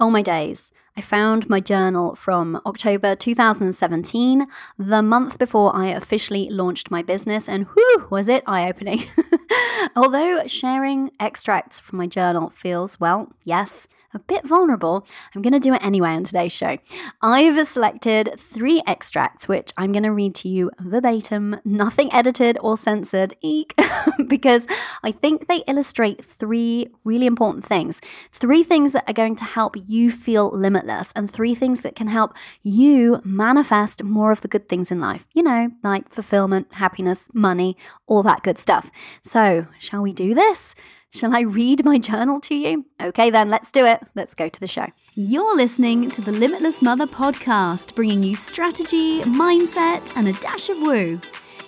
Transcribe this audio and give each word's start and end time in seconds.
Oh 0.00 0.08
my 0.08 0.22
days. 0.22 0.72
I 0.96 1.00
found 1.00 1.48
my 1.48 1.60
journal 1.60 2.14
from 2.14 2.60
October 2.66 3.14
2017, 3.14 4.46
the 4.78 5.02
month 5.02 5.38
before 5.38 5.74
I 5.74 5.86
officially 5.86 6.48
launched 6.50 6.90
my 6.90 7.02
business, 7.02 7.48
and 7.48 7.66
whew, 7.68 8.06
was 8.10 8.28
it 8.28 8.42
eye 8.46 8.68
opening. 8.68 9.04
Although 9.96 10.46
sharing 10.46 11.10
extracts 11.18 11.80
from 11.80 11.98
my 11.98 12.06
journal 12.06 12.50
feels, 12.50 13.00
well, 13.00 13.32
yes, 13.42 13.88
a 14.14 14.18
bit 14.18 14.44
vulnerable, 14.44 15.06
I'm 15.34 15.42
going 15.42 15.52
to 15.52 15.60
do 15.60 15.74
it 15.74 15.84
anyway 15.84 16.10
on 16.10 16.24
today's 16.24 16.52
show. 16.52 16.78
I've 17.20 17.66
selected 17.66 18.34
three 18.38 18.82
extracts, 18.86 19.48
which 19.48 19.72
I'm 19.76 19.92
going 19.92 20.02
to 20.02 20.12
read 20.12 20.34
to 20.36 20.48
you 20.48 20.70
verbatim, 20.80 21.60
nothing 21.64 22.12
edited 22.12 22.58
or 22.60 22.76
censored, 22.76 23.36
eek, 23.40 23.74
because 24.28 24.66
I 25.02 25.12
think 25.12 25.48
they 25.48 25.58
illustrate 25.66 26.24
three 26.24 26.88
really 27.04 27.26
important 27.26 27.64
things. 27.66 28.00
Three 28.32 28.62
things 28.62 28.92
that 28.92 29.08
are 29.08 29.14
going 29.14 29.36
to 29.36 29.44
help 29.44 29.76
you 29.86 30.10
feel 30.10 30.50
limitless, 30.50 31.12
and 31.14 31.30
three 31.30 31.54
things 31.54 31.80
that 31.82 31.94
can 31.94 32.08
help 32.08 32.34
you 32.62 33.20
manifest 33.24 34.02
more 34.02 34.32
of 34.32 34.40
the 34.40 34.48
good 34.48 34.68
things 34.68 34.90
in 34.90 35.00
life. 35.00 35.26
You 35.32 35.42
know, 35.42 35.70
like 35.82 36.12
fulfillment, 36.12 36.74
happiness, 36.74 37.28
money, 37.32 37.76
all 38.06 38.22
that 38.22 38.42
good 38.42 38.58
stuff. 38.58 38.90
So, 39.22 39.66
shall 39.78 40.02
we 40.02 40.12
do 40.12 40.34
this? 40.34 40.74
Shall 41.14 41.36
I 41.36 41.40
read 41.40 41.84
my 41.84 41.98
journal 41.98 42.40
to 42.40 42.54
you? 42.54 42.86
Okay, 42.98 43.28
then, 43.28 43.50
let's 43.50 43.70
do 43.70 43.84
it. 43.84 44.00
Let's 44.14 44.32
go 44.32 44.48
to 44.48 44.60
the 44.60 44.66
show. 44.66 44.86
You're 45.14 45.54
listening 45.54 46.10
to 46.10 46.22
the 46.22 46.32
Limitless 46.32 46.80
Mother 46.80 47.06
podcast, 47.06 47.94
bringing 47.94 48.22
you 48.22 48.34
strategy, 48.34 49.20
mindset, 49.24 50.10
and 50.16 50.26
a 50.26 50.32
dash 50.32 50.70
of 50.70 50.78
woo. 50.78 51.20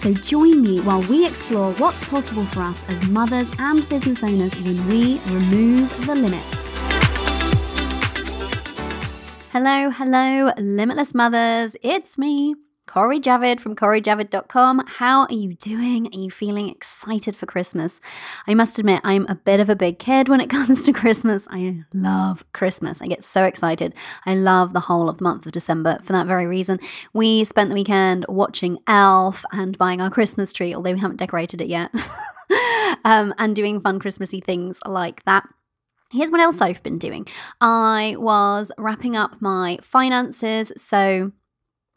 So 0.00 0.14
join 0.14 0.62
me 0.62 0.80
while 0.80 1.02
we 1.02 1.26
explore 1.26 1.74
what's 1.74 2.02
possible 2.04 2.46
for 2.46 2.62
us 2.62 2.88
as 2.88 3.06
mothers 3.10 3.50
and 3.58 3.86
business 3.90 4.22
owners 4.22 4.56
when 4.56 4.88
we 4.88 5.20
remove 5.26 6.06
the 6.06 6.14
limits. 6.14 6.46
Hello, 9.50 9.90
hello, 9.90 10.52
limitless 10.56 11.14
mothers. 11.14 11.76
It's 11.82 12.16
me, 12.16 12.54
Cori 12.90 13.20
Javid 13.20 13.60
from 13.60 13.76
CoriJavid.com. 13.76 14.84
How 14.84 15.20
are 15.20 15.32
you 15.32 15.54
doing? 15.54 16.08
Are 16.08 16.18
you 16.18 16.28
feeling 16.28 16.68
excited 16.68 17.36
for 17.36 17.46
Christmas? 17.46 18.00
I 18.48 18.54
must 18.54 18.80
admit, 18.80 19.00
I'm 19.04 19.26
a 19.28 19.36
bit 19.36 19.60
of 19.60 19.68
a 19.68 19.76
big 19.76 20.00
kid 20.00 20.28
when 20.28 20.40
it 20.40 20.50
comes 20.50 20.86
to 20.86 20.92
Christmas. 20.92 21.46
I 21.52 21.84
love 21.94 22.42
Christmas. 22.52 23.00
I 23.00 23.06
get 23.06 23.22
so 23.22 23.44
excited. 23.44 23.94
I 24.26 24.34
love 24.34 24.72
the 24.72 24.80
whole 24.80 25.08
of 25.08 25.18
the 25.18 25.22
month 25.22 25.46
of 25.46 25.52
December 25.52 26.00
for 26.02 26.12
that 26.14 26.26
very 26.26 26.48
reason. 26.48 26.80
We 27.12 27.44
spent 27.44 27.70
the 27.70 27.76
weekend 27.76 28.26
watching 28.28 28.78
Elf 28.88 29.44
and 29.52 29.78
buying 29.78 30.00
our 30.00 30.10
Christmas 30.10 30.52
tree, 30.52 30.74
although 30.74 30.94
we 30.94 30.98
haven't 30.98 31.18
decorated 31.18 31.60
it 31.60 31.68
yet, 31.68 31.92
um, 33.04 33.32
and 33.38 33.54
doing 33.54 33.80
fun 33.80 34.00
Christmassy 34.00 34.40
things 34.40 34.80
like 34.84 35.24
that. 35.26 35.48
Here's 36.10 36.32
what 36.32 36.40
else 36.40 36.60
I've 36.60 36.82
been 36.82 36.98
doing. 36.98 37.28
I 37.60 38.16
was 38.18 38.72
wrapping 38.76 39.14
up 39.14 39.40
my 39.40 39.78
finances. 39.80 40.72
So, 40.76 41.30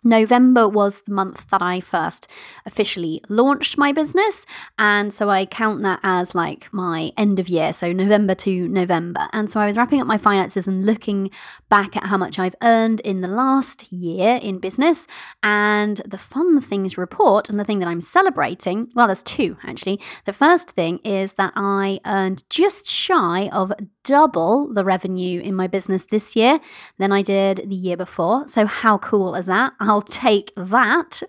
November 0.04 0.68
was 0.68 1.02
the 1.02 1.14
month 1.14 1.50
that 1.50 1.62
I 1.62 1.80
first 1.80 2.28
officially 2.66 3.22
launched 3.30 3.78
my 3.78 3.92
business. 3.92 4.46
And 4.78 5.14
so 5.14 5.30
I 5.30 5.46
count 5.46 5.82
that 5.84 6.00
as 6.04 6.36
like 6.36 6.72
my 6.74 7.12
end 7.18 7.40
of 7.40 7.50
year, 7.50 7.74
so 7.74 7.92
November 7.94 8.36
to 8.36 8.68
November. 8.68 9.28
And 9.34 9.50
so 9.50 9.60
I 9.60 9.68
was 9.68 9.78
wrapping 9.78 10.02
up 10.02 10.08
my 10.08 10.18
finances 10.18 10.68
and 10.68 10.86
looking 10.86 11.32
back 11.70 11.96
at 11.96 12.06
how 12.06 12.18
much 12.18 12.40
I've 12.40 12.56
earned 12.62 13.00
in 13.02 13.22
the 13.22 13.28
last 13.28 13.92
year 13.92 14.40
in 14.42 14.60
business. 14.60 15.08
And 15.42 16.02
the 16.06 16.18
fun 16.18 16.62
thing 16.62 16.88
to 16.90 17.02
report, 17.02 17.50
and 17.50 17.60
the 17.60 17.64
thing 17.64 17.80
that 17.80 17.88
I'm 17.88 18.02
celebrating, 18.02 18.90
well, 18.96 19.08
there's 19.08 19.24
two 19.24 19.58
actually. 19.64 20.00
The 20.26 20.34
first 20.34 20.72
thing 20.72 21.00
is 21.04 21.34
that 21.34 21.54
I 21.56 22.00
earned 22.06 22.44
just 22.50 22.88
shy 22.88 23.50
of 23.50 23.72
double 24.04 24.74
the 24.74 24.84
revenue 24.84 25.42
in 25.42 25.56
my 25.56 25.68
business 25.68 26.06
this 26.06 26.36
year 26.36 26.60
than 26.98 27.12
I 27.12 27.22
did 27.22 27.70
the 27.70 27.76
year 27.76 27.98
before. 27.98 28.48
So, 28.48 28.66
how 28.66 28.98
cool 28.98 29.36
is 29.36 29.46
that? 29.48 29.74
Take 30.02 30.52
that. 30.56 31.22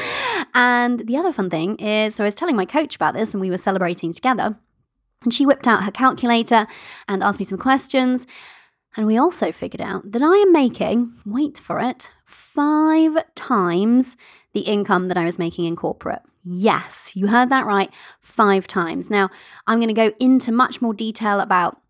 and 0.54 1.00
the 1.00 1.16
other 1.16 1.32
fun 1.32 1.50
thing 1.50 1.76
is 1.76 2.14
so 2.14 2.24
I 2.24 2.26
was 2.26 2.34
telling 2.34 2.56
my 2.56 2.66
coach 2.66 2.96
about 2.96 3.14
this 3.14 3.34
and 3.34 3.40
we 3.40 3.50
were 3.50 3.58
celebrating 3.58 4.12
together. 4.12 4.56
And 5.22 5.32
she 5.32 5.46
whipped 5.46 5.66
out 5.66 5.84
her 5.84 5.90
calculator 5.90 6.66
and 7.08 7.22
asked 7.22 7.38
me 7.38 7.44
some 7.44 7.58
questions. 7.58 8.26
And 8.96 9.06
we 9.06 9.16
also 9.16 9.52
figured 9.52 9.80
out 9.80 10.12
that 10.12 10.22
I 10.22 10.36
am 10.36 10.52
making, 10.52 11.14
wait 11.24 11.58
for 11.58 11.80
it, 11.80 12.10
five 12.26 13.16
times 13.34 14.16
the 14.52 14.60
income 14.60 15.08
that 15.08 15.16
I 15.16 15.24
was 15.24 15.38
making 15.38 15.64
in 15.64 15.76
corporate. 15.76 16.22
Yes, 16.44 17.12
you 17.14 17.28
heard 17.28 17.48
that 17.50 17.66
right, 17.66 17.90
five 18.20 18.66
times. 18.66 19.08
Now, 19.08 19.30
I'm 19.66 19.78
going 19.78 19.88
to 19.88 19.94
go 19.94 20.12
into 20.18 20.50
much 20.50 20.82
more 20.82 20.92
detail 20.92 21.40
about 21.40 21.81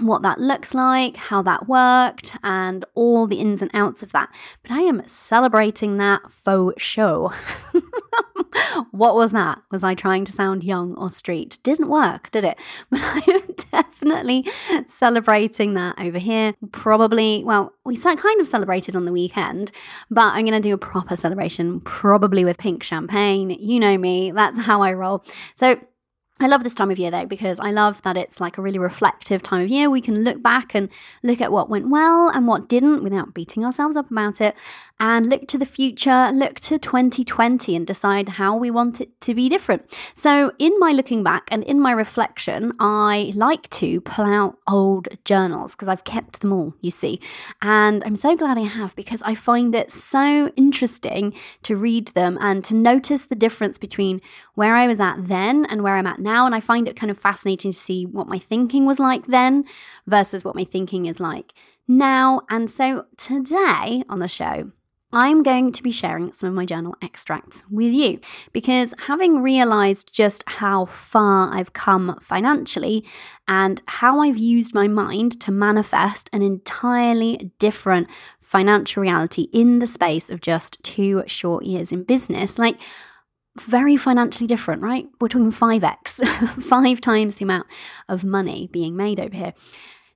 what 0.00 0.22
that 0.22 0.38
looks 0.38 0.74
like, 0.74 1.16
how 1.16 1.42
that 1.42 1.68
worked, 1.68 2.36
and 2.42 2.84
all 2.94 3.26
the 3.26 3.40
ins 3.40 3.62
and 3.62 3.70
outs 3.74 4.02
of 4.02 4.12
that. 4.12 4.28
But 4.62 4.72
I 4.72 4.80
am 4.80 5.02
celebrating 5.06 5.96
that 5.96 6.30
faux 6.30 6.82
show. 6.82 7.32
what 8.90 9.14
was 9.14 9.32
that? 9.32 9.60
Was 9.70 9.84
I 9.84 9.94
trying 9.94 10.24
to 10.26 10.32
sound 10.32 10.64
young 10.64 10.94
or 10.96 11.10
street? 11.10 11.58
Didn't 11.62 11.88
work, 11.88 12.30
did 12.30 12.44
it? 12.44 12.58
But 12.90 13.00
I 13.02 13.22
am 13.28 13.54
definitely 13.70 14.48
celebrating 14.88 15.74
that 15.74 15.98
over 16.00 16.18
here. 16.18 16.54
Probably, 16.72 17.44
well, 17.44 17.72
we 17.84 17.96
kind 17.96 18.40
of 18.40 18.46
celebrated 18.46 18.96
on 18.96 19.04
the 19.04 19.12
weekend, 19.12 19.70
but 20.10 20.34
I'm 20.34 20.44
going 20.44 20.60
to 20.60 20.68
do 20.68 20.74
a 20.74 20.78
proper 20.78 21.16
celebration, 21.16 21.80
probably 21.80 22.44
with 22.44 22.58
pink 22.58 22.82
champagne. 22.82 23.50
You 23.50 23.78
know 23.78 23.96
me, 23.96 24.32
that's 24.32 24.60
how 24.60 24.82
I 24.82 24.92
roll. 24.92 25.24
So, 25.54 25.80
I 26.42 26.46
love 26.46 26.64
this 26.64 26.74
time 26.74 26.90
of 26.90 26.98
year 26.98 27.10
though 27.10 27.26
because 27.26 27.60
I 27.60 27.70
love 27.70 28.00
that 28.02 28.16
it's 28.16 28.40
like 28.40 28.56
a 28.56 28.62
really 28.62 28.78
reflective 28.78 29.42
time 29.42 29.62
of 29.62 29.68
year. 29.68 29.90
We 29.90 30.00
can 30.00 30.24
look 30.24 30.42
back 30.42 30.74
and 30.74 30.88
look 31.22 31.42
at 31.42 31.52
what 31.52 31.68
went 31.68 31.90
well 31.90 32.30
and 32.30 32.46
what 32.46 32.66
didn't 32.66 33.04
without 33.04 33.34
beating 33.34 33.62
ourselves 33.62 33.94
up 33.94 34.10
about 34.10 34.40
it 34.40 34.56
and 35.00 35.28
look 35.28 35.48
to 35.48 35.58
the 35.58 35.66
future, 35.66 36.30
look 36.32 36.60
to 36.60 36.78
2020 36.78 37.74
and 37.74 37.86
decide 37.86 38.28
how 38.28 38.54
we 38.54 38.70
want 38.70 39.00
it 39.00 39.18
to 39.22 39.34
be 39.34 39.48
different. 39.48 39.82
So, 40.14 40.52
in 40.58 40.78
my 40.78 40.92
looking 40.92 41.22
back 41.22 41.48
and 41.50 41.64
in 41.64 41.80
my 41.80 41.92
reflection, 41.92 42.72
I 42.78 43.32
like 43.34 43.68
to 43.70 44.02
pull 44.02 44.26
out 44.26 44.58
old 44.68 45.08
journals 45.24 45.72
because 45.72 45.88
I've 45.88 46.04
kept 46.04 46.42
them 46.42 46.52
all, 46.52 46.74
you 46.82 46.90
see. 46.90 47.18
And 47.62 48.04
I'm 48.04 48.16
so 48.16 48.36
glad 48.36 48.58
I 48.58 48.62
have 48.62 48.94
because 48.94 49.22
I 49.22 49.34
find 49.34 49.74
it 49.74 49.90
so 49.90 50.52
interesting 50.56 51.32
to 51.62 51.76
read 51.76 52.08
them 52.08 52.36
and 52.40 52.62
to 52.64 52.74
notice 52.74 53.24
the 53.24 53.34
difference 53.34 53.78
between 53.78 54.20
where 54.54 54.76
I 54.76 54.86
was 54.86 55.00
at 55.00 55.28
then 55.28 55.64
and 55.66 55.82
where 55.82 55.96
I'm 55.96 56.06
at 56.06 56.20
now. 56.20 56.44
And 56.44 56.54
I 56.54 56.60
find 56.60 56.86
it 56.86 56.96
kind 56.96 57.10
of 57.10 57.18
fascinating 57.18 57.72
to 57.72 57.76
see 57.76 58.04
what 58.04 58.28
my 58.28 58.38
thinking 58.38 58.84
was 58.84 59.00
like 59.00 59.26
then 59.26 59.64
versus 60.06 60.44
what 60.44 60.54
my 60.54 60.64
thinking 60.64 61.06
is 61.06 61.20
like 61.20 61.54
now. 61.88 62.42
And 62.50 62.70
so 62.70 63.06
today 63.16 64.04
on 64.08 64.18
the 64.18 64.28
show, 64.28 64.72
I'm 65.12 65.42
going 65.42 65.72
to 65.72 65.82
be 65.82 65.90
sharing 65.90 66.32
some 66.32 66.50
of 66.50 66.54
my 66.54 66.64
journal 66.64 66.94
extracts 67.02 67.64
with 67.68 67.92
you 67.92 68.20
because 68.52 68.94
having 69.06 69.42
realized 69.42 70.14
just 70.14 70.44
how 70.46 70.86
far 70.86 71.52
I've 71.52 71.72
come 71.72 72.18
financially 72.22 73.04
and 73.48 73.82
how 73.86 74.20
I've 74.20 74.38
used 74.38 74.74
my 74.74 74.86
mind 74.86 75.40
to 75.40 75.50
manifest 75.50 76.30
an 76.32 76.42
entirely 76.42 77.50
different 77.58 78.06
financial 78.40 79.00
reality 79.00 79.48
in 79.52 79.80
the 79.80 79.86
space 79.86 80.30
of 80.30 80.40
just 80.40 80.80
two 80.82 81.24
short 81.26 81.64
years 81.64 81.92
in 81.92 82.04
business, 82.04 82.58
like 82.58 82.76
very 83.58 83.96
financially 83.96 84.46
different, 84.46 84.82
right? 84.82 85.08
We're 85.20 85.28
talking 85.28 85.50
5x, 85.50 86.62
five 86.62 87.00
times 87.00 87.36
the 87.36 87.44
amount 87.44 87.66
of 88.08 88.24
money 88.24 88.68
being 88.72 88.96
made 88.96 89.18
over 89.18 89.34
here. 89.34 89.54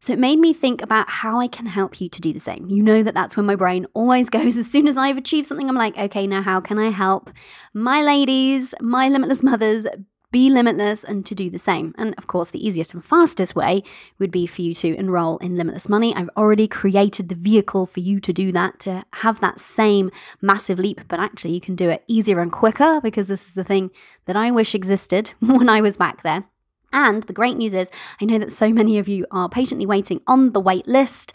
So 0.05 0.12
it 0.12 0.19
made 0.19 0.39
me 0.39 0.53
think 0.53 0.83
about 0.83 1.09
how 1.09 1.41
I 1.41 1.49
can 1.49 1.65
help 1.65 1.99
you 1.99 2.11
to 2.11 2.21
do 2.21 2.35
the 2.35 2.39
same. 2.39 2.69
You 2.69 2.83
know 2.83 3.03
that 3.03 3.15
that's 3.15 3.39
where 3.39 3.43
my 3.43 3.56
brain 3.56 3.87
always 3.95 4.29
goes. 4.39 4.59
As 4.59 4.71
soon 4.71 4.87
as 4.87 4.99
I've 4.99 5.17
achieved 5.17 5.49
something, 5.49 5.67
I'm 5.67 5.77
like, 5.77 5.97
okay, 5.97 6.27
now 6.27 6.43
how 6.43 6.61
can 6.61 6.79
I 6.79 6.91
help 6.91 7.31
my 7.73 8.03
ladies, 8.03 8.75
my 8.83 9.09
limitless 9.09 9.43
mothers 9.43 9.87
be 10.31 10.51
limitless 10.51 11.05
and 11.05 11.25
to 11.25 11.35
do 11.35 11.49
the 11.49 11.59
same. 11.59 11.95
And 11.97 12.15
of 12.19 12.27
course, 12.27 12.51
the 12.51 12.67
easiest 12.67 12.93
and 12.93 13.03
fastest 13.03 13.56
way 13.56 13.83
would 14.19 14.31
be 14.31 14.47
for 14.47 14.61
you 14.61 14.75
to 14.75 14.95
enroll 14.95 15.39
in 15.39 15.56
Limitless 15.56 15.89
Money. 15.89 16.15
I've 16.15 16.29
already 16.37 16.69
created 16.69 17.31
the 17.31 17.35
vehicle 17.35 17.87
for 17.87 18.00
you 18.00 18.21
to 18.21 18.33
do 18.33 18.53
that, 18.53 18.81
to 18.81 19.05
have 19.15 19.41
that 19.41 19.59
same 19.59 20.11
massive 20.43 20.79
leap, 20.79 21.00
but 21.09 21.19
actually, 21.19 21.55
you 21.55 21.62
can 21.62 21.77
do 21.77 21.89
it 21.89 22.05
easier 22.09 22.41
and 22.41 22.53
quicker 22.53 23.00
because 23.00 23.29
this 23.29 23.47
is 23.47 23.55
the 23.55 23.65
thing 23.65 23.91
that 24.27 24.37
I 24.37 24.50
wish 24.50 24.75
existed 24.75 25.33
when 25.41 25.71
I 25.71 25.81
was 25.81 25.97
back 25.97 26.23
there. 26.25 26.45
And 26.94 27.25
the 27.25 27.32
great 27.32 27.56
news 27.56 27.75
is, 27.75 27.91
I 28.20 28.25
know 28.25 28.38
that 28.38 28.52
so 28.52 28.70
many 28.70 28.99
of 28.99 29.08
you 29.08 29.26
are 29.32 29.49
patiently 29.49 29.85
waiting 29.85 30.20
on 30.29 30.52
the 30.52 30.61
wait 30.61 30.87
list, 30.87 31.32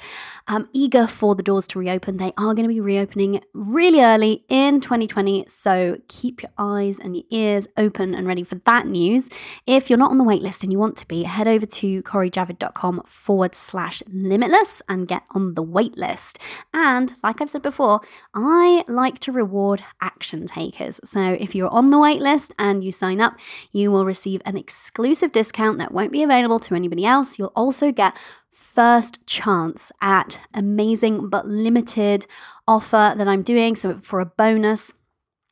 um, 0.48 0.70
eager 0.72 1.06
for 1.06 1.36
the 1.36 1.44
doors 1.44 1.68
to 1.68 1.80
reopen. 1.80 2.16
They 2.16 2.32
are 2.38 2.54
going 2.54 2.64
to 2.64 2.74
be 2.74 2.80
reopening 2.80 3.42
really 3.54 4.02
early 4.02 4.46
in 4.48 4.80
2020. 4.80 5.46
So 5.48 5.98
keep 6.08 6.42
your 6.42 6.52
eyes 6.58 6.98
and 6.98 7.14
your 7.14 7.26
ears 7.30 7.68
open 7.76 8.16
and 8.16 8.26
ready 8.26 8.44
for 8.44 8.56
that 8.56 8.88
news. 8.88 9.30
If 9.68 9.90
you're 9.90 10.00
not 10.00 10.12
on 10.12 10.18
the 10.18 10.24
wait 10.24 10.42
list 10.42 10.64
and 10.64 10.72
you 10.72 10.80
want 10.80 10.96
to 10.96 11.08
be, 11.08 11.24
head 11.24 11.48
over 11.48 11.66
to 11.66 12.04
corijavid.com 12.04 13.04
forward 13.06 13.54
slash 13.54 14.02
limitless 14.08 14.82
and 14.88 15.10
get 15.10 15.24
on 15.32 15.56
the 15.56 15.62
wait 15.62 15.98
list. 15.98 16.40
And 16.74 17.16
like 17.22 17.42
I've 17.42 17.50
said 17.50 17.64
before, 17.64 18.00
I 18.34 18.86
like 18.88 19.20
to 19.20 19.34
reward 19.34 19.84
action 20.00 20.48
takers. 20.48 21.02
So 21.04 21.36
if 21.38 21.54
you're 21.54 21.68
on 21.70 21.90
the 21.90 22.00
wait 22.00 22.22
list 22.22 22.54
and 22.58 22.82
you 22.82 22.94
sign 22.94 23.20
up, 23.20 23.38
you 23.74 23.92
will 23.92 24.06
receive 24.06 24.42
an 24.46 24.56
exclusive 24.56 25.34
discount 25.34 25.49
discount 25.50 25.80
that 25.80 25.92
won't 25.92 26.12
be 26.12 26.24
available 26.24 26.60
to 26.60 26.76
anybody 26.76 27.06
else. 27.06 27.40
You'll 27.40 27.52
also 27.56 27.92
get 27.92 28.16
first 28.52 29.26
chance 29.26 29.92
at 30.02 30.40
amazing 30.54 31.30
but 31.30 31.48
limited 31.48 32.28
offer 32.68 33.16
that 33.18 33.28
I'm 33.28 33.42
doing. 33.42 33.76
So 33.76 34.00
for 34.02 34.20
a 34.20 34.26
bonus, 34.26 34.92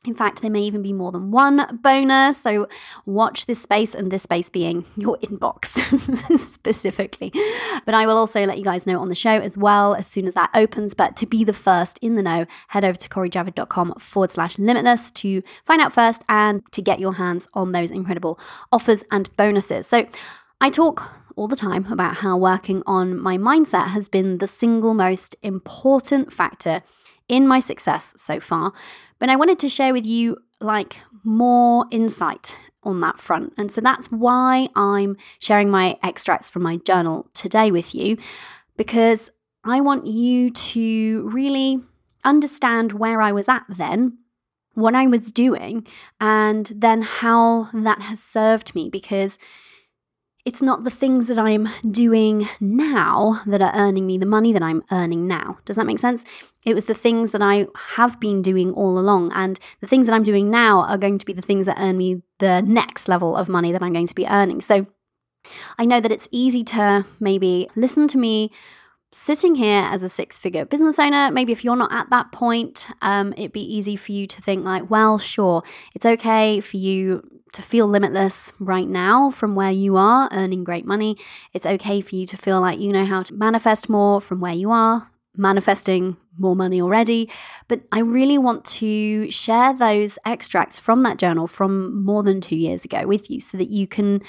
in 0.07 0.15
fact, 0.15 0.41
there 0.41 0.49
may 0.49 0.61
even 0.61 0.81
be 0.81 0.93
more 0.93 1.11
than 1.11 1.31
one 1.31 1.79
bonus. 1.83 2.37
So 2.37 2.67
watch 3.05 3.45
this 3.45 3.61
space 3.61 3.93
and 3.93 4.09
this 4.09 4.23
space 4.23 4.49
being 4.49 4.85
your 4.95 5.17
inbox 5.17 5.67
specifically. 6.39 7.31
But 7.85 7.93
I 7.93 8.07
will 8.07 8.17
also 8.17 8.45
let 8.45 8.57
you 8.57 8.63
guys 8.63 8.87
know 8.87 8.99
on 8.99 9.09
the 9.09 9.15
show 9.15 9.31
as 9.31 9.57
well 9.57 9.95
as 9.95 10.07
soon 10.07 10.25
as 10.25 10.33
that 10.35 10.49
opens. 10.53 10.93
But 10.93 11.17
to 11.17 11.25
be 11.25 11.43
the 11.43 11.53
first 11.53 11.99
in 12.01 12.15
the 12.15 12.23
know, 12.23 12.45
head 12.69 12.85
over 12.85 12.97
to 12.97 13.09
corijavid.com 13.09 13.95
forward 13.99 14.31
slash 14.31 14.57
limitless 14.57 15.11
to 15.11 15.43
find 15.65 15.81
out 15.81 15.91
first 15.91 16.23
and 16.29 16.63
to 16.71 16.81
get 16.81 16.99
your 16.99 17.15
hands 17.15 17.47
on 17.53 17.73
those 17.73 17.91
incredible 17.91 18.39
offers 18.71 19.03
and 19.11 19.35
bonuses. 19.35 19.87
So 19.87 20.07
I 20.61 20.69
talk 20.69 21.11
all 21.35 21.49
the 21.49 21.55
time 21.55 21.91
about 21.91 22.15
how 22.17 22.37
working 22.37 22.81
on 22.87 23.19
my 23.19 23.37
mindset 23.37 23.87
has 23.89 24.07
been 24.07 24.37
the 24.37 24.47
single 24.47 24.93
most 24.93 25.35
important 25.43 26.31
factor 26.31 26.81
in 27.27 27.47
my 27.47 27.59
success 27.59 28.13
so 28.17 28.39
far. 28.39 28.73
But 29.19 29.29
I 29.29 29.35
wanted 29.35 29.59
to 29.59 29.69
share 29.69 29.93
with 29.93 30.05
you 30.05 30.37
like 30.59 31.01
more 31.23 31.85
insight 31.91 32.57
on 32.83 33.01
that 33.01 33.19
front. 33.19 33.53
And 33.57 33.71
so 33.71 33.81
that's 33.81 34.11
why 34.11 34.69
I'm 34.75 35.17
sharing 35.39 35.69
my 35.69 35.97
extracts 36.03 36.49
from 36.49 36.63
my 36.63 36.77
journal 36.77 37.29
today 37.33 37.71
with 37.71 37.93
you 37.93 38.17
because 38.77 39.29
I 39.63 39.81
want 39.81 40.07
you 40.07 40.51
to 40.51 41.29
really 41.29 41.81
understand 42.23 42.93
where 42.93 43.21
I 43.21 43.31
was 43.31 43.49
at 43.49 43.63
then 43.69 44.17
what 44.77 44.93
I 44.93 45.07
was 45.07 45.31
doing, 45.31 45.87
and 46.21 46.71
then 46.73 47.01
how 47.01 47.69
that 47.73 47.99
has 47.99 48.21
served 48.21 48.75
me 48.75 48.89
because 48.91 49.39
it's 50.47 50.61
not 50.61 50.85
the 50.85 50.89
things 50.89 51.27
that 51.27 51.37
I'm 51.37 51.67
doing 51.91 52.47
now 52.61 53.41
that 53.47 53.61
are 53.61 53.75
earning 53.75 54.07
me 54.07 54.17
the 54.17 54.25
money 54.25 54.53
that 54.53 54.63
I'm 54.63 54.81
earning 54.93 55.27
now. 55.27 55.57
Does 55.65 55.75
that 55.75 55.85
make 55.85 55.99
sense? 55.99 56.23
It 56.63 56.73
was 56.73 56.85
the 56.85 56.93
things 56.93 57.33
that 57.33 57.41
I 57.41 57.67
have 57.95 58.17
been 58.21 58.41
doing 58.41 58.71
all 58.71 58.97
along. 58.97 59.33
And 59.35 59.59
the 59.81 59.87
things 59.87 60.07
that 60.07 60.13
I'm 60.13 60.23
doing 60.23 60.49
now 60.49 60.83
are 60.83 60.97
going 60.97 61.17
to 61.17 61.25
be 61.25 61.33
the 61.33 61.41
things 61.41 61.65
that 61.65 61.77
earn 61.77 61.97
me 61.97 62.21
the 62.39 62.61
next 62.61 63.09
level 63.09 63.35
of 63.35 63.49
money 63.49 63.73
that 63.73 63.83
I'm 63.83 63.91
going 63.91 64.07
to 64.07 64.15
be 64.15 64.25
earning. 64.25 64.61
So 64.61 64.87
I 65.77 65.83
know 65.83 65.99
that 65.99 66.13
it's 66.13 66.29
easy 66.31 66.63
to 66.63 67.05
maybe 67.19 67.69
listen 67.75 68.07
to 68.07 68.17
me 68.17 68.49
sitting 69.17 69.55
here 69.55 69.83
as 69.91 70.03
a 70.03 70.09
six 70.09 70.37
figure 70.37 70.63
business 70.63 70.99
owner, 70.99 71.31
maybe 71.31 71.51
if 71.51 71.63
you're 71.63 71.75
not 71.75 71.91
at 71.91 72.09
that 72.11 72.31
point, 72.31 72.87
um, 73.01 73.33
it'd 73.33 73.51
be 73.51 73.75
easy 73.75 73.95
for 73.95 74.11
you 74.11 74.27
to 74.27 74.41
think, 74.41 74.63
like, 74.63 74.89
well, 74.89 75.17
sure, 75.17 75.63
it's 75.95 76.05
okay 76.05 76.59
for 76.59 76.77
you 76.77 77.23
to 77.53 77.61
feel 77.61 77.87
limitless 77.87 78.53
right 78.59 78.87
now 78.87 79.31
from 79.31 79.55
where 79.55 79.71
you 79.71 79.97
are 79.97 80.29
earning 80.31 80.63
great 80.63 80.85
money. 80.85 81.17
It's 81.53 81.65
okay 81.65 81.99
for 81.99 82.15
you 82.15 82.27
to 82.27 82.37
feel 82.37 82.61
like 82.61 82.79
you 82.79 82.93
know 82.93 83.05
how 83.05 83.23
to 83.23 83.33
manifest 83.33 83.89
more 83.89 84.21
from 84.21 84.39
where 84.39 84.53
you 84.53 84.71
are, 84.71 85.09
manifesting 85.35 86.17
more 86.37 86.55
money 86.55 86.79
already. 86.79 87.29
But 87.67 87.81
I 87.91 87.99
really 87.99 88.37
want 88.37 88.65
to 88.65 89.31
share 89.31 89.73
those 89.73 90.19
extracts 90.25 90.79
from 90.79 91.01
that 91.03 91.17
journal 91.17 91.47
from 91.47 92.03
more 92.05 92.21
than 92.21 92.39
two 92.39 92.55
years 92.55 92.85
ago 92.85 93.07
with 93.07 93.31
you 93.31 93.41
so 93.41 93.57
that 93.57 93.69
you 93.69 93.87
can 93.87 94.21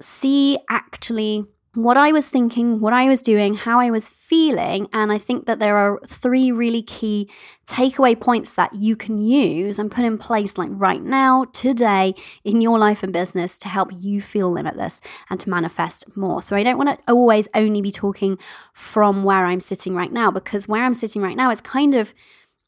see 0.00 0.58
actually 0.70 1.46
what 1.74 1.96
I 1.96 2.12
was 2.12 2.28
thinking, 2.28 2.80
what 2.80 2.92
I 2.92 3.08
was 3.08 3.20
doing, 3.20 3.54
how 3.54 3.80
I 3.80 3.90
was 3.90 4.08
feeling. 4.08 4.88
And 4.92 5.10
I 5.10 5.18
think 5.18 5.46
that 5.46 5.58
there 5.58 5.76
are 5.76 6.00
three 6.06 6.52
really 6.52 6.82
key 6.82 7.28
takeaway 7.66 8.18
points 8.18 8.54
that 8.54 8.74
you 8.74 8.94
can 8.94 9.18
use 9.18 9.78
and 9.78 9.90
put 9.90 10.04
in 10.04 10.16
place, 10.16 10.56
like 10.56 10.70
right 10.72 11.02
now, 11.02 11.46
today, 11.52 12.14
in 12.44 12.60
your 12.60 12.78
life 12.78 13.02
and 13.02 13.12
business 13.12 13.58
to 13.58 13.68
help 13.68 13.90
you 13.92 14.20
feel 14.20 14.50
limitless 14.52 15.00
and 15.30 15.40
to 15.40 15.50
manifest 15.50 16.16
more. 16.16 16.42
So 16.42 16.54
I 16.54 16.62
don't 16.62 16.78
want 16.78 16.90
to 16.90 17.12
always 17.12 17.48
only 17.54 17.82
be 17.82 17.90
talking 17.90 18.38
from 18.72 19.24
where 19.24 19.46
I'm 19.46 19.60
sitting 19.60 19.94
right 19.94 20.12
now, 20.12 20.30
because 20.30 20.68
where 20.68 20.84
I'm 20.84 20.94
sitting 20.94 21.22
right 21.22 21.36
now 21.36 21.50
is 21.50 21.60
kind 21.60 21.94
of 21.94 22.14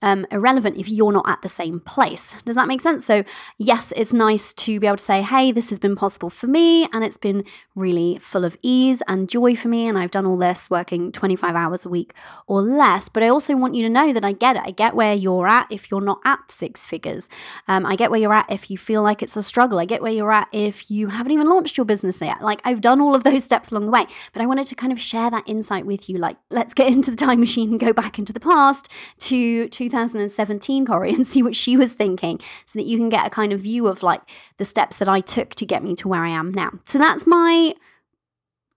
um, 0.02 0.26
irrelevant 0.30 0.76
if 0.76 0.88
you're 0.88 1.12
not 1.12 1.28
at 1.28 1.42
the 1.42 1.48
same 1.48 1.80
place. 1.80 2.34
Does 2.44 2.56
that 2.56 2.68
make 2.68 2.80
sense? 2.80 3.06
So, 3.06 3.24
yes, 3.58 3.92
it's 3.96 4.12
nice 4.12 4.52
to 4.54 4.78
be 4.78 4.86
able 4.86 4.98
to 4.98 5.04
say, 5.04 5.22
hey, 5.22 5.52
this 5.52 5.70
has 5.70 5.78
been 5.78 5.96
possible 5.96 6.30
for 6.30 6.46
me, 6.46 6.86
and 6.92 7.02
it's 7.02 7.16
been 7.16 7.44
really 7.74 8.18
full 8.18 8.44
of 8.44 8.56
ease 8.62 9.02
and 9.08 9.28
joy 9.28 9.56
for 9.56 9.68
me, 9.68 9.86
and 9.86 9.98
I've 9.98 10.10
done 10.10 10.26
all 10.26 10.36
this 10.36 10.68
working 10.68 11.12
25 11.12 11.54
hours 11.54 11.86
a 11.86 11.88
week 11.88 12.12
or 12.46 12.60
less. 12.60 13.08
But 13.08 13.22
I 13.22 13.28
also 13.28 13.56
want 13.56 13.74
you 13.74 13.82
to 13.84 13.88
know 13.88 14.12
that 14.12 14.24
I 14.24 14.32
get 14.32 14.56
it. 14.56 14.62
I 14.64 14.70
get 14.70 14.94
where 14.94 15.14
you're 15.14 15.46
at 15.46 15.66
if 15.70 15.90
you're 15.90 16.00
not 16.00 16.20
at 16.24 16.50
six 16.50 16.86
figures. 16.86 17.28
Um, 17.68 17.86
I 17.86 17.96
get 17.96 18.10
where 18.10 18.20
you're 18.20 18.34
at 18.34 18.50
if 18.50 18.70
you 18.70 18.78
feel 18.78 19.02
like 19.02 19.22
it's 19.22 19.36
a 19.36 19.42
struggle. 19.42 19.78
I 19.78 19.86
get 19.86 20.02
where 20.02 20.12
you're 20.12 20.32
at 20.32 20.48
if 20.52 20.90
you 20.90 21.08
haven't 21.08 21.32
even 21.32 21.48
launched 21.48 21.76
your 21.76 21.86
business 21.86 22.20
yet. 22.20 22.42
Like, 22.42 22.60
I've 22.64 22.80
done 22.80 23.00
all 23.00 23.14
of 23.14 23.24
those 23.24 23.44
steps 23.50 23.70
along 23.70 23.86
the 23.86 23.92
way, 23.92 24.06
but 24.32 24.42
I 24.42 24.46
wanted 24.46 24.66
to 24.68 24.74
kind 24.74 24.92
of 24.92 25.00
share 25.00 25.30
that 25.30 25.44
insight 25.46 25.86
with 25.86 26.08
you. 26.08 26.18
Like, 26.18 26.36
let's 26.50 26.74
get 26.74 26.88
into 26.88 27.10
the 27.10 27.16
time 27.16 27.40
machine 27.40 27.70
and 27.70 27.80
go 27.80 27.92
back 27.92 28.18
into 28.18 28.32
the 28.32 28.40
past 28.40 28.88
to 29.18 29.68
2017, 29.88 30.86
Cori, 30.86 31.10
and 31.14 31.26
see 31.26 31.42
what 31.42 31.56
she 31.56 31.76
was 31.76 31.92
thinking 31.92 32.40
so 32.66 32.78
that 32.78 32.86
you 32.86 32.98
can 32.98 33.08
get 33.08 33.26
a 33.26 33.30
kind 33.30 33.52
of 33.52 33.60
view 33.60 33.86
of 33.86 34.02
like 34.02 34.22
the 34.58 34.64
steps 34.64 34.98
that 34.98 35.08
I 35.08 35.20
took 35.20 35.54
to 35.56 35.66
get 35.66 35.82
me 35.82 35.94
to 35.96 36.08
where 36.08 36.24
I 36.24 36.30
am 36.30 36.52
now. 36.52 36.72
So 36.84 36.98
that's 36.98 37.26
my 37.26 37.74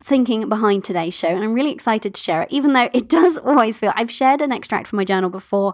thinking 0.02 0.48
behind 0.48 0.84
today's 0.84 1.14
show 1.14 1.28
and 1.28 1.44
I'm 1.44 1.54
really 1.54 1.74
excited 1.74 2.14
to 2.14 2.22
share 2.22 2.44
it 2.44 2.52
even 2.52 2.72
though 2.72 2.90
it 2.94 3.10
does 3.20 3.38
always 3.38 3.78
feel 3.78 3.92
I've 3.98 4.10
shared 4.10 4.40
an 4.40 4.54
extract 4.54 4.88
from 4.88 4.96
my 4.96 5.04
journal 5.04 5.30
before 5.30 5.74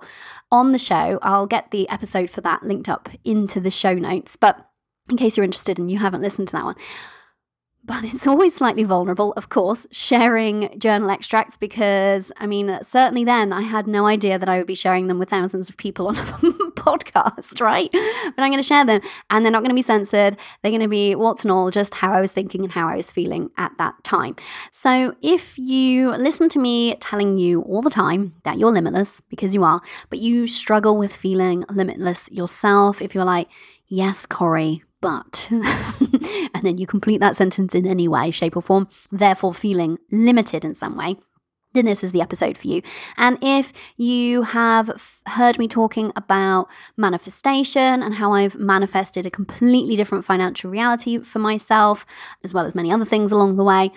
on 0.52 0.72
the 0.72 0.80
show 0.80 1.20
I'll 1.22 1.46
get 1.46 1.70
the 1.70 1.88
episode 1.90 2.32
for 2.32 2.42
that 2.42 2.64
linked 2.64 2.90
up 2.90 3.08
into 3.24 3.60
the 3.60 3.70
show 3.70 3.94
notes 3.94 4.36
but 4.36 4.68
in 5.12 5.18
case 5.18 5.38
you're 5.38 5.44
interested 5.44 5.78
and 5.78 5.92
you 5.92 6.00
haven't 6.00 6.22
listened 6.22 6.48
to 6.48 6.54
that 6.54 6.66
one 6.66 6.76
but 7.86 8.04
it's 8.04 8.26
always 8.26 8.56
slightly 8.56 8.84
vulnerable, 8.84 9.32
of 9.34 9.50
course, 9.50 9.86
sharing 9.92 10.78
journal 10.80 11.12
extracts 11.12 11.56
because, 11.56 12.32
I 12.38 12.48
mean, 12.48 12.80
certainly 12.82 13.24
then 13.24 13.54
I 13.54 13.62
had 13.62 13.86
no 13.86 14.08
idea 14.08 14.40
that 14.40 14.50
I 14.50 14.58
would 14.58 14.66
be 14.66 14.76
sharing 14.76 15.08
them 15.08 15.20
with 15.20 15.30
thousands 15.30 15.70
of 15.70 15.78
people 15.78 16.08
on 16.08 16.18
a 16.18 16.22
podcast, 16.76 17.62
right? 17.62 17.90
But 17.92 18.40
I'm 18.40 18.50
going 18.50 18.58
to 18.58 18.64
share 18.64 18.86
them 18.86 19.02
and 19.30 19.46
they're 19.46 19.52
not 19.52 19.60
going 19.60 19.70
to 19.70 19.76
be 19.76 19.84
censored. 19.84 20.38
They're 20.62 20.72
going 20.72 20.82
to 20.82 20.88
be 20.88 21.14
what's 21.14 21.44
and 21.44 21.52
all, 21.52 21.70
just 21.70 21.96
how 21.96 22.12
I 22.12 22.22
was 22.22 22.32
thinking 22.32 22.64
and 22.64 22.72
how 22.72 22.88
I 22.88 22.98
was 22.98 23.12
feeling 23.12 23.52
at 23.58 23.72
that 23.78 24.04
time. 24.04 24.36
So 24.72 25.16
if 25.22 25.58
you 25.58 26.10
listen 26.10 26.50
to 26.50 26.60
me 26.60 26.96
telling 26.96 27.38
you 27.38 27.62
all 27.62 27.84
the 27.84 27.90
time 27.92 28.34
that 28.44 28.58
you're 28.58 28.72
limitless, 28.72 29.22
because 29.22 29.54
you 29.54 29.64
are, 29.64 29.82
but 30.10 30.20
you 30.20 30.48
struggle 30.48 30.98
with 30.98 31.16
feeling 31.16 31.66
limitless 31.70 32.32
yourself, 32.32 33.02
if 33.02 33.14
you're 33.14 33.26
like, 33.26 33.48
yes, 33.88 34.26
Cori, 34.26 34.82
but, 35.06 35.48
and 35.52 36.64
then 36.64 36.80
you 36.80 36.88
complete 36.88 37.20
that 37.20 37.36
sentence 37.36 37.76
in 37.76 37.86
any 37.86 38.08
way, 38.08 38.32
shape, 38.32 38.58
or 38.58 38.62
form, 38.64 38.88
therefore 39.12 39.54
feeling 39.54 40.00
limited 40.10 40.66
in 40.66 40.74
some 40.74 40.98
way, 40.98 41.16
then 41.74 41.86
this 41.86 42.04
is 42.04 42.12
the 42.12 42.22
episode 42.22 42.58
for 42.58 42.68
you. 42.68 42.82
And 43.16 43.38
if 43.40 43.72
you 43.98 44.42
have 44.42 44.90
f- 44.90 45.22
heard 45.28 45.60
me 45.60 45.68
talking 45.68 46.12
about 46.16 46.70
manifestation 46.98 48.02
and 48.02 48.16
how 48.16 48.34
I've 48.34 48.56
manifested 48.56 49.28
a 49.28 49.30
completely 49.30 49.96
different 49.96 50.26
financial 50.26 50.72
reality 50.72 51.20
for 51.20 51.38
myself, 51.38 52.04
as 52.44 52.52
well 52.52 52.66
as 52.66 52.74
many 52.74 52.92
other 52.92 53.06
things 53.06 53.32
along 53.32 53.58
the 53.58 53.64
way, 53.64 53.92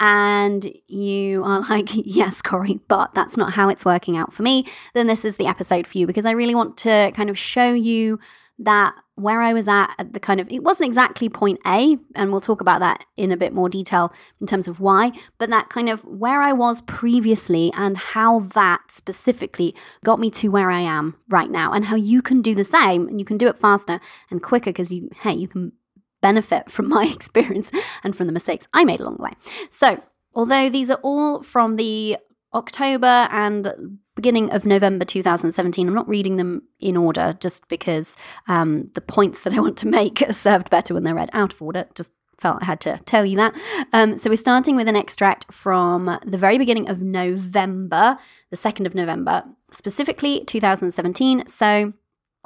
and 0.00 0.72
you 0.88 1.44
are 1.44 1.60
like, 1.70 1.90
yes, 1.92 2.42
Cori, 2.42 2.80
but 2.88 3.14
that's 3.14 3.36
not 3.36 3.52
how 3.52 3.68
it's 3.68 3.84
working 3.84 4.16
out 4.16 4.32
for 4.32 4.42
me, 4.42 4.66
then 4.94 5.06
this 5.06 5.24
is 5.24 5.36
the 5.36 5.46
episode 5.46 5.86
for 5.86 5.98
you 5.98 6.08
because 6.08 6.26
I 6.26 6.32
really 6.32 6.56
want 6.56 6.76
to 6.78 7.12
kind 7.14 7.30
of 7.30 7.38
show 7.38 7.72
you 7.72 8.18
that 8.58 8.96
where 9.18 9.40
I 9.40 9.52
was 9.52 9.68
at 9.68 9.94
at 9.98 10.12
the 10.12 10.20
kind 10.20 10.40
of 10.40 10.50
it 10.50 10.62
wasn't 10.62 10.88
exactly 10.88 11.28
point 11.28 11.58
A, 11.66 11.96
and 12.14 12.30
we'll 12.30 12.40
talk 12.40 12.60
about 12.60 12.80
that 12.80 13.04
in 13.16 13.32
a 13.32 13.36
bit 13.36 13.52
more 13.52 13.68
detail 13.68 14.12
in 14.40 14.46
terms 14.46 14.68
of 14.68 14.80
why, 14.80 15.12
but 15.38 15.50
that 15.50 15.68
kind 15.68 15.88
of 15.88 16.04
where 16.04 16.40
I 16.40 16.52
was 16.52 16.82
previously 16.82 17.72
and 17.76 17.96
how 17.96 18.40
that 18.40 18.80
specifically 18.90 19.74
got 20.04 20.20
me 20.20 20.30
to 20.32 20.48
where 20.48 20.70
I 20.70 20.80
am 20.80 21.16
right 21.28 21.50
now, 21.50 21.72
and 21.72 21.86
how 21.86 21.96
you 21.96 22.22
can 22.22 22.42
do 22.42 22.54
the 22.54 22.64
same 22.64 23.08
and 23.08 23.18
you 23.18 23.24
can 23.24 23.38
do 23.38 23.48
it 23.48 23.58
faster 23.58 24.00
and 24.30 24.42
quicker 24.42 24.70
because 24.70 24.92
you 24.92 25.10
hey 25.22 25.32
you 25.34 25.48
can 25.48 25.72
benefit 26.20 26.70
from 26.70 26.88
my 26.88 27.04
experience 27.14 27.70
and 28.02 28.16
from 28.16 28.26
the 28.26 28.32
mistakes 28.32 28.66
I 28.72 28.84
made 28.84 29.00
along 29.00 29.16
the 29.16 29.24
way. 29.24 29.32
So 29.70 30.02
although 30.34 30.70
these 30.70 30.90
are 30.90 31.00
all 31.02 31.42
from 31.42 31.76
the 31.76 32.16
October 32.54 33.28
and 33.30 33.98
beginning 34.18 34.50
of 34.50 34.66
November 34.66 35.04
2017. 35.04 35.86
I'm 35.86 35.94
not 35.94 36.08
reading 36.08 36.38
them 36.38 36.62
in 36.80 36.96
order 36.96 37.36
just 37.38 37.68
because 37.68 38.16
um, 38.48 38.90
the 38.94 39.00
points 39.00 39.42
that 39.42 39.54
I 39.54 39.60
want 39.60 39.76
to 39.78 39.86
make 39.86 40.20
are 40.22 40.32
served 40.48 40.70
better 40.70 40.92
when 40.92 41.04
they're 41.04 41.14
read 41.14 41.30
out 41.32 41.52
of 41.52 41.62
order. 41.62 41.86
Just 41.94 42.10
felt 42.36 42.60
I 42.60 42.66
had 42.66 42.80
to 42.80 42.98
tell 43.06 43.24
you 43.24 43.36
that. 43.36 43.54
Um, 43.92 44.18
so 44.18 44.28
we're 44.28 44.36
starting 44.36 44.74
with 44.74 44.88
an 44.88 44.96
extract 44.96 45.52
from 45.52 46.18
the 46.26 46.36
very 46.36 46.58
beginning 46.58 46.88
of 46.88 47.00
November, 47.00 48.18
the 48.50 48.56
2nd 48.56 48.86
of 48.86 48.94
November, 48.96 49.44
specifically 49.70 50.44
2017. 50.44 51.46
So 51.46 51.92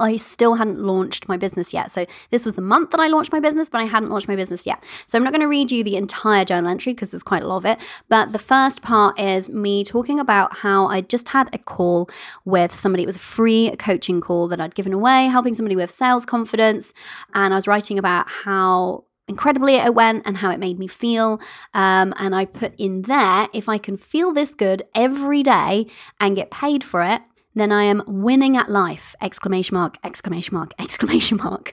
I 0.02 0.16
still 0.16 0.54
hadn't 0.54 0.80
launched 0.80 1.28
my 1.28 1.37
business 1.37 1.73
yet. 1.73 1.90
So 1.90 2.06
this 2.30 2.44
was 2.44 2.54
the 2.54 2.62
month 2.62 2.90
that 2.90 3.00
I 3.00 3.06
launched 3.09 3.32
my 3.32 3.40
business, 3.40 3.68
but 3.68 3.80
I 3.80 3.85
hadn't 3.85 4.11
launched 4.11 4.28
my 4.28 4.37
business 4.37 4.66
yet. 4.66 4.82
So 5.06 5.16
I'm 5.16 5.25
not 5.25 5.32
going 5.32 5.42
to 5.42 5.49
read 5.49 5.71
you 5.71 5.85
the 5.85 5.97
entire 5.97 6.44
journal 6.44 6.71
entry 6.71 6.92
because 6.92 7.11
there's 7.11 7.23
quite 7.23 7.42
a 7.42 7.47
lot 7.47 7.59
of 7.59 7.66
it. 7.66 7.78
But 8.09 8.32
the 8.32 8.38
first 8.38 8.82
part 8.82 9.18
is 9.18 9.49
me 9.49 9.85
talking 9.85 10.21
about 10.21 10.59
how 10.59 10.87
I 10.87 11.00
just 11.00 11.28
had 11.28 11.54
a 11.54 11.59
call 11.59 12.09
with 12.44 12.76
somebody. 12.76 13.04
It 13.04 13.06
was 13.06 13.16
a 13.16 13.21
free 13.21 13.75
coaching 13.78 14.21
call 14.21 14.49
that 14.49 14.61
I'd 14.61 14.75
given 14.75 14.92
away, 14.92 15.26
helping 15.26 15.54
somebody 15.54 15.76
with 15.76 15.90
sales 15.90 16.26
confidence. 16.26 16.92
And 17.35 17.54
I 17.54 17.56
was 17.56 17.68
writing 17.68 17.99
about 17.99 18.28
how 18.28 19.04
incredibly 19.28 19.76
it 19.76 19.94
went 19.94 20.23
and 20.26 20.38
how 20.38 20.50
it 20.50 20.59
made 20.59 20.78
me 20.78 20.87
feel. 20.87 21.40
Um, 21.75 22.12
and 22.18 22.35
I 22.35 22.44
put 22.44 22.75
in 22.78 23.02
there 23.02 23.49
if 23.52 23.68
I 23.68 23.78
can 23.78 23.97
feel 23.97 24.32
this 24.32 24.54
good 24.54 24.85
every 24.94 25.42
day 25.42 25.87
and 26.21 26.37
get 26.37 26.50
paid 26.50 26.85
for 26.85 27.02
it, 27.02 27.23
then 27.54 27.73
I 27.73 27.85
am 27.85 28.02
winning 28.06 28.56
at 28.56 28.71
life! 28.71 29.14
Exclamation 29.21 29.75
mark, 29.75 29.99
exclamation 30.04 30.54
mark, 30.54 30.73
exclamation 30.78 31.38
mark. 31.38 31.73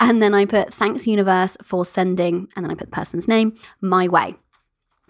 And 0.00 0.22
then 0.22 0.34
I 0.34 0.44
put 0.44 0.72
thanks, 0.72 1.06
universe, 1.06 1.56
for 1.62 1.84
sending, 1.84 2.48
and 2.54 2.64
then 2.64 2.70
I 2.70 2.74
put 2.74 2.90
the 2.90 2.96
person's 2.96 3.28
name 3.28 3.56
my 3.80 4.08
way. 4.08 4.36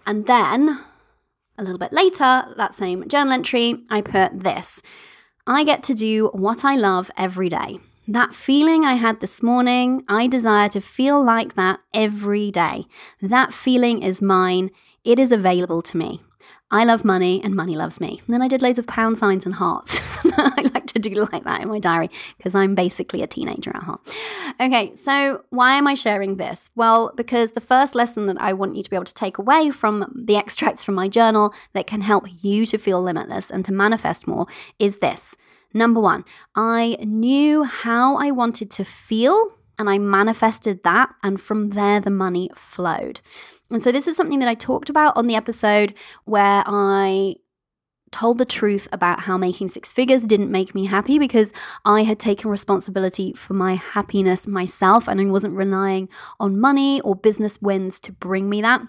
And 0.07 0.27
then 0.27 0.81
a 1.59 1.63
little 1.63 1.79
bit 1.79 1.93
later, 1.93 2.45
that 2.57 2.75
same 2.75 3.07
journal 3.09 3.33
entry, 3.33 3.85
I 3.91 4.01
put 4.01 4.41
this 4.41 4.83
I 5.49 5.65
get 5.65 5.83
to 5.85 5.95
do 5.95 6.29
what 6.35 6.63
I 6.63 6.77
love 6.77 7.11
every 7.17 7.49
day. 7.49 7.79
That 8.07 8.35
feeling 8.35 8.85
I 8.85 8.95
had 8.95 9.21
this 9.21 9.43
morning, 9.43 10.05
I 10.07 10.27
desire 10.27 10.69
to 10.69 10.81
feel 10.81 11.25
like 11.25 11.55
that 11.55 11.81
every 11.95 12.51
day. 12.51 12.85
That 13.23 13.55
feeling 13.55 14.03
is 14.03 14.21
mine. 14.21 14.71
It 15.05 15.19
is 15.19 15.33
available 15.33 15.81
to 15.83 15.97
me. 15.97 16.21
I 16.71 16.85
love 16.85 17.05
money 17.05 17.43
and 17.43 17.55
money 17.55 17.77
loves 17.77 17.99
me. 18.01 18.21
And 18.27 18.35
then 18.35 18.43
I 18.43 18.49
did 18.49 18.61
loads 18.61 18.79
of 18.79 18.87
pound 18.87 19.19
signs 19.19 19.47
and 19.47 19.55
hearts. 19.55 20.01
I 20.37 20.71
like 20.75 20.87
to 20.89 20.99
do 20.99 21.15
like 21.15 21.45
that 21.45 21.63
in 21.63 21.69
my 21.69 21.79
diary 21.79 22.11
because 22.37 22.55
I'm 22.55 22.75
basically 22.75 23.23
a 23.23 23.27
teenager 23.27 23.71
at 23.75 23.83
heart. 23.85 24.01
Okay, 24.61 24.95
so 24.95 25.45
why 25.49 25.73
am 25.75 25.87
I 25.87 25.95
sharing 25.95 26.37
this? 26.37 26.69
Well, 26.75 27.13
because 27.17 27.53
the 27.53 27.61
first 27.63 27.95
lesson 27.95 28.27
that 28.27 28.41
I 28.41 28.53
want 28.53 28.77
you 28.77 28.83
to 28.83 28.91
be 28.91 28.97
able 28.97 29.07
to 29.07 29.15
take 29.15 29.39
away 29.39 29.71
from 29.71 30.13
the 30.15 30.37
extracts 30.37 30.85
from 30.85 30.95
my 30.95 31.09
journal 31.09 31.55
that 31.73 31.87
can 31.87 32.03
help 32.03 32.27
you 32.43 32.67
to 32.67 32.77
feel 32.77 33.03
limitless 33.03 33.51
and 33.51 33.65
to 33.65 33.73
manifest 33.73 34.27
more 34.27 34.47
is 34.79 34.99
this. 34.99 35.37
Number 35.73 36.01
one, 36.01 36.25
I 36.55 36.97
knew 37.01 37.65
how 37.65 38.17
I 38.17 38.31
wanted 38.31 38.71
to 38.73 38.85
feel 38.85 39.53
and 39.79 39.89
I 39.89 39.99
manifested 39.99 40.83
that, 40.83 41.15
and 41.23 41.41
from 41.41 41.71
there, 41.71 42.01
the 42.01 42.11
money 42.11 42.51
flowed. 42.55 43.21
And 43.71 43.83
so, 43.83 43.93
this 43.93 44.09
is 44.09 44.17
something 44.17 44.39
that 44.39 44.49
I 44.49 44.55
talked 44.55 44.89
about 44.89 45.17
on 45.17 45.27
the 45.27 45.35
episode 45.35 45.95
where 46.25 46.63
I 46.67 47.37
told 48.11 48.39
the 48.39 48.45
truth 48.45 48.89
about 48.93 49.21
how 49.21 49.37
making 49.37 49.69
six 49.69 49.93
figures 49.93 50.23
didn't 50.23 50.51
make 50.51 50.75
me 50.75 50.87
happy 50.87 51.19
because 51.19 51.53
I 51.85 52.03
had 52.03 52.19
taken 52.19 52.51
responsibility 52.51 53.33
for 53.35 53.55
my 53.55 53.75
happiness 53.75 54.47
myself 54.47 55.09
and 55.09 55.21
I 55.21 55.25
wasn't 55.27 55.55
relying 55.55 56.09
on 56.41 56.59
money 56.59 57.01
or 57.03 57.15
business 57.15 57.61
wins 57.61 58.01
to 58.01 58.13
bring 58.13 58.49
me 58.49 58.63
that. 58.63 58.83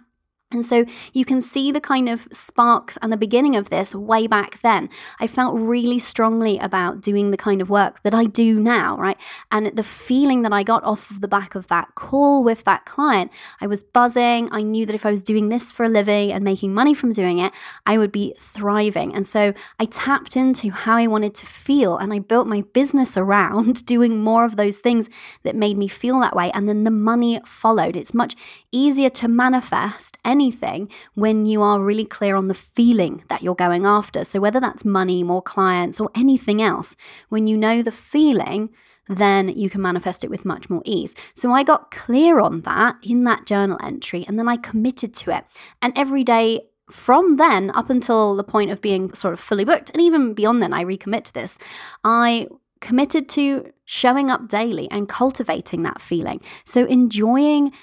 And 0.51 0.65
so 0.65 0.86
you 1.13 1.25
can 1.25 1.44
see 1.44 1.72
the 1.72 1.79
kind 1.79 2.10
of 2.10 2.27
sparks 2.32 2.98
and 3.03 3.13
the 3.13 3.18
beginning 3.18 3.56
of 3.56 3.70
this 3.70 3.94
way 3.94 4.25
back 4.25 4.60
then. 4.63 4.89
I 5.20 5.27
felt 5.27 5.56
really 5.56 6.00
strongly 6.00 6.58
about 6.58 7.01
doing 7.01 7.29
the 7.29 7.38
kind 7.38 7.62
of 7.62 7.70
work 7.70 8.01
that 8.01 8.15
I 8.15 8.25
do 8.25 8.60
now, 8.60 8.98
right? 8.98 9.18
And 9.51 9.68
the 9.68 9.84
feeling 9.84 10.41
that 10.41 10.51
I 10.51 10.63
got 10.63 10.84
off 10.84 11.12
of 11.12 11.22
the 11.22 11.27
back 11.27 11.53
of 11.53 11.68
that 11.68 11.94
call 11.94 12.44
with 12.44 12.63
that 12.63 12.86
client, 12.86 13.32
I 13.62 13.68
was 13.68 13.84
buzzing. 13.84 14.50
I 14.51 14.63
knew 14.63 14.88
that 14.88 14.96
if 14.96 15.06
I 15.06 15.12
was 15.12 15.22
doing 15.22 15.50
this 15.50 15.72
for 15.72 15.84
a 15.84 15.89
living 15.89 16.32
and 16.32 16.44
making 16.44 16.74
money 16.74 16.96
from 16.96 17.12
doing 17.12 17.38
it, 17.38 17.53
I 17.86 18.00
would 18.00 18.12
be 18.12 18.34
thriving. 18.39 19.13
And 19.13 19.27
so 19.27 19.53
I 19.79 19.86
tapped 19.86 20.36
into 20.36 20.72
how 20.72 20.96
I 20.96 21.06
wanted 21.06 21.36
to 21.36 21.46
feel 21.46 21.96
and 21.96 22.12
I 22.12 22.18
built 22.18 22.48
my 22.48 22.62
business 22.74 23.15
around 23.15 23.86
doing 23.86 24.24
more 24.24 24.46
of 24.46 24.56
those 24.56 24.79
things 24.79 25.12
that 25.44 25.56
made 25.56 25.77
me 25.77 25.88
feel 25.88 26.20
that 26.22 26.36
way. 26.36 26.50
And 26.56 26.68
then 26.68 26.86
the 26.86 26.89
money 26.89 27.39
followed. 27.46 27.96
It's 27.96 28.15
much 28.15 28.36
easier 28.72 29.12
to 29.12 29.27
manifest 29.27 30.18
anything 30.39 30.89
when 31.15 31.46
you 31.46 31.62
are 31.62 31.81
really 31.81 32.05
clear 32.05 32.36
on 32.36 32.48
the 32.48 32.53
feeling 32.53 33.24
that 33.29 33.41
you're 33.41 33.55
going 33.55 33.86
after. 33.86 34.24
So, 34.24 34.39
whether 34.39 34.60
that's 34.60 34.86
money, 34.86 35.24
more 35.24 35.41
clients, 35.41 36.00
or 36.00 36.10
anything 36.15 36.62
else, 36.62 36.96
when 37.29 37.48
you 37.48 37.58
know 37.58 37.81
the 37.81 37.91
feeling, 37.91 38.69
then 39.10 39.50
you 39.50 39.69
can 39.69 39.81
manifest 39.81 40.24
it 40.24 40.29
with 40.29 40.46
much 40.46 40.69
more 40.69 40.84
ease. 40.86 41.15
So 41.34 41.51
I 41.51 41.63
got 41.63 41.89
clear 41.89 42.39
on 42.39 42.62
that 42.62 42.96
in 43.01 43.24
that 43.24 43.48
journal 43.48 43.79
entry 43.81 44.24
and 44.27 44.38
then 44.38 44.48
I 44.48 44.55
committed 44.55 45.15
to 45.15 45.36
it. 45.36 45.46
And 45.81 45.91
every 45.98 46.24
day 46.24 46.62
from 46.91 47.38
then 47.38 47.72
up 47.72 47.89
until 47.89 48.36
the 48.36 48.43
point 48.43 48.72
of 48.72 48.81
being 48.81 49.13
sort 49.13 49.34
of 49.34 49.39
fully 49.39 49.65
booked, 49.65 49.89
and 49.91 50.01
even 50.01 50.34
beyond 50.34 50.62
then, 50.62 50.74
I 50.74 50.84
recommit 50.86 51.24
to 51.25 51.34
this, 51.34 51.58
I 52.03 52.48
committed 52.81 53.27
to 53.29 53.72
showing 53.86 54.31
up 54.31 54.48
daily 54.48 54.89
and 54.89 55.10
cultivating 55.10 55.84
that 55.84 56.01
feeling. 56.01 56.41
So 56.63 56.86
enjoying 56.86 57.74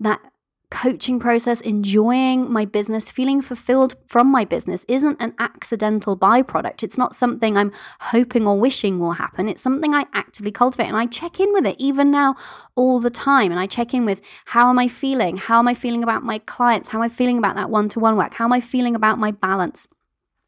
that 0.00 0.20
coaching 0.70 1.20
process, 1.20 1.60
enjoying 1.60 2.50
my 2.52 2.64
business, 2.64 3.10
feeling 3.12 3.40
fulfilled 3.40 3.96
from 4.06 4.30
my 4.30 4.44
business 4.44 4.84
isn't 4.88 5.20
an 5.20 5.34
accidental 5.38 6.16
byproduct. 6.16 6.82
It's 6.82 6.98
not 6.98 7.14
something 7.14 7.56
I'm 7.56 7.72
hoping 8.00 8.46
or 8.46 8.58
wishing 8.58 8.98
will 8.98 9.12
happen. 9.12 9.48
It's 9.48 9.62
something 9.62 9.94
I 9.94 10.06
actively 10.12 10.50
cultivate 10.50 10.88
and 10.88 10.96
I 10.96 11.06
check 11.06 11.38
in 11.38 11.52
with 11.52 11.66
it 11.66 11.76
even 11.78 12.10
now 12.10 12.34
all 12.74 12.98
the 13.00 13.10
time. 13.10 13.52
And 13.52 13.60
I 13.60 13.66
check 13.66 13.94
in 13.94 14.04
with 14.04 14.20
how 14.46 14.68
am 14.68 14.78
I 14.78 14.88
feeling? 14.88 15.36
How 15.36 15.58
am 15.58 15.68
I 15.68 15.74
feeling 15.74 16.02
about 16.02 16.24
my 16.24 16.38
clients? 16.38 16.88
How 16.88 16.98
am 16.98 17.04
I 17.04 17.08
feeling 17.08 17.38
about 17.38 17.54
that 17.54 17.70
one 17.70 17.88
to 17.90 18.00
one 18.00 18.16
work? 18.16 18.34
How 18.34 18.44
am 18.44 18.52
I 18.52 18.60
feeling 18.60 18.96
about 18.96 19.18
my 19.18 19.30
balance? 19.30 19.86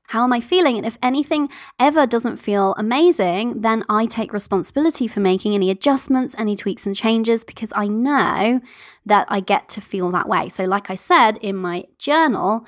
How 0.09 0.25
am 0.25 0.33
I 0.33 0.41
feeling? 0.41 0.79
And 0.79 0.87
if 0.87 0.97
anything 1.03 1.51
ever 1.79 2.07
doesn't 2.07 2.39
feel 2.39 2.75
amazing, 2.79 3.61
then 3.61 3.85
I 3.91 4.07
take 4.07 4.33
responsibility 4.33 5.07
for 5.07 5.21
making 5.21 5.55
any 5.55 5.71
adjustments, 5.71 6.35
any 6.39 6.57
tweaks 6.57 6.87
and 6.87 6.97
changes 6.97 7.45
because 7.45 7.75
I 7.77 7.89
know 7.89 8.63
that 9.05 9.27
I 9.29 9.41
get 9.41 9.69
to 9.71 9.83
feel 9.83 10.11
that 10.13 10.27
way. 10.27 10.49
So, 10.49 10.65
like 10.65 10.89
I 10.89 10.95
said 10.95 11.37
in 11.39 11.57
my 11.57 11.85
journal, 11.99 12.65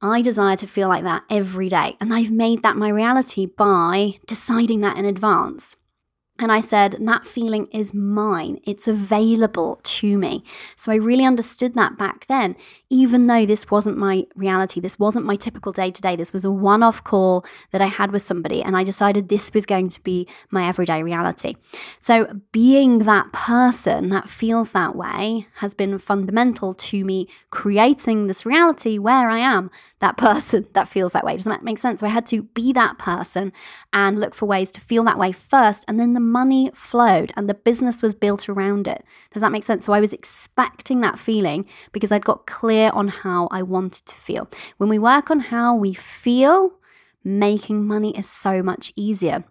I 0.00 0.22
desire 0.22 0.56
to 0.56 0.66
feel 0.66 0.88
like 0.88 1.04
that 1.04 1.24
every 1.28 1.68
day. 1.68 1.98
And 2.00 2.14
I've 2.14 2.30
made 2.30 2.62
that 2.62 2.78
my 2.78 2.88
reality 2.88 3.44
by 3.44 4.14
deciding 4.26 4.80
that 4.80 4.96
in 4.96 5.04
advance. 5.04 5.76
And 6.38 6.50
I 6.50 6.60
said, 6.60 6.96
that 7.00 7.26
feeling 7.26 7.66
is 7.66 7.94
mine. 7.94 8.58
It's 8.64 8.88
available 8.88 9.78
to 9.84 10.18
me. 10.18 10.42
So 10.74 10.90
I 10.90 10.96
really 10.96 11.24
understood 11.24 11.74
that 11.74 11.96
back 11.96 12.26
then, 12.26 12.56
even 12.94 13.26
though 13.26 13.44
this 13.44 13.72
wasn't 13.72 13.98
my 13.98 14.24
reality. 14.36 14.78
This 14.78 15.00
wasn't 15.00 15.26
my 15.26 15.34
typical 15.34 15.72
day 15.72 15.90
to 15.90 16.00
day. 16.00 16.14
This 16.14 16.32
was 16.32 16.44
a 16.44 16.50
one 16.52 16.80
off 16.80 17.02
call 17.02 17.44
that 17.72 17.82
I 17.82 17.86
had 17.86 18.12
with 18.12 18.22
somebody. 18.22 18.62
And 18.62 18.76
I 18.76 18.84
decided 18.84 19.28
this 19.28 19.52
was 19.52 19.66
going 19.66 19.88
to 19.88 20.00
be 20.04 20.28
my 20.52 20.68
everyday 20.68 21.02
reality. 21.02 21.56
So 21.98 22.42
being 22.52 23.00
that 23.00 23.32
person 23.32 24.10
that 24.10 24.28
feels 24.28 24.70
that 24.72 24.94
way 24.94 25.48
has 25.56 25.74
been 25.74 25.98
fundamental 25.98 26.72
to 26.72 27.04
me 27.04 27.26
creating 27.50 28.28
this 28.28 28.46
reality 28.46 28.96
where 28.96 29.28
I 29.28 29.40
am 29.40 29.72
that 29.98 30.16
person 30.28 30.68
that 30.74 30.86
feels 30.86 31.12
that 31.14 31.24
way. 31.24 31.36
Does 31.36 31.46
that 31.46 31.64
make 31.64 31.78
sense? 31.78 31.98
So 31.98 32.06
I 32.06 32.10
had 32.10 32.26
to 32.26 32.44
be 32.44 32.72
that 32.74 32.96
person 32.96 33.52
and 33.92 34.20
look 34.20 34.36
for 34.36 34.46
ways 34.46 34.70
to 34.70 34.80
feel 34.80 35.02
that 35.02 35.18
way 35.18 35.32
first. 35.32 35.84
And 35.88 35.98
then 35.98 36.14
the 36.14 36.20
money 36.20 36.70
flowed 36.74 37.32
and 37.36 37.48
the 37.48 37.54
business 37.54 38.02
was 38.02 38.14
built 38.14 38.48
around 38.48 38.86
it. 38.86 39.04
Does 39.32 39.40
that 39.40 39.50
make 39.50 39.64
sense? 39.64 39.84
So 39.84 39.92
I 39.92 40.00
was 40.00 40.12
expecting 40.12 41.00
that 41.00 41.18
feeling 41.18 41.66
because 41.90 42.12
I'd 42.12 42.24
got 42.24 42.46
clear 42.46 42.83
on 42.92 43.08
how 43.08 43.48
I 43.50 43.62
wanted 43.62 44.06
to 44.06 44.14
feel. 44.14 44.48
When 44.76 44.88
we 44.88 44.98
work 44.98 45.30
on 45.30 45.40
how 45.40 45.74
we 45.74 45.94
feel, 45.94 46.74
making 47.22 47.86
money 47.86 48.16
is 48.16 48.28
so 48.28 48.62
much 48.62 48.92
easier. 48.96 49.44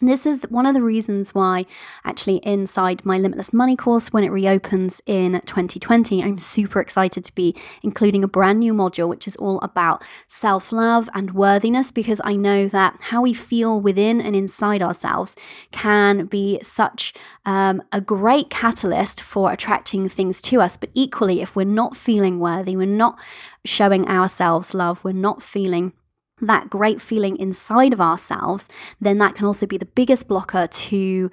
This 0.00 0.26
is 0.26 0.42
one 0.50 0.66
of 0.66 0.74
the 0.74 0.82
reasons 0.82 1.34
why, 1.34 1.64
actually, 2.04 2.36
inside 2.44 3.06
my 3.06 3.16
Limitless 3.16 3.54
Money 3.54 3.76
course, 3.76 4.12
when 4.12 4.24
it 4.24 4.28
reopens 4.28 5.00
in 5.06 5.40
2020, 5.46 6.22
I'm 6.22 6.36
super 6.36 6.80
excited 6.80 7.24
to 7.24 7.34
be 7.34 7.56
including 7.82 8.22
a 8.22 8.28
brand 8.28 8.60
new 8.60 8.74
module, 8.74 9.08
which 9.08 9.26
is 9.26 9.36
all 9.36 9.58
about 9.60 10.04
self 10.26 10.70
love 10.70 11.08
and 11.14 11.32
worthiness, 11.32 11.92
because 11.92 12.20
I 12.24 12.36
know 12.36 12.68
that 12.68 12.98
how 13.04 13.22
we 13.22 13.32
feel 13.32 13.80
within 13.80 14.20
and 14.20 14.36
inside 14.36 14.82
ourselves 14.82 15.34
can 15.70 16.26
be 16.26 16.60
such 16.62 17.14
um, 17.46 17.82
a 17.90 18.02
great 18.02 18.50
catalyst 18.50 19.22
for 19.22 19.50
attracting 19.50 20.10
things 20.10 20.42
to 20.42 20.60
us. 20.60 20.76
But 20.76 20.90
equally, 20.92 21.40
if 21.40 21.56
we're 21.56 21.64
not 21.64 21.96
feeling 21.96 22.38
worthy, 22.38 22.76
we're 22.76 22.84
not 22.84 23.18
showing 23.64 24.06
ourselves 24.06 24.74
love, 24.74 25.02
we're 25.02 25.12
not 25.12 25.42
feeling 25.42 25.94
that 26.40 26.70
great 26.70 27.00
feeling 27.00 27.36
inside 27.36 27.92
of 27.92 28.00
ourselves, 28.00 28.68
then 29.00 29.18
that 29.18 29.34
can 29.34 29.46
also 29.46 29.66
be 29.66 29.78
the 29.78 29.86
biggest 29.86 30.28
blocker 30.28 30.66
to 30.66 31.30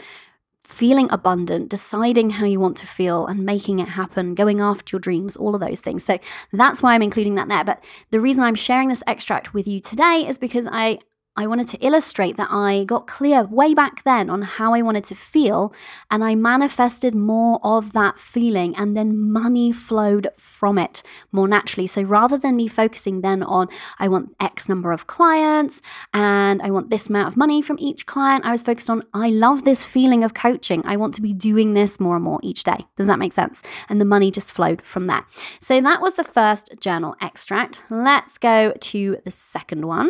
feeling 0.64 1.12
abundant, 1.12 1.70
deciding 1.70 2.32
how 2.32 2.46
you 2.46 2.60
want 2.60 2.78
to 2.78 2.88
feel 2.88 3.28
and 3.28 3.46
making 3.46 3.80
it 3.80 3.90
happen, 3.90 4.34
going 4.34 4.62
after 4.62 4.96
your 4.96 5.00
dreams, 5.00 5.36
all 5.36 5.54
of 5.54 5.62
those 5.62 5.82
things. 5.82 6.04
So 6.06 6.18
that's 6.54 6.82
why 6.82 6.94
I'm 6.94 7.02
including 7.02 7.36
that 7.36 7.50
there. 7.50 7.66
But 7.66 7.84
the 8.12 8.22
reason 8.22 8.44
I'm 8.44 8.56
sharing 8.56 8.88
this 8.88 9.04
extract 9.06 9.54
with 9.54 9.68
you 9.68 9.82
today 9.82 10.26
is 10.26 10.38
because 10.38 10.68
I 10.72 11.00
I 11.36 11.48
wanted 11.48 11.68
to 11.70 11.78
illustrate 11.80 12.38
that 12.38 12.50
I 12.52 12.84
got 12.84 13.08
clear 13.08 13.44
way 13.46 13.74
back 13.74 14.04
then 14.04 14.30
on 14.30 14.44
how 14.44 14.74
I 14.74 14.82
wanted 14.82 15.04
to 15.06 15.16
feel, 15.16 15.74
and 16.12 16.24
I 16.24 16.36
manifested 16.36 17.16
more 17.16 17.60
of 17.64 17.94
that 17.94 18.20
feeling, 18.20 18.76
and 18.76 18.96
then 18.96 19.18
money 19.18 19.72
flowed 19.72 20.28
from 20.38 20.78
it 20.78 21.02
more 21.32 21.48
naturally. 21.48 21.88
So 21.88 22.04
rather 22.04 22.38
than 22.38 22.56
me 22.56 22.68
focusing 22.68 23.22
then 23.22 23.42
on, 23.42 23.68
I 23.98 24.08
want 24.08 24.36
X 24.40 24.70
number 24.70 24.92
of 24.92 25.08
clients 25.08 25.82
and 26.14 26.62
I 26.62 26.70
want 26.70 26.90
this 26.90 27.10
amount 27.10 27.30
of 27.30 27.38
money 27.38 27.62
from 27.62 27.78
each 27.80 28.06
client, 28.06 28.46
I 28.46 28.52
was 28.52 28.62
focused 28.62 28.90
on, 28.90 29.04
I 29.14 29.30
love 29.30 29.64
this 29.64 29.86
feeling 29.86 30.24
of 30.24 30.34
coaching. 30.34 30.84
I 30.86 30.98
want 30.98 31.14
to 31.16 31.22
be 31.22 31.34
doing 31.34 31.74
this 31.74 32.00
more 32.00 32.16
and 32.16 32.24
more 32.24 32.40
each 32.44 32.64
day. 32.64 32.86
Does 32.98 33.08
that 33.08 33.20
make 33.20 33.34
sense? 33.34 33.62
And 33.90 34.00
the 34.00 34.06
money 34.06 34.32
just 34.32 34.52
flowed 34.52 34.82
from 34.84 35.08
that. 35.08 35.26
So 35.60 35.82
that 35.82 36.02
was 36.02 36.14
the 36.14 36.24
first 36.24 36.76
journal 36.80 37.16
extract. 37.22 37.82
Let's 37.90 38.38
go 38.38 38.74
to 38.80 39.18
the 39.26 39.32
second 39.32 39.86
one. 39.86 40.10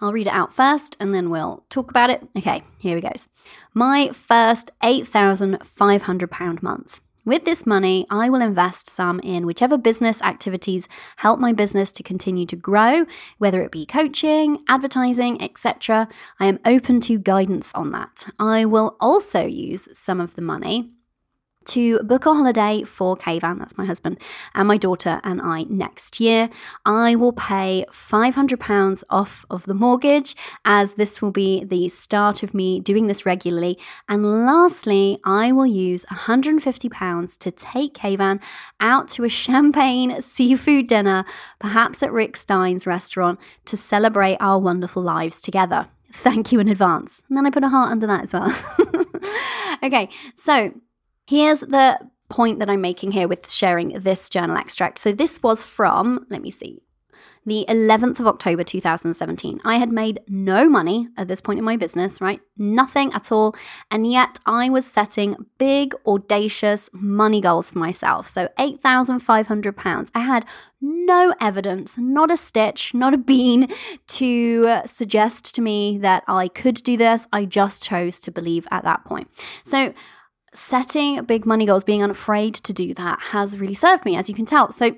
I'll 0.00 0.12
read 0.12 0.26
it 0.26 0.32
out 0.32 0.52
first 0.52 0.96
and 0.98 1.14
then 1.14 1.30
we'll 1.30 1.64
talk 1.68 1.90
about 1.90 2.10
it. 2.10 2.26
Okay, 2.36 2.62
here 2.78 2.94
we 2.94 3.00
goes. 3.00 3.28
My 3.74 4.10
first 4.10 4.70
£8,500 4.82 6.62
month. 6.62 7.00
With 7.24 7.44
this 7.44 7.66
money, 7.66 8.06
I 8.08 8.30
will 8.30 8.40
invest 8.40 8.88
some 8.88 9.20
in 9.20 9.44
whichever 9.44 9.76
business 9.76 10.22
activities 10.22 10.88
help 11.16 11.38
my 11.38 11.52
business 11.52 11.92
to 11.92 12.02
continue 12.02 12.46
to 12.46 12.56
grow, 12.56 13.04
whether 13.36 13.60
it 13.62 13.70
be 13.70 13.84
coaching, 13.84 14.64
advertising, 14.68 15.40
etc. 15.42 16.08
I 16.40 16.46
am 16.46 16.60
open 16.64 16.98
to 17.02 17.18
guidance 17.18 17.72
on 17.74 17.90
that. 17.92 18.26
I 18.38 18.64
will 18.64 18.96
also 19.00 19.44
use 19.44 19.86
some 19.92 20.18
of 20.18 20.34
the 20.34 20.42
money 20.42 20.92
to 21.70 21.98
book 22.00 22.26
a 22.26 22.34
holiday 22.34 22.82
for 22.84 23.16
Kayvan, 23.16 23.58
that's 23.58 23.78
my 23.78 23.84
husband, 23.84 24.20
and 24.54 24.66
my 24.66 24.76
daughter 24.76 25.20
and 25.24 25.40
I 25.40 25.64
next 25.68 26.20
year. 26.20 26.50
I 26.84 27.14
will 27.14 27.32
pay 27.32 27.84
£500 27.90 29.04
off 29.10 29.44
of 29.50 29.64
the 29.64 29.74
mortgage 29.74 30.34
as 30.64 30.94
this 30.94 31.22
will 31.22 31.30
be 31.30 31.64
the 31.64 31.88
start 31.88 32.42
of 32.42 32.54
me 32.54 32.80
doing 32.80 33.06
this 33.06 33.24
regularly. 33.24 33.78
And 34.08 34.46
lastly, 34.46 35.18
I 35.24 35.52
will 35.52 35.66
use 35.66 36.04
£150 36.06 37.38
to 37.38 37.50
take 37.50 37.94
Kayvan 37.94 38.40
out 38.80 39.08
to 39.08 39.24
a 39.24 39.28
champagne 39.28 40.20
seafood 40.40 40.86
dinner, 40.86 41.24
perhaps 41.58 42.02
at 42.02 42.12
Rick 42.12 42.36
Stein's 42.36 42.86
restaurant, 42.86 43.38
to 43.66 43.76
celebrate 43.76 44.36
our 44.40 44.58
wonderful 44.58 45.02
lives 45.02 45.40
together. 45.40 45.88
Thank 46.12 46.50
you 46.50 46.58
in 46.60 46.68
advance. 46.68 47.22
And 47.28 47.36
then 47.36 47.46
I 47.46 47.50
put 47.50 47.64
a 47.64 47.68
heart 47.68 47.90
under 47.90 48.06
that 48.06 48.24
as 48.24 48.32
well. 48.32 48.52
okay, 49.82 50.08
so 50.34 50.72
Here's 51.30 51.60
the 51.60 51.96
point 52.28 52.58
that 52.58 52.68
I'm 52.68 52.80
making 52.80 53.12
here 53.12 53.28
with 53.28 53.48
sharing 53.48 53.90
this 53.90 54.28
journal 54.28 54.56
extract. 54.56 54.98
So 54.98 55.12
this 55.12 55.40
was 55.40 55.64
from, 55.64 56.26
let 56.28 56.42
me 56.42 56.50
see, 56.50 56.82
the 57.46 57.64
11th 57.68 58.18
of 58.18 58.26
October 58.26 58.64
2017. 58.64 59.60
I 59.64 59.76
had 59.76 59.92
made 59.92 60.18
no 60.26 60.68
money 60.68 61.06
at 61.16 61.28
this 61.28 61.40
point 61.40 61.60
in 61.60 61.64
my 61.64 61.76
business, 61.76 62.20
right? 62.20 62.40
Nothing 62.58 63.12
at 63.12 63.30
all. 63.30 63.54
And 63.92 64.10
yet 64.10 64.40
I 64.44 64.70
was 64.70 64.84
setting 64.84 65.36
big, 65.56 65.94
audacious 66.04 66.90
money 66.92 67.40
goals 67.40 67.70
for 67.70 67.78
myself. 67.78 68.26
So 68.26 68.48
£8,500. 68.58 70.10
I 70.12 70.20
had 70.22 70.44
no 70.80 71.32
evidence, 71.40 71.96
not 71.96 72.32
a 72.32 72.36
stitch, 72.36 72.92
not 72.92 73.14
a 73.14 73.18
bean 73.18 73.72
to 74.08 74.80
suggest 74.84 75.54
to 75.54 75.62
me 75.62 75.96
that 75.98 76.24
I 76.26 76.48
could 76.48 76.82
do 76.82 76.96
this. 76.96 77.28
I 77.32 77.44
just 77.44 77.84
chose 77.84 78.18
to 78.18 78.32
believe 78.32 78.66
at 78.72 78.82
that 78.82 79.04
point. 79.04 79.30
So 79.62 79.94
setting 80.54 81.22
big 81.24 81.46
money 81.46 81.66
goals, 81.66 81.84
being 81.84 82.02
unafraid 82.02 82.54
to 82.54 82.72
do 82.72 82.94
that 82.94 83.20
has 83.20 83.58
really 83.58 83.74
served 83.74 84.04
me, 84.04 84.16
as 84.16 84.28
you 84.28 84.34
can 84.34 84.46
tell. 84.46 84.72
So, 84.72 84.96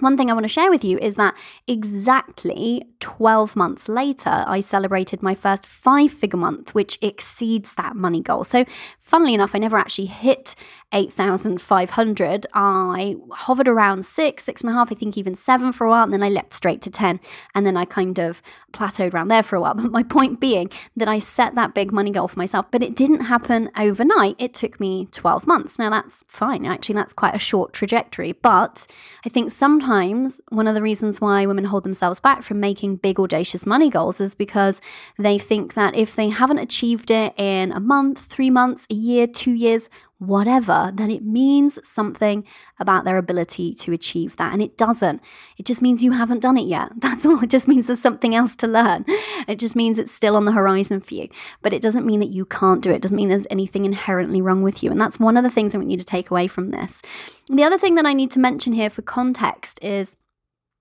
one 0.00 0.16
thing 0.16 0.30
I 0.30 0.34
want 0.34 0.44
to 0.44 0.48
share 0.48 0.70
with 0.70 0.84
you 0.84 0.98
is 0.98 1.14
that 1.16 1.34
exactly 1.66 2.84
12 3.00 3.56
months 3.56 3.88
later, 3.88 4.44
I 4.46 4.60
celebrated 4.60 5.22
my 5.22 5.34
first 5.34 5.66
five 5.66 6.12
figure 6.12 6.38
month, 6.38 6.74
which 6.74 6.98
exceeds 7.02 7.74
that 7.74 7.96
money 7.96 8.20
goal. 8.20 8.44
So, 8.44 8.64
funnily 8.98 9.34
enough, 9.34 9.54
I 9.54 9.58
never 9.58 9.78
actually 9.78 10.06
hit 10.06 10.54
8,500. 10.92 12.46
I 12.52 13.16
hovered 13.32 13.68
around 13.68 14.04
six, 14.04 14.44
six 14.44 14.62
and 14.62 14.70
a 14.70 14.74
half, 14.74 14.92
I 14.92 14.94
think 14.94 15.16
even 15.16 15.34
seven 15.34 15.72
for 15.72 15.86
a 15.86 15.90
while, 15.90 16.04
and 16.04 16.12
then 16.12 16.22
I 16.22 16.28
leapt 16.28 16.52
straight 16.52 16.80
to 16.82 16.90
10. 16.90 17.20
And 17.54 17.66
then 17.66 17.76
I 17.76 17.84
kind 17.84 18.18
of 18.18 18.42
plateaued 18.72 19.14
around 19.14 19.28
there 19.28 19.42
for 19.42 19.56
a 19.56 19.60
while. 19.60 19.74
But 19.80 19.92
my 19.92 20.02
point 20.02 20.40
being 20.40 20.70
that 20.96 21.08
I 21.08 21.18
set 21.18 21.54
that 21.54 21.74
big 21.74 21.90
money 21.92 22.10
goal 22.10 22.28
for 22.28 22.38
myself, 22.38 22.66
but 22.70 22.82
it 22.82 22.94
didn't 22.94 23.22
happen 23.22 23.70
overnight. 23.76 24.36
It 24.38 24.52
took 24.52 24.78
me 24.78 25.06
12 25.12 25.46
months. 25.46 25.78
Now, 25.78 25.90
that's 25.90 26.22
fine. 26.28 26.66
Actually, 26.66 26.96
that's 26.96 27.12
quite 27.12 27.34
a 27.34 27.38
short 27.38 27.72
trajectory. 27.72 28.32
But 28.32 28.86
I 29.24 29.28
think 29.28 29.50
sometimes 29.50 29.89
one 29.90 30.68
of 30.68 30.74
the 30.74 30.82
reasons 30.82 31.20
why 31.20 31.46
women 31.46 31.64
hold 31.64 31.82
themselves 31.82 32.20
back 32.20 32.42
from 32.42 32.60
making 32.60 32.96
big, 32.96 33.18
audacious 33.18 33.66
money 33.66 33.90
goals 33.90 34.20
is 34.20 34.36
because 34.36 34.80
they 35.18 35.36
think 35.36 35.74
that 35.74 35.96
if 35.96 36.14
they 36.14 36.28
haven't 36.28 36.58
achieved 36.58 37.10
it 37.10 37.34
in 37.36 37.72
a 37.72 37.80
month, 37.80 38.20
three 38.20 38.50
months, 38.50 38.86
a 38.88 38.94
year, 38.94 39.26
two 39.26 39.52
years, 39.52 39.88
whatever, 40.20 40.92
then 40.94 41.10
it 41.10 41.24
means 41.24 41.78
something 41.82 42.44
about 42.78 43.04
their 43.04 43.16
ability 43.16 43.74
to 43.74 43.92
achieve 43.92 44.36
that. 44.36 44.52
And 44.52 44.60
it 44.60 44.76
doesn't. 44.76 45.22
It 45.56 45.64
just 45.64 45.80
means 45.80 46.04
you 46.04 46.12
haven't 46.12 46.40
done 46.40 46.58
it 46.58 46.66
yet. 46.66 46.92
That's 46.98 47.24
all. 47.24 47.42
It 47.42 47.50
just 47.50 47.66
means 47.66 47.86
there's 47.86 48.02
something 48.02 48.34
else 48.34 48.54
to 48.56 48.66
learn. 48.66 49.04
It 49.48 49.58
just 49.58 49.74
means 49.74 49.98
it's 49.98 50.12
still 50.12 50.36
on 50.36 50.44
the 50.44 50.52
horizon 50.52 51.00
for 51.00 51.14
you. 51.14 51.28
But 51.62 51.72
it 51.72 51.80
doesn't 51.80 52.06
mean 52.06 52.20
that 52.20 52.28
you 52.28 52.44
can't 52.44 52.82
do 52.82 52.90
it. 52.90 52.96
It 52.96 53.02
doesn't 53.02 53.16
mean 53.16 53.30
there's 53.30 53.46
anything 53.50 53.86
inherently 53.86 54.42
wrong 54.42 54.62
with 54.62 54.82
you. 54.82 54.90
And 54.90 55.00
that's 55.00 55.18
one 55.18 55.38
of 55.38 55.42
the 55.42 55.50
things 55.50 55.74
I 55.74 55.78
want 55.78 55.90
you 55.90 55.96
to 55.96 56.04
take 56.04 56.30
away 56.30 56.46
from 56.46 56.70
this. 56.70 57.00
The 57.48 57.64
other 57.64 57.78
thing 57.78 57.94
that 57.94 58.06
I 58.06 58.12
need 58.12 58.30
to 58.32 58.38
mention 58.38 58.74
here 58.74 58.90
for 58.90 59.02
context 59.02 59.82
is 59.82 60.16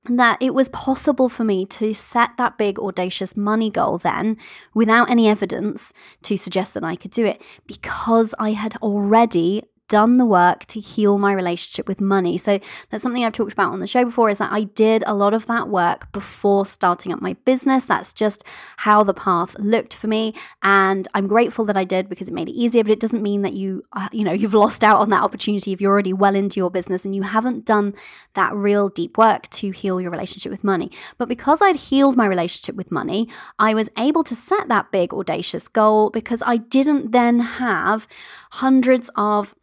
that 0.06 0.38
it 0.42 0.54
was 0.54 0.70
possible 0.70 1.30
for 1.30 1.44
me 1.44 1.66
to 1.66 1.94
set 1.94 2.32
that 2.38 2.58
big, 2.58 2.80
audacious 2.80 3.36
money 3.36 3.70
goal 3.70 3.98
then 3.98 4.38
without 4.74 5.10
any 5.10 5.28
evidence 5.28 5.94
to 6.24 6.38
suggest 6.38 6.74
that 6.74 6.84
I 6.84 6.96
could 6.96 7.12
do 7.12 7.26
it 7.26 7.42
because 7.68 8.34
I 8.40 8.52
had 8.52 8.76
already 8.78 9.64
done 9.90 10.18
the 10.18 10.26
work 10.26 10.66
to 10.68 10.80
heal 10.80 11.18
my 11.18 11.34
relationship 11.34 11.88
with 11.88 12.00
money. 12.00 12.38
So 12.38 12.60
that's 12.90 13.04
something 13.04 13.26
I've 13.26 13.34
talked 13.34 13.52
about 13.52 13.74
on 13.74 13.82
the 13.82 13.88
show 13.88 14.06
before 14.06 14.30
is 14.30 14.38
that 14.38 14.54
I 14.54 14.64
did 14.64 15.04
a 15.06 15.14
lot 15.14 15.34
of 15.34 15.48
that 15.48 15.68
work 15.68 16.12
before 16.14 16.66
starting 16.66 17.12
up 17.12 17.22
my 17.22 17.34
business. 17.44 17.86
That's 17.86 18.14
just 18.14 18.44
how 18.78 19.04
the 19.04 19.14
path 19.14 19.58
looked 19.60 19.94
for 19.94 20.08
me 20.08 20.34
and 20.64 21.08
I'm 21.14 21.28
grateful 21.28 21.66
that 21.66 21.76
I 21.76 21.84
did 21.84 22.08
because 22.08 22.30
it 22.30 22.34
made 22.34 22.48
it 22.48 22.54
easier, 22.54 22.84
but 22.84 22.92
it 22.92 23.00
doesn't 23.00 23.22
mean 23.22 23.42
that 23.42 23.54
you 23.54 23.84
uh, 23.94 24.08
you 24.12 24.24
know, 24.24 24.32
you've 24.32 24.54
lost 24.54 24.84
out 24.84 25.00
on 25.00 25.10
that 25.10 25.24
opportunity 25.24 25.74
if 25.74 25.82
you're 25.82 25.92
already 25.92 26.14
well 26.14 26.36
into 26.36 26.60
your 26.60 26.72
business 26.72 27.04
and 27.04 27.16
you 27.16 27.24
haven't 27.24 27.66
done 27.66 27.94
that 28.36 28.54
real 28.54 28.90
deep 28.90 29.18
work 29.18 29.50
to 29.50 29.72
heal 29.72 30.00
your 30.00 30.12
relationship 30.12 30.52
with 30.52 30.64
money. 30.64 30.92
But 31.18 31.28
because 31.28 31.62
I'd 31.62 31.76
healed 31.76 32.16
my 32.16 32.26
relationship 32.26 32.76
with 32.76 32.92
money, 32.92 33.28
I 33.58 33.74
was 33.74 33.90
able 33.98 34.24
to 34.26 34.36
set 34.36 34.68
that 34.68 34.92
big 34.92 35.14
audacious 35.14 35.68
goal 35.68 36.10
because 36.10 36.44
I 36.46 36.58
didn't 36.58 37.12
then 37.12 37.40
have 37.40 38.08
hundreds 38.52 39.10
of 39.16 39.56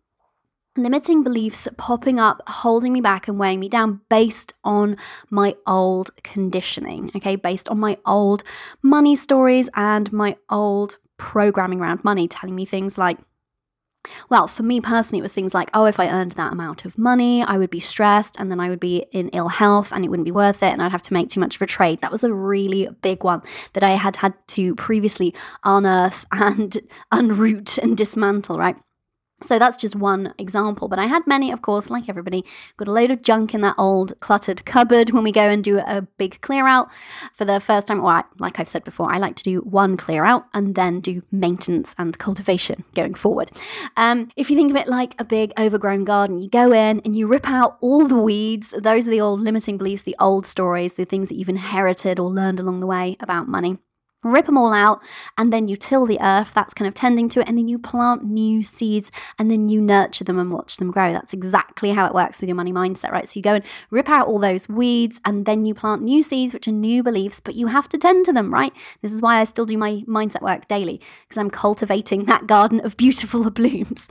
limiting 0.77 1.23
beliefs 1.23 1.69
popping 1.77 2.19
up, 2.19 2.43
holding 2.47 2.93
me 2.93 3.01
back 3.01 3.29
and 3.29 3.39
weighing 3.39 3.61
me 3.61 3.69
down 3.69 4.01
based 4.09 4.53
on 4.65 4.97
my 5.31 5.57
old 5.67 6.11
conditioning, 6.23 7.11
okay, 7.17 7.37
based 7.37 7.69
on 7.69 7.79
my 7.79 7.99
old 8.07 8.45
money 8.83 9.17
stories 9.17 9.69
and 9.75 10.13
my 10.13 10.37
old 10.51 10.99
programming 11.17 11.81
around 11.81 12.05
money, 12.05 12.29
telling 12.29 12.55
me 12.55 12.65
things 12.65 12.99
like, 12.99 13.19
well, 14.29 14.47
for 14.47 14.63
me 14.63 14.81
personally, 14.81 15.19
it 15.19 15.23
was 15.23 15.33
things 15.33 15.55
like, 15.55 15.71
oh, 15.75 15.85
if 15.87 15.99
I 15.99 16.09
earned 16.09 16.33
that 16.33 16.53
amount 16.53 16.85
of 16.85 16.99
money, 16.99 17.43
I 17.43 17.59
would 17.59 17.71
be 17.71 17.81
stressed 17.81 18.37
and 18.39 18.51
then 18.51 18.61
I 18.61 18.69
would 18.69 18.81
be 18.81 19.07
in 19.13 19.29
ill 19.31 19.49
health 19.49 19.93
and 19.93 20.05
it 20.05 20.09
wouldn't 20.09 20.25
be 20.25 20.33
worth 20.33 20.63
it 20.63 20.73
and 20.73 20.83
I'd 20.83 20.93
have 20.93 21.03
to 21.03 21.13
make 21.13 21.29
too 21.29 21.41
much 21.41 21.57
of 21.57 21.63
a 21.63 21.67
trade. 21.67 22.01
That 22.01 22.13
was 22.13 22.25
a 22.25 22.33
really 22.33 22.89
big 23.03 23.25
one 23.25 23.43
that 23.73 23.83
I 23.83 23.91
had 23.91 24.17
had 24.17 24.35
to 24.49 24.75
previously 24.75 25.35
unearth 25.65 26.27
and 26.33 26.79
unroot 27.13 27.79
and 27.79 27.97
dismantle, 27.97 28.59
right? 28.59 28.77
So 29.43 29.59
that's 29.59 29.77
just 29.77 29.95
one 29.95 30.33
example, 30.39 30.89
but 30.89 30.99
I 30.99 31.07
had 31.07 31.27
many, 31.27 31.53
of 31.53 31.61
course, 31.61 31.91
like 31.91 32.09
everybody. 32.09 32.43
Got 32.79 32.89
a 32.89 32.93
load 32.93 33.11
of 33.11 33.21
junk 33.21 33.53
in 33.53 33.61
that 33.61 33.75
old 33.77 34.19
cluttered 34.21 34.65
cupboard 34.65 35.11
when 35.11 35.25
we 35.25 35.31
go 35.31 35.43
and 35.43 35.63
do 35.63 35.79
a 35.79 36.03
big 36.17 36.41
clear 36.41 36.67
out 36.67 36.89
for 37.35 37.45
the 37.45 37.61
first 37.61 37.89
time. 37.89 38.01
Well, 38.01 38.23
like 38.39 38.59
I've 38.59 38.69
said 38.69 38.83
before, 38.83 39.13
I 39.13 39.19
like 39.19 39.37
to 39.37 39.45
do 39.45 39.61
one 39.61 39.99
clear 39.99 40.25
out 40.25 40.47
and 40.55 40.75
then 40.75 41.01
do 41.01 41.21
maintenance 41.31 41.95
and 41.99 42.19
cultivation 42.19 42.85
going 42.95 43.13
forward. 43.13 43.51
Um, 43.99 44.31
if 44.37 44.51
you 44.51 44.57
think 44.57 44.71
of 44.71 44.77
it 44.77 44.89
like 44.89 45.15
a 45.19 45.25
big 45.25 45.53
overgrown 45.59 46.05
garden, 46.05 46.39
you 46.39 46.49
go 46.49 46.73
in 46.73 47.01
and 47.05 47.15
you 47.15 47.27
rip 47.27 47.47
out 47.47 47.77
all 47.83 48.09
the 48.09 48.17
weeds. 48.17 48.75
Those 48.79 49.07
are 49.07 49.11
the 49.11 49.21
old 49.21 49.41
limiting 49.41 49.77
beliefs, 49.77 50.03
the 50.03 50.17
old 50.19 50.47
stories, 50.47 50.95
the 50.95 51.05
things 51.05 51.29
that 51.29 51.35
you've 51.35 51.51
inherited 51.51 52.19
or 52.19 52.31
learned 52.31 52.59
along 52.59 52.81
the 52.81 52.87
way 52.87 53.19
about 53.21 53.49
money 53.49 53.77
rip 54.23 54.47
them 54.47 54.59
all 54.59 54.73
out, 54.73 55.03
and 55.39 55.53
then 55.53 55.69
you 55.69 55.77
till 55.77 56.07
the 56.07 56.19
earth, 56.21 56.53
that's 56.55 56.75
kind 56.75 56.89
of 56.89 56.95
tending 56.95 57.29
to 57.31 57.41
it, 57.41 57.49
and 57.49 57.57
then 57.57 57.69
you 57.69 57.79
plant 57.79 58.25
new 58.25 58.63
seeds 58.63 59.11
and 59.39 59.51
then 59.51 59.69
you 59.69 59.81
nurture 59.81 60.25
them 60.25 60.39
and 60.39 60.51
watch 60.51 60.77
them 60.77 60.91
grow. 60.91 61.13
That's 61.13 61.33
exactly 61.33 61.91
how 61.91 62.07
it 62.07 62.15
works 62.15 62.41
with 62.41 62.49
your 62.49 62.57
money 62.57 62.73
mindset, 62.73 63.13
right? 63.13 63.29
So 63.29 63.39
you 63.39 63.43
go 63.43 63.55
and 63.55 63.65
rip 63.91 64.09
out 64.09 64.27
all 64.27 64.39
those 64.39 64.69
weeds 64.69 65.21
and 65.25 65.47
then 65.47 65.65
you 65.65 65.75
plant 65.75 66.03
new 66.03 66.23
seeds, 66.23 66.55
which 66.55 66.69
are 66.69 66.73
new 66.73 67.03
beliefs, 67.03 67.41
but 67.41 67.55
you 67.55 67.69
have 67.69 67.89
to 67.91 67.99
tend 67.99 68.27
to 68.27 68.33
them, 68.33 68.53
right? 68.53 68.73
This 69.03 69.13
is 69.13 69.21
why 69.21 69.41
I 69.41 69.45
still 69.45 69.67
do 69.67 69.79
my 69.79 70.03
mindset 70.09 70.43
work 70.43 70.69
daily 70.69 71.01
because 71.29 71.39
I'm 71.39 71.51
cultivating 71.51 72.25
that 72.25 72.47
garden 72.47 72.81
of 72.81 72.97
beautiful 72.97 73.51
blooms. 73.51 74.09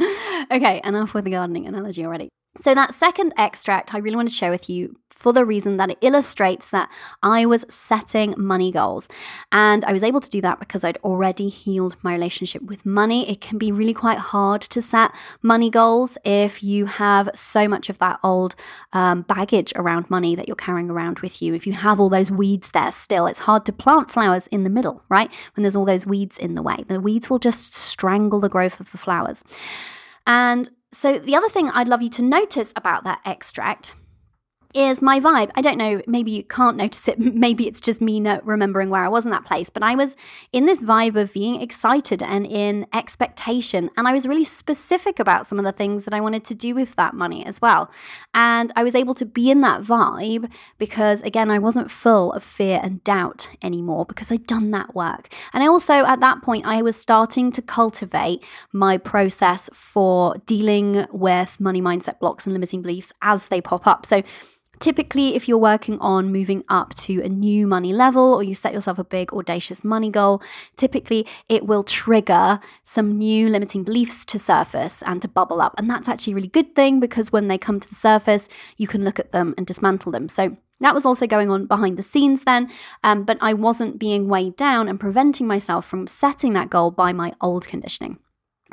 okay, 0.51 0.81
enough 0.83 1.13
with 1.13 1.25
the 1.25 1.31
gardening 1.31 1.67
analogy 1.67 2.05
already. 2.05 2.29
So, 2.59 2.73
that 2.73 2.93
second 2.93 3.33
extract 3.37 3.93
I 3.93 3.99
really 3.99 4.15
want 4.15 4.29
to 4.29 4.35
share 4.35 4.51
with 4.51 4.69
you 4.69 4.95
for 5.15 5.31
the 5.31 5.45
reason 5.45 5.77
that 5.77 5.89
it 5.89 5.97
illustrates 6.01 6.69
that 6.69 6.89
I 7.23 7.45
was 7.45 7.65
setting 7.69 8.35
money 8.37 8.69
goals. 8.71 9.07
And 9.51 9.85
I 9.85 9.93
was 9.93 10.03
able 10.03 10.19
to 10.19 10.29
do 10.29 10.41
that 10.41 10.59
because 10.59 10.83
I'd 10.83 10.97
already 10.97 11.47
healed 11.47 11.95
my 12.03 12.13
relationship 12.13 12.61
with 12.61 12.85
money. 12.85 13.27
It 13.29 13.39
can 13.39 13.57
be 13.57 13.71
really 13.71 13.93
quite 13.93 14.17
hard 14.17 14.61
to 14.61 14.81
set 14.81 15.11
money 15.41 15.69
goals 15.69 16.17
if 16.25 16.61
you 16.61 16.85
have 16.85 17.29
so 17.33 17.67
much 17.67 17.89
of 17.89 17.97
that 17.99 18.19
old 18.23 18.55
um, 18.91 19.21
baggage 19.21 19.71
around 19.75 20.09
money 20.09 20.35
that 20.35 20.47
you're 20.47 20.55
carrying 20.55 20.89
around 20.89 21.19
with 21.19 21.41
you. 21.41 21.53
If 21.53 21.65
you 21.65 21.73
have 21.73 21.99
all 21.99 22.09
those 22.09 22.29
weeds 22.29 22.71
there 22.71 22.91
still, 22.91 23.25
it's 23.25 23.39
hard 23.39 23.65
to 23.65 23.73
plant 23.73 24.11
flowers 24.11 24.47
in 24.47 24.65
the 24.65 24.69
middle, 24.69 25.01
right? 25.07 25.31
When 25.55 25.63
there's 25.63 25.77
all 25.77 25.85
those 25.85 26.05
weeds 26.05 26.37
in 26.37 26.55
the 26.55 26.61
way. 26.61 26.83
The 26.87 26.99
weeds 26.99 27.29
will 27.29 27.39
just 27.39 27.73
strangle 27.73 28.41
the 28.41 28.49
growth 28.49 28.81
of 28.81 28.91
the 28.91 28.97
flowers. 28.97 29.43
And 30.27 30.69
so, 30.95 31.19
the 31.19 31.35
other 31.35 31.49
thing 31.49 31.69
I'd 31.69 31.87
love 31.89 32.01
you 32.01 32.09
to 32.11 32.21
notice 32.21 32.71
about 32.75 33.03
that 33.03 33.19
extract 33.25 33.93
is 34.75 35.01
my 35.01 35.19
vibe. 35.21 35.51
I 35.55 35.61
don't 35.61 35.77
know, 35.77 36.01
maybe 36.05 36.31
you 36.31 36.43
can't 36.43 36.75
notice 36.75 37.07
it. 37.07 37.17
Maybe 37.45 37.67
it's 37.67 37.79
just 37.79 38.01
me 38.01 38.19
not 38.19 38.45
remembering 38.45 38.89
where 38.89 39.03
I 39.03 39.07
was 39.07 39.23
in 39.23 39.31
that 39.31 39.45
place, 39.45 39.69
but 39.69 39.83
I 39.83 39.95
was 39.95 40.15
in 40.51 40.65
this 40.65 40.81
vibe 40.81 41.15
of 41.15 41.31
being 41.31 41.61
excited 41.61 42.21
and 42.21 42.45
in 42.45 42.85
expectation. 42.93 43.89
And 43.95 44.07
I 44.07 44.13
was 44.13 44.27
really 44.27 44.43
specific 44.43 45.19
about 45.19 45.47
some 45.47 45.59
of 45.59 45.65
the 45.65 45.71
things 45.71 46.03
that 46.05 46.13
I 46.13 46.19
wanted 46.19 46.43
to 46.45 46.55
do 46.55 46.75
with 46.75 46.95
that 46.95 47.13
money 47.13 47.45
as 47.45 47.61
well. 47.61 47.89
And 48.33 48.73
I 48.75 48.83
was 48.83 48.95
able 48.95 49.13
to 49.15 49.25
be 49.25 49.49
in 49.49 49.61
that 49.61 49.81
vibe 49.81 50.51
because, 50.77 51.21
again, 51.21 51.49
I 51.49 51.59
wasn't 51.59 51.89
full 51.89 52.33
of 52.33 52.43
fear 52.43 52.79
and 52.83 53.03
doubt 53.03 53.49
anymore 53.61 54.05
because 54.05 54.31
I'd 54.31 54.45
done 54.45 54.71
that 54.71 54.93
work. 54.93 55.33
And 55.53 55.63
I 55.63 55.67
also, 55.67 55.93
at 55.93 56.19
that 56.19 56.41
point, 56.41 56.65
I 56.65 56.81
was 56.81 56.97
starting 56.97 57.51
to 57.53 57.61
cultivate 57.61 58.43
my 58.73 58.97
process 58.97 59.69
for 59.73 60.35
dealing 60.45 61.05
with 61.11 61.59
money 61.59 61.81
mindset 61.81 62.19
blocks 62.19 62.45
and 62.45 62.53
limiting 62.53 62.81
beliefs 62.81 63.13
as 63.21 63.47
they 63.47 63.61
pop 63.61 63.87
up. 63.87 64.05
So, 64.05 64.21
Typically, 64.79 65.35
if 65.35 65.47
you're 65.47 65.57
working 65.57 65.99
on 65.99 66.31
moving 66.31 66.63
up 66.69 66.93
to 66.95 67.21
a 67.21 67.29
new 67.29 67.67
money 67.67 67.93
level 67.93 68.33
or 68.33 68.43
you 68.43 68.53
set 68.53 68.73
yourself 68.73 68.99
a 68.99 69.03
big, 69.03 69.33
audacious 69.33 69.83
money 69.83 70.09
goal, 70.09 70.41
typically 70.75 71.25
it 71.49 71.65
will 71.65 71.83
trigger 71.83 72.59
some 72.83 73.17
new 73.17 73.49
limiting 73.49 73.83
beliefs 73.83 74.25
to 74.25 74.39
surface 74.39 75.01
and 75.03 75.21
to 75.21 75.27
bubble 75.27 75.61
up. 75.61 75.73
And 75.77 75.89
that's 75.89 76.09
actually 76.09 76.33
a 76.33 76.35
really 76.35 76.47
good 76.47 76.75
thing 76.75 76.99
because 76.99 77.31
when 77.31 77.47
they 77.47 77.57
come 77.57 77.79
to 77.79 77.89
the 77.89 77.95
surface, 77.95 78.49
you 78.77 78.87
can 78.87 79.03
look 79.03 79.19
at 79.19 79.31
them 79.31 79.53
and 79.57 79.65
dismantle 79.65 80.11
them. 80.11 80.29
So 80.29 80.57
that 80.81 80.93
was 80.93 81.05
also 81.05 81.25
going 81.25 81.49
on 81.49 81.67
behind 81.67 81.97
the 81.97 82.03
scenes 82.03 82.43
then, 82.43 82.69
um, 83.03 83.23
but 83.23 83.37
I 83.39 83.53
wasn't 83.53 83.97
being 83.97 84.27
weighed 84.27 84.57
down 84.57 84.89
and 84.89 84.99
preventing 84.99 85.47
myself 85.47 85.85
from 85.85 86.05
setting 86.05 86.53
that 86.53 86.69
goal 86.69 86.91
by 86.91 87.13
my 87.13 87.33
old 87.39 87.67
conditioning. 87.67 88.19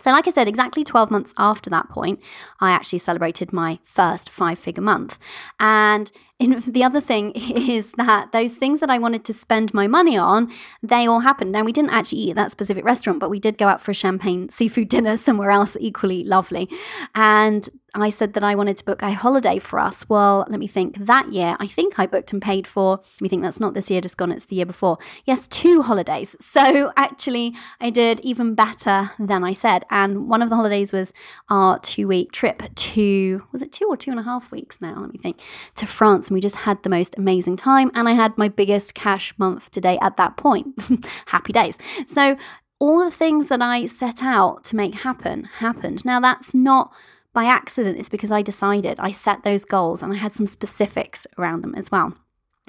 So, 0.02 0.10
like 0.10 0.26
I 0.26 0.32
said, 0.32 0.48
exactly 0.48 0.82
12 0.82 1.12
months 1.12 1.32
after 1.38 1.70
that 1.70 1.88
point, 1.88 2.20
I 2.58 2.72
actually 2.72 2.98
celebrated 2.98 3.52
my 3.52 3.78
first 3.84 4.28
five 4.28 4.58
figure 4.58 4.82
month. 4.82 5.16
And 5.60 6.10
in, 6.40 6.60
the 6.66 6.82
other 6.82 7.00
thing 7.00 7.30
is 7.30 7.92
that 7.92 8.32
those 8.32 8.56
things 8.56 8.80
that 8.80 8.90
I 8.90 8.98
wanted 8.98 9.24
to 9.26 9.32
spend 9.32 9.72
my 9.72 9.86
money 9.86 10.16
on, 10.16 10.50
they 10.82 11.06
all 11.06 11.20
happened. 11.20 11.52
Now, 11.52 11.62
we 11.62 11.70
didn't 11.70 11.92
actually 11.92 12.18
eat 12.18 12.30
at 12.30 12.36
that 12.36 12.50
specific 12.50 12.84
restaurant, 12.84 13.20
but 13.20 13.30
we 13.30 13.38
did 13.38 13.56
go 13.56 13.68
out 13.68 13.80
for 13.80 13.92
a 13.92 13.94
champagne 13.94 14.48
seafood 14.48 14.88
dinner 14.94 15.16
somewhere 15.16 15.52
else 15.52 15.76
equally 15.78 16.24
lovely. 16.24 16.68
And 17.14 17.68
I 17.94 18.08
said 18.08 18.32
that 18.32 18.42
I 18.42 18.54
wanted 18.54 18.78
to 18.78 18.84
book 18.84 19.02
a 19.02 19.12
holiday 19.12 19.58
for 19.58 19.78
us. 19.78 20.08
Well, 20.08 20.46
let 20.48 20.58
me 20.58 20.66
think. 20.66 20.96
That 20.96 21.32
year, 21.32 21.56
I 21.60 21.66
think 21.66 21.98
I 21.98 22.06
booked 22.06 22.32
and 22.32 22.40
paid 22.40 22.66
for, 22.66 22.96
let 22.96 23.20
me 23.20 23.28
think, 23.28 23.42
that's 23.42 23.60
not 23.60 23.74
this 23.74 23.90
year 23.90 24.00
just 24.00 24.16
gone, 24.16 24.32
it's 24.32 24.46
the 24.46 24.56
year 24.56 24.66
before. 24.66 24.98
Yes, 25.24 25.46
two 25.48 25.82
holidays. 25.82 26.36
So 26.52 26.92
actually, 26.96 27.54
I 27.80 27.88
did 27.88 28.20
even 28.20 28.54
better 28.54 29.12
than 29.18 29.42
I 29.42 29.54
said. 29.54 29.84
And 29.90 30.28
one 30.28 30.42
of 30.42 30.50
the 30.50 30.56
holidays 30.56 30.92
was 30.92 31.14
our 31.48 31.78
two 31.78 32.06
week 32.06 32.30
trip 32.30 32.62
to, 32.74 33.42
was 33.52 33.62
it 33.62 33.72
two 33.72 33.86
or 33.86 33.96
two 33.96 34.10
and 34.10 34.20
a 34.20 34.22
half 34.22 34.52
weeks 34.52 34.80
now? 34.82 35.00
Let 35.00 35.12
me 35.12 35.18
think, 35.18 35.40
to 35.76 35.86
France. 35.86 36.28
And 36.28 36.34
we 36.34 36.42
just 36.42 36.56
had 36.56 36.82
the 36.82 36.90
most 36.90 37.16
amazing 37.16 37.56
time. 37.56 37.90
And 37.94 38.06
I 38.06 38.12
had 38.12 38.36
my 38.36 38.48
biggest 38.48 38.94
cash 38.94 39.32
month 39.38 39.70
today 39.70 39.98
at 40.02 40.18
that 40.18 40.36
point. 40.36 40.74
Happy 41.26 41.52
days. 41.52 41.78
So 42.06 42.36
all 42.78 43.04
the 43.04 43.10
things 43.10 43.46
that 43.46 43.62
I 43.62 43.86
set 43.86 44.22
out 44.22 44.64
to 44.64 44.76
make 44.76 44.94
happen 44.96 45.44
happened. 45.44 46.04
Now, 46.04 46.20
that's 46.20 46.54
not 46.54 46.92
by 47.32 47.44
accident, 47.44 47.98
it's 47.98 48.08
because 48.08 48.30
I 48.30 48.42
decided, 48.42 49.00
I 49.00 49.12
set 49.12 49.42
those 49.42 49.64
goals 49.64 50.02
and 50.02 50.12
I 50.12 50.16
had 50.16 50.32
some 50.32 50.46
specifics 50.46 51.26
around 51.38 51.62
them 51.62 51.74
as 51.74 51.90
well. 51.90 52.14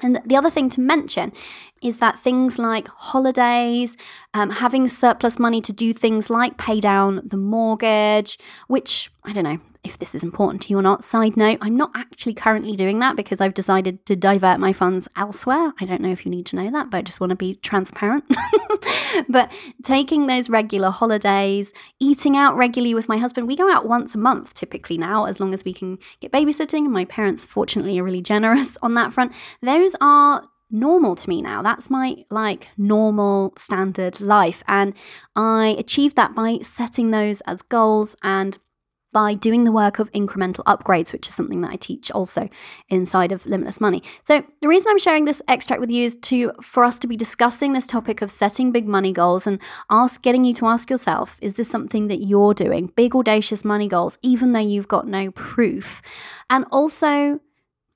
And 0.02 0.20
the 0.24 0.36
other 0.36 0.50
thing 0.50 0.68
to 0.70 0.80
mention 0.80 1.32
is 1.82 2.00
that 2.00 2.18
things 2.18 2.58
like 2.58 2.88
holidays, 2.88 3.96
um, 4.32 4.50
having 4.50 4.88
surplus 4.88 5.38
money 5.38 5.60
to 5.60 5.72
do 5.72 5.92
things 5.92 6.30
like 6.30 6.58
pay 6.58 6.80
down 6.80 7.22
the 7.24 7.36
mortgage, 7.36 8.38
which 8.66 9.10
I 9.22 9.32
don't 9.32 9.44
know, 9.44 9.60
if 9.84 9.98
this 9.98 10.14
is 10.14 10.22
important 10.22 10.62
to 10.62 10.70
you 10.70 10.78
or 10.78 10.82
not. 10.82 11.04
Side 11.04 11.36
note, 11.36 11.58
I'm 11.60 11.76
not 11.76 11.90
actually 11.94 12.34
currently 12.34 12.74
doing 12.74 12.98
that 13.00 13.16
because 13.16 13.40
I've 13.40 13.54
decided 13.54 14.04
to 14.06 14.16
divert 14.16 14.58
my 14.58 14.72
funds 14.72 15.08
elsewhere. 15.16 15.72
I 15.80 15.84
don't 15.84 16.00
know 16.00 16.10
if 16.10 16.24
you 16.24 16.30
need 16.30 16.46
to 16.46 16.56
know 16.56 16.70
that, 16.70 16.90
but 16.90 16.98
I 16.98 17.02
just 17.02 17.20
want 17.20 17.30
to 17.30 17.36
be 17.36 17.56
transparent. 17.56 18.24
but 19.28 19.52
taking 19.82 20.26
those 20.26 20.48
regular 20.48 20.90
holidays, 20.90 21.72
eating 22.00 22.36
out 22.36 22.56
regularly 22.56 22.94
with 22.94 23.08
my 23.08 23.18
husband, 23.18 23.46
we 23.46 23.56
go 23.56 23.70
out 23.70 23.86
once 23.86 24.14
a 24.14 24.18
month 24.18 24.54
typically 24.54 24.98
now, 24.98 25.26
as 25.26 25.38
long 25.38 25.52
as 25.52 25.64
we 25.64 25.72
can 25.72 25.98
get 26.20 26.32
babysitting. 26.32 26.88
My 26.88 27.04
parents, 27.04 27.44
fortunately, 27.44 27.98
are 27.98 28.04
really 28.04 28.22
generous 28.22 28.76
on 28.82 28.94
that 28.94 29.12
front. 29.12 29.32
Those 29.60 29.94
are 30.00 30.48
normal 30.70 31.14
to 31.14 31.28
me 31.28 31.40
now. 31.40 31.62
That's 31.62 31.88
my 31.88 32.24
like 32.30 32.68
normal 32.76 33.52
standard 33.56 34.20
life. 34.20 34.62
And 34.66 34.94
I 35.36 35.76
achieved 35.78 36.16
that 36.16 36.34
by 36.34 36.58
setting 36.62 37.10
those 37.10 37.40
as 37.42 37.62
goals 37.62 38.16
and 38.22 38.58
by 39.14 39.32
doing 39.32 39.64
the 39.64 39.72
work 39.72 39.98
of 39.98 40.12
incremental 40.12 40.64
upgrades, 40.64 41.12
which 41.12 41.28
is 41.28 41.34
something 41.34 41.62
that 41.62 41.70
I 41.70 41.76
teach 41.76 42.10
also 42.10 42.50
inside 42.90 43.32
of 43.32 43.46
Limitless 43.46 43.80
Money. 43.80 44.02
So 44.24 44.44
the 44.60 44.68
reason 44.68 44.90
I'm 44.90 44.98
sharing 44.98 45.24
this 45.24 45.40
extract 45.48 45.80
with 45.80 45.90
you 45.90 46.04
is 46.04 46.16
to 46.16 46.52
for 46.60 46.84
us 46.84 46.98
to 46.98 47.06
be 47.06 47.16
discussing 47.16 47.72
this 47.72 47.86
topic 47.86 48.20
of 48.20 48.30
setting 48.30 48.72
big 48.72 48.86
money 48.86 49.12
goals 49.12 49.46
and 49.46 49.58
ask 49.88 50.20
getting 50.20 50.44
you 50.44 50.52
to 50.54 50.66
ask 50.66 50.90
yourself, 50.90 51.38
is 51.40 51.54
this 51.54 51.70
something 51.70 52.08
that 52.08 52.24
you're 52.24 52.52
doing? 52.52 52.88
Big 52.96 53.14
audacious 53.14 53.64
money 53.64 53.88
goals, 53.88 54.18
even 54.20 54.52
though 54.52 54.58
you've 54.58 54.88
got 54.88 55.06
no 55.06 55.30
proof. 55.30 56.02
And 56.50 56.66
also 56.72 57.40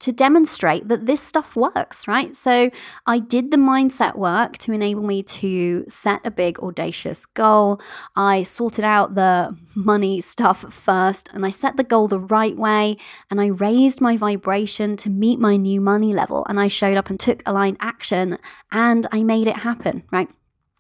to 0.01 0.13
demonstrate 0.13 0.89
that 0.89 1.07
this 1.07 1.21
stuff 1.21 1.57
works, 1.57 2.07
right? 2.07 2.37
So 2.37 2.71
I 3.07 3.19
did 3.19 3.51
the 3.51 3.57
mindset 3.57 4.17
work 4.17 4.59
to 4.59 4.73
enable 4.73 5.03
me 5.03 5.23
to 5.25 5.85
set 5.89 6.21
a 6.25 6.31
big, 6.31 6.59
audacious 6.61 7.27
goal. 7.27 7.81
I 8.15 8.43
sorted 8.45 8.85
out 8.85 9.15
the 9.15 9.57
money 9.75 10.21
stuff 10.21 10.73
first 10.73 11.29
and 11.33 11.45
I 11.45 11.51
set 11.51 11.77
the 11.77 11.85
goal 11.85 12.09
the 12.09 12.21
right 12.21 12.57
way 12.57 12.97
and 13.31 13.41
I 13.41 13.47
raised 13.47 14.01
my 14.01 14.17
vibration 14.17 14.97
to 14.99 15.11
meet 15.11 15.41
my 15.41 15.57
new 15.57 15.81
money 15.81 16.13
level. 16.13 16.47
And 16.49 16.61
I 16.61 16.69
showed 16.69 16.97
up 16.97 17.11
and 17.11 17.19
took 17.19 17.43
aligned 17.47 17.79
action 17.81 18.39
and 18.71 19.07
I 19.11 19.23
made 19.25 19.47
it 19.47 19.57
happen, 19.57 20.05
right? 20.13 20.29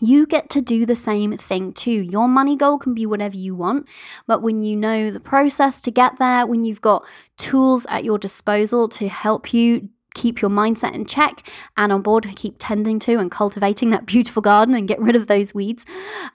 You 0.00 0.26
get 0.26 0.48
to 0.50 0.61
do 0.61 0.87
the 0.87 0.94
same 0.94 1.37
thing 1.37 1.72
too. 1.72 1.90
Your 1.90 2.28
money 2.28 2.56
goal 2.56 2.78
can 2.78 2.94
be 2.94 3.06
whatever 3.06 3.37
you 3.37 3.54
want, 3.54 3.88
but 4.26 4.42
when 4.42 4.62
you 4.62 4.76
know 4.76 5.11
the 5.11 5.20
process 5.20 5.80
to 5.82 5.90
get 5.90 6.18
there, 6.18 6.46
when 6.46 6.64
you've 6.64 6.80
got 6.80 7.04
tools 7.37 7.87
at 7.88 8.04
your 8.04 8.18
disposal 8.18 8.88
to 8.90 9.08
help 9.08 9.52
you 9.52 9.88
keep 10.14 10.40
your 10.40 10.50
mindset 10.50 10.94
in 10.94 11.04
check 11.04 11.48
and 11.76 11.92
on 11.92 12.02
board, 12.02 12.28
keep 12.37 12.56
tending 12.58 12.98
to 12.98 13.18
and 13.18 13.30
cultivating 13.30 13.90
that 13.90 14.06
beautiful 14.14 14.42
garden 14.42 14.74
and 14.74 14.88
get 14.88 15.00
rid 15.00 15.16
of 15.16 15.26
those 15.26 15.54
weeds, 15.54 15.84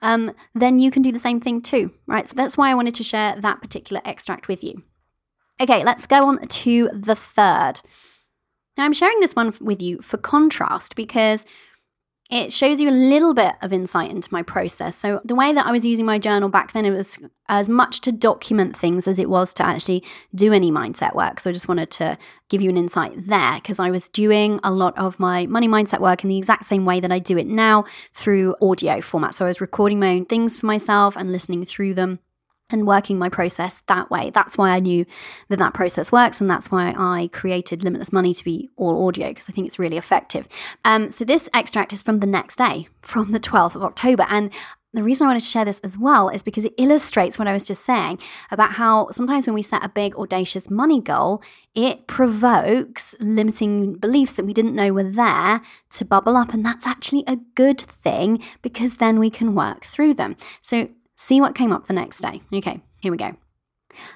um, 0.02 0.32
then 0.54 0.78
you 0.78 0.90
can 0.90 1.02
do 1.02 1.12
the 1.12 1.18
same 1.18 1.40
thing 1.40 1.60
too, 1.60 1.92
right? 2.06 2.28
So 2.28 2.34
that's 2.34 2.56
why 2.56 2.70
I 2.70 2.74
wanted 2.74 2.94
to 2.94 3.04
share 3.04 3.36
that 3.40 3.60
particular 3.60 4.00
extract 4.04 4.48
with 4.48 4.62
you. 4.62 4.82
Okay, 5.60 5.84
let's 5.84 6.06
go 6.06 6.26
on 6.26 6.46
to 6.46 6.90
the 6.92 7.14
third. 7.14 7.80
Now, 8.76 8.84
I'm 8.84 8.92
sharing 8.92 9.20
this 9.20 9.36
one 9.36 9.54
with 9.60 9.80
you 9.80 10.00
for 10.02 10.16
contrast 10.16 10.96
because 10.96 11.46
it 12.34 12.52
shows 12.52 12.80
you 12.80 12.88
a 12.88 12.90
little 12.90 13.32
bit 13.32 13.54
of 13.62 13.72
insight 13.72 14.10
into 14.10 14.28
my 14.32 14.42
process. 14.42 14.96
So, 14.96 15.20
the 15.24 15.36
way 15.36 15.52
that 15.52 15.66
I 15.66 15.70
was 15.70 15.86
using 15.86 16.04
my 16.04 16.18
journal 16.18 16.48
back 16.48 16.72
then, 16.72 16.84
it 16.84 16.90
was 16.90 17.16
as 17.48 17.68
much 17.68 18.00
to 18.00 18.12
document 18.12 18.76
things 18.76 19.06
as 19.06 19.20
it 19.20 19.30
was 19.30 19.54
to 19.54 19.62
actually 19.62 20.02
do 20.34 20.52
any 20.52 20.72
mindset 20.72 21.14
work. 21.14 21.38
So, 21.38 21.50
I 21.50 21.52
just 21.52 21.68
wanted 21.68 21.92
to 21.92 22.18
give 22.48 22.60
you 22.60 22.70
an 22.70 22.76
insight 22.76 23.28
there 23.28 23.54
because 23.54 23.78
I 23.78 23.90
was 23.90 24.08
doing 24.08 24.58
a 24.64 24.72
lot 24.72 24.98
of 24.98 25.20
my 25.20 25.46
money 25.46 25.68
mindset 25.68 26.00
work 26.00 26.24
in 26.24 26.28
the 26.28 26.36
exact 26.36 26.64
same 26.64 26.84
way 26.84 26.98
that 26.98 27.12
I 27.12 27.20
do 27.20 27.38
it 27.38 27.46
now 27.46 27.84
through 28.12 28.56
audio 28.60 29.00
format. 29.00 29.36
So, 29.36 29.44
I 29.44 29.48
was 29.48 29.60
recording 29.60 30.00
my 30.00 30.10
own 30.10 30.24
things 30.24 30.56
for 30.58 30.66
myself 30.66 31.16
and 31.16 31.30
listening 31.30 31.64
through 31.64 31.94
them 31.94 32.18
and 32.70 32.86
working 32.86 33.18
my 33.18 33.28
process 33.28 33.82
that 33.86 34.10
way. 34.10 34.30
That's 34.30 34.56
why 34.56 34.70
I 34.70 34.80
knew 34.80 35.04
that 35.48 35.58
that 35.58 35.74
process 35.74 36.10
works, 36.10 36.40
and 36.40 36.48
that's 36.48 36.70
why 36.70 36.94
I 36.96 37.28
created 37.32 37.84
Limitless 37.84 38.12
Money 38.12 38.34
to 38.34 38.44
be 38.44 38.70
all 38.76 39.06
audio 39.06 39.28
because 39.28 39.48
I 39.48 39.52
think 39.52 39.66
it's 39.66 39.78
really 39.78 39.96
effective. 39.98 40.48
Um, 40.84 41.10
so 41.10 41.24
this 41.24 41.48
extract 41.52 41.92
is 41.92 42.02
from 42.02 42.20
the 42.20 42.26
next 42.26 42.56
day, 42.56 42.88
from 43.02 43.32
the 43.32 43.40
12th 43.40 43.74
of 43.74 43.82
October, 43.82 44.26
and 44.28 44.50
the 44.94 45.02
reason 45.02 45.26
I 45.26 45.30
wanted 45.30 45.42
to 45.42 45.48
share 45.48 45.64
this 45.64 45.80
as 45.80 45.98
well 45.98 46.28
is 46.28 46.44
because 46.44 46.64
it 46.64 46.72
illustrates 46.78 47.36
what 47.36 47.48
I 47.48 47.52
was 47.52 47.66
just 47.66 47.84
saying 47.84 48.20
about 48.52 48.74
how 48.74 49.10
sometimes 49.10 49.44
when 49.44 49.54
we 49.54 49.62
set 49.62 49.84
a 49.84 49.88
big, 49.88 50.14
audacious 50.14 50.70
money 50.70 51.00
goal, 51.00 51.42
it 51.74 52.06
provokes 52.06 53.16
limiting 53.18 53.94
beliefs 53.94 54.34
that 54.34 54.46
we 54.46 54.54
didn't 54.54 54.76
know 54.76 54.92
were 54.92 55.02
there 55.02 55.62
to 55.90 56.04
bubble 56.04 56.36
up. 56.36 56.54
And 56.54 56.64
that's 56.64 56.86
actually 56.86 57.24
a 57.26 57.38
good 57.56 57.80
thing 57.80 58.40
because 58.62 58.96
then 58.96 59.18
we 59.18 59.30
can 59.30 59.56
work 59.56 59.84
through 59.84 60.14
them. 60.14 60.36
So 60.62 60.88
See 61.24 61.40
what 61.40 61.54
came 61.54 61.72
up 61.72 61.86
the 61.86 61.94
next 61.94 62.20
day. 62.20 62.42
Okay, 62.52 62.82
here 63.00 63.10
we 63.10 63.16
go. 63.16 63.34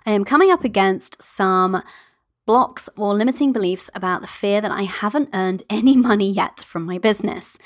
I 0.04 0.10
am 0.10 0.26
coming 0.26 0.50
up 0.50 0.62
against 0.62 1.22
some 1.22 1.82
blocks 2.44 2.90
or 2.98 3.14
limiting 3.14 3.50
beliefs 3.50 3.88
about 3.94 4.20
the 4.20 4.26
fear 4.26 4.60
that 4.60 4.70
I 4.70 4.82
haven't 4.82 5.30
earned 5.32 5.62
any 5.70 5.96
money 5.96 6.30
yet 6.30 6.58
from 6.58 6.84
my 6.84 6.98
business. 6.98 7.58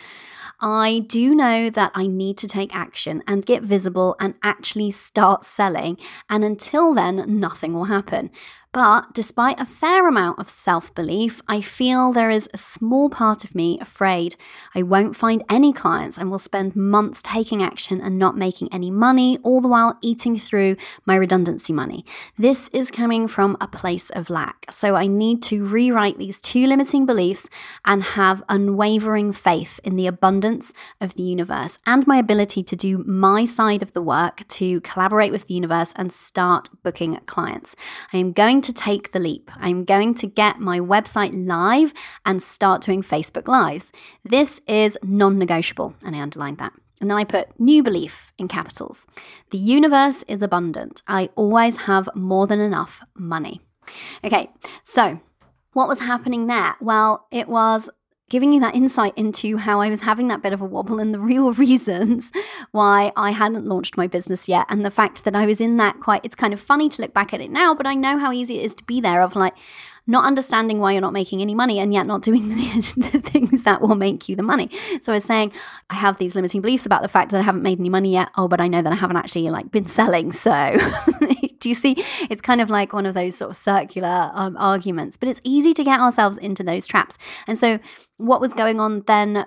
I 0.60 1.00
do 1.08 1.34
know 1.34 1.70
that 1.70 1.90
I 1.92 2.06
need 2.06 2.36
to 2.36 2.46
take 2.46 2.72
action 2.72 3.24
and 3.26 3.44
get 3.44 3.64
visible 3.64 4.14
and 4.20 4.34
actually 4.44 4.92
start 4.92 5.44
selling. 5.44 5.98
And 6.30 6.44
until 6.44 6.94
then, 6.94 7.40
nothing 7.40 7.74
will 7.74 7.86
happen. 7.86 8.30
But 8.72 9.12
despite 9.12 9.60
a 9.60 9.66
fair 9.66 10.08
amount 10.08 10.38
of 10.38 10.48
self 10.48 10.94
belief, 10.94 11.42
I 11.46 11.60
feel 11.60 12.10
there 12.10 12.30
is 12.30 12.48
a 12.54 12.58
small 12.58 13.10
part 13.10 13.44
of 13.44 13.54
me 13.54 13.78
afraid 13.80 14.34
I 14.74 14.82
won't 14.82 15.14
find 15.14 15.44
any 15.50 15.74
clients 15.74 16.16
and 16.16 16.30
will 16.30 16.38
spend 16.38 16.74
months 16.74 17.20
taking 17.20 17.62
action 17.62 18.00
and 18.00 18.18
not 18.18 18.34
making 18.34 18.72
any 18.72 18.90
money, 18.90 19.36
all 19.42 19.60
the 19.60 19.68
while 19.68 19.98
eating 20.00 20.38
through 20.38 20.76
my 21.04 21.16
redundancy 21.16 21.74
money. 21.74 22.06
This 22.38 22.68
is 22.70 22.90
coming 22.90 23.28
from 23.28 23.58
a 23.60 23.68
place 23.68 24.08
of 24.08 24.30
lack. 24.30 24.64
So 24.70 24.94
I 24.94 25.06
need 25.06 25.42
to 25.42 25.66
rewrite 25.66 26.16
these 26.16 26.40
two 26.40 26.66
limiting 26.66 27.04
beliefs 27.04 27.50
and 27.84 28.02
have 28.02 28.42
unwavering 28.48 29.34
faith 29.34 29.80
in 29.84 29.96
the 29.96 30.06
abundance 30.06 30.72
of 30.98 31.12
the 31.14 31.22
universe 31.22 31.76
and 31.84 32.06
my 32.06 32.16
ability 32.16 32.62
to 32.62 32.76
do 32.76 33.04
my 33.04 33.44
side 33.44 33.82
of 33.82 33.92
the 33.92 34.00
work 34.00 34.48
to 34.48 34.80
collaborate 34.80 35.30
with 35.30 35.46
the 35.46 35.54
universe 35.54 35.92
and 35.94 36.10
start 36.10 36.70
booking 36.82 37.20
clients. 37.26 37.76
I 38.14 38.16
am 38.16 38.32
going 38.32 38.61
to 38.62 38.72
take 38.72 39.12
the 39.12 39.18
leap. 39.18 39.50
I'm 39.56 39.84
going 39.84 40.14
to 40.16 40.26
get 40.26 40.60
my 40.60 40.80
website 40.80 41.32
live 41.34 41.92
and 42.24 42.42
start 42.42 42.82
doing 42.82 43.02
Facebook 43.02 43.48
Lives. 43.48 43.92
This 44.24 44.60
is 44.66 44.98
non 45.02 45.38
negotiable, 45.38 45.94
and 46.02 46.16
I 46.16 46.20
underlined 46.20 46.58
that. 46.58 46.72
And 47.00 47.10
then 47.10 47.18
I 47.18 47.24
put 47.24 47.58
new 47.58 47.82
belief 47.82 48.32
in 48.38 48.46
capitals. 48.46 49.06
The 49.50 49.58
universe 49.58 50.22
is 50.28 50.40
abundant. 50.40 51.02
I 51.08 51.30
always 51.34 51.78
have 51.78 52.08
more 52.14 52.46
than 52.46 52.60
enough 52.60 53.02
money. 53.16 53.60
Okay, 54.22 54.50
so 54.84 55.20
what 55.72 55.88
was 55.88 56.00
happening 56.00 56.46
there? 56.46 56.76
Well, 56.80 57.26
it 57.32 57.48
was 57.48 57.90
giving 58.30 58.52
you 58.52 58.60
that 58.60 58.74
insight 58.74 59.12
into 59.16 59.58
how 59.58 59.80
I 59.80 59.90
was 59.90 60.00
having 60.00 60.28
that 60.28 60.42
bit 60.42 60.52
of 60.52 60.60
a 60.60 60.64
wobble 60.64 61.00
and 61.00 61.12
the 61.12 61.20
real 61.20 61.52
reasons 61.66 62.32
why 62.70 63.12
I 63.16 63.32
hadn't 63.32 63.66
launched 63.66 63.96
my 63.96 64.06
business 64.06 64.48
yet. 64.48 64.66
And 64.68 64.84
the 64.84 64.90
fact 64.90 65.24
that 65.24 65.36
I 65.36 65.46
was 65.46 65.60
in 65.60 65.76
that 65.76 66.00
quite, 66.00 66.24
it's 66.24 66.34
kind 66.34 66.54
of 66.54 66.60
funny 66.60 66.88
to 66.88 67.02
look 67.02 67.12
back 67.12 67.34
at 67.34 67.40
it 67.40 67.50
now, 67.50 67.74
but 67.74 67.86
I 67.86 67.94
know 67.94 68.18
how 68.18 68.32
easy 68.32 68.58
it 68.58 68.64
is 68.64 68.74
to 68.76 68.84
be 68.84 69.00
there 69.00 69.22
of 69.22 69.36
like, 69.36 69.54
not 70.06 70.24
understanding 70.24 70.80
why 70.80 70.92
you're 70.92 71.00
not 71.00 71.12
making 71.12 71.40
any 71.40 71.54
money 71.54 71.78
and 71.78 71.94
yet 71.94 72.06
not 72.06 72.22
doing 72.22 72.48
the, 72.48 73.10
the, 73.12 73.20
things 73.20 73.62
that 73.62 73.80
will 73.80 73.94
make 73.94 74.28
you 74.28 74.34
the 74.34 74.42
money. 74.42 74.68
So 75.00 75.12
I 75.12 75.16
was 75.16 75.24
saying, 75.24 75.52
I 75.90 75.94
have 75.94 76.18
these 76.18 76.34
limiting 76.34 76.60
beliefs 76.60 76.86
about 76.86 77.02
the 77.02 77.08
fact 77.08 77.30
that 77.30 77.38
I 77.38 77.42
haven't 77.42 77.62
made 77.62 77.78
any 77.78 77.88
money 77.88 78.12
yet. 78.12 78.28
Oh, 78.36 78.48
but 78.48 78.60
I 78.60 78.66
know 78.66 78.82
that 78.82 78.92
I 78.92 78.96
haven't 78.96 79.16
actually 79.16 79.48
like 79.50 79.70
been 79.70 79.86
selling. 79.86 80.32
So 80.32 80.50
do 81.62 81.68
you 81.68 81.74
see? 81.74 81.94
It's 82.28 82.42
kind 82.42 82.60
of 82.60 82.68
like 82.68 82.92
one 82.92 83.06
of 83.06 83.14
those 83.14 83.36
sort 83.36 83.50
of 83.50 83.56
circular 83.56 84.30
um, 84.34 84.56
arguments, 84.58 85.16
but 85.16 85.28
it's 85.28 85.40
easy 85.44 85.72
to 85.74 85.84
get 85.84 86.00
ourselves 86.00 86.36
into 86.38 86.62
those 86.62 86.86
traps. 86.86 87.16
And 87.46 87.58
so 87.58 87.78
what 88.18 88.40
was 88.40 88.52
going 88.52 88.80
on 88.80 89.04
then 89.06 89.46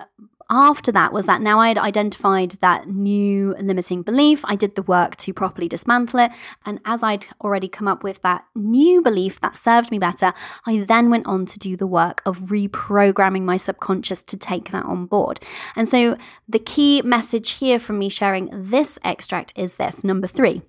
after 0.49 0.91
that 0.91 1.11
was 1.11 1.25
that 1.25 1.41
now 1.41 1.59
I 1.59 1.69
had 1.69 1.77
identified 1.77 2.51
that 2.61 2.87
new 2.87 3.55
limiting 3.59 4.03
belief, 4.03 4.41
I 4.45 4.55
did 4.55 4.75
the 4.75 4.83
work 4.83 5.15
to 5.17 5.33
properly 5.33 5.67
dismantle 5.67 6.19
it. 6.19 6.31
And 6.65 6.79
as 6.85 7.01
I'd 7.03 7.27
already 7.41 7.67
come 7.67 7.87
up 7.87 8.03
with 8.03 8.21
that 8.21 8.45
new 8.55 9.01
belief 9.01 9.41
that 9.41 9.55
served 9.55 9.91
me 9.91 9.99
better, 9.99 10.33
I 10.65 10.81
then 10.81 11.09
went 11.09 11.25
on 11.25 11.45
to 11.47 11.59
do 11.59 11.75
the 11.75 11.87
work 11.87 12.21
of 12.25 12.37
reprogramming 12.51 13.41
my 13.41 13.57
subconscious 13.57 14.23
to 14.23 14.37
take 14.37 14.71
that 14.71 14.85
on 14.85 15.07
board. 15.07 15.39
And 15.75 15.89
so 15.89 16.15
the 16.47 16.59
key 16.59 17.01
message 17.01 17.53
here 17.53 17.79
from 17.79 17.99
me 17.99 18.09
sharing 18.09 18.49
this 18.53 18.99
extract 19.03 19.51
is 19.55 19.77
this 19.77 20.03
number 20.03 20.27
three. 20.27 20.61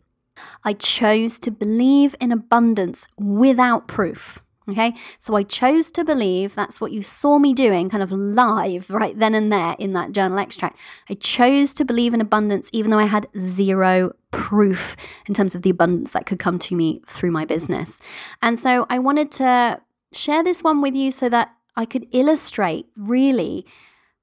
I 0.65 0.73
chose 0.75 1.39
to 1.41 1.51
believe 1.51 2.15
in 2.21 2.33
abundance 2.33 3.07
without 3.19 3.89
proof. 3.89 4.43
Okay, 4.69 4.95
so 5.21 5.37
I 5.37 5.45
chose 5.45 5.93
to 5.93 6.05
believe 6.05 6.57
that's 6.57 6.81
what 6.81 6.91
you 6.91 7.01
saw 7.01 7.39
me 7.39 7.55
doing 7.55 7.89
kind 7.89 8.03
of 8.03 8.11
live 8.11 8.91
right 8.91 9.17
then 9.17 9.33
and 9.33 9.53
there 9.53 9.77
in 9.79 9.93
that 9.93 10.11
journal 10.11 10.39
extract. 10.39 10.77
I 11.09 11.15
chose 11.15 11.73
to 11.75 11.85
believe 11.85 12.13
in 12.13 12.21
abundance 12.21 12.69
even 12.73 12.91
though 12.91 12.99
I 12.99 13.05
had 13.05 13.29
zero 13.39 14.13
proof 14.33 14.97
in 15.27 15.35
terms 15.35 15.55
of 15.55 15.63
the 15.63 15.71
abundance 15.71 16.11
that 16.11 16.27
could 16.27 16.41
come 16.41 16.59
to 16.59 16.75
me 16.75 17.01
through 17.07 17.31
my 17.31 17.45
business. 17.45 18.01
And 18.43 18.59
so 18.59 18.87
I 18.91 18.99
wanted 18.99 19.31
to 19.33 19.81
share 20.13 20.43
this 20.43 20.65
one 20.65 20.81
with 20.81 20.97
you 20.97 21.13
so 21.13 21.29
that 21.29 21.53
I 21.77 21.85
could 21.85 22.09
illustrate 22.11 22.87
really 22.97 23.67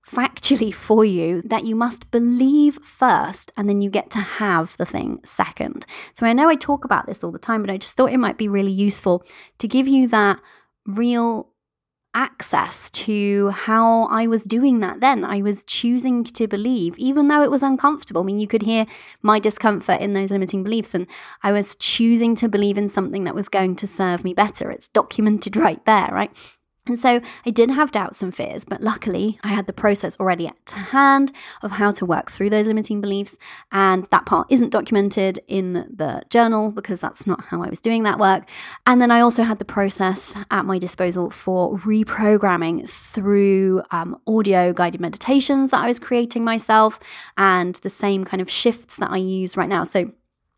factually 0.07 0.73
for 0.73 1.05
you 1.05 1.41
that 1.43 1.65
you 1.65 1.75
must 1.75 2.11
believe 2.11 2.77
first 2.83 3.51
and 3.55 3.69
then 3.69 3.81
you 3.81 3.89
get 3.89 4.09
to 4.11 4.19
have 4.19 4.75
the 4.77 4.85
thing 4.85 5.19
second. 5.23 5.85
So 6.13 6.25
I 6.25 6.33
know 6.33 6.49
I 6.49 6.55
talk 6.55 6.83
about 6.83 7.05
this 7.05 7.23
all 7.23 7.31
the 7.31 7.39
time, 7.39 7.61
but 7.61 7.69
I 7.69 7.77
just 7.77 7.95
thought 7.95 8.11
it 8.11 8.17
might 8.17 8.37
be 8.37 8.47
really 8.47 8.71
useful 8.71 9.23
to 9.59 9.67
give 9.67 9.87
you 9.87 10.07
that 10.09 10.39
real 10.85 11.49
access 12.15 12.89
to 12.91 13.49
how 13.49 14.03
I 14.03 14.27
was 14.27 14.43
doing 14.43 14.79
that 14.81 14.99
then. 14.99 15.23
I 15.23 15.41
was 15.41 15.63
choosing 15.63 16.23
to 16.25 16.47
believe, 16.47 16.97
even 16.97 17.27
though 17.27 17.41
it 17.41 17.49
was 17.49 17.63
uncomfortable. 17.63 18.21
I 18.21 18.25
mean, 18.25 18.39
you 18.39 18.47
could 18.47 18.61
hear 18.61 18.85
my 19.21 19.39
discomfort 19.39 19.99
in 19.99 20.13
those 20.13 20.31
limiting 20.31 20.63
beliefs, 20.63 20.93
and 20.93 21.07
I 21.41 21.51
was 21.51 21.75
choosing 21.75 22.35
to 22.35 22.49
believe 22.49 22.77
in 22.77 22.87
something 22.87 23.23
that 23.23 23.35
was 23.35 23.49
going 23.49 23.75
to 23.77 23.87
serve 23.87 24.23
me 24.23 24.33
better. 24.33 24.69
It's 24.69 24.87
documented 24.89 25.55
right 25.57 25.83
there, 25.85 26.09
right? 26.11 26.31
And 26.85 26.99
so 26.99 27.21
I 27.45 27.49
did 27.49 27.71
have 27.71 27.91
doubts 27.91 28.21
and 28.21 28.35
fears, 28.35 28.65
but 28.65 28.81
luckily 28.81 29.39
I 29.41 29.49
had 29.49 29.67
the 29.67 29.73
process 29.73 30.19
already 30.19 30.47
at 30.47 30.69
hand 30.69 31.31
of 31.61 31.71
how 31.71 31.91
to 31.91 32.05
work 32.05 32.29
through 32.29 32.49
those 32.49 32.67
limiting 32.67 32.99
beliefs. 32.99 33.37
And 33.71 34.05
that 34.11 34.25
part 34.25 34.47
isn't 34.49 34.69
documented 34.69 35.39
in 35.47 35.73
the 35.73 36.23
journal 36.29 36.71
because 36.71 36.99
that's 36.99 37.25
not 37.25 37.45
how 37.45 37.63
I 37.63 37.69
was 37.69 37.79
doing 37.79 38.03
that 38.03 38.19
work. 38.19 38.49
And 38.85 39.01
then 39.01 39.11
I 39.11 39.21
also 39.21 39.43
had 39.43 39.59
the 39.59 39.65
process 39.65 40.35
at 40.51 40.65
my 40.65 40.77
disposal 40.77 41.29
for 41.29 41.77
reprogramming 41.79 42.89
through 42.89 43.83
um, 43.91 44.19
audio 44.27 44.73
guided 44.73 44.99
meditations 44.99 45.71
that 45.71 45.79
I 45.79 45.87
was 45.87 45.99
creating 45.99 46.43
myself 46.43 46.99
and 47.37 47.75
the 47.75 47.89
same 47.89 48.25
kind 48.25 48.41
of 48.41 48.51
shifts 48.51 48.97
that 48.97 49.09
I 49.09 49.17
use 49.17 49.55
right 49.55 49.69
now. 49.69 49.85
So 49.85 50.11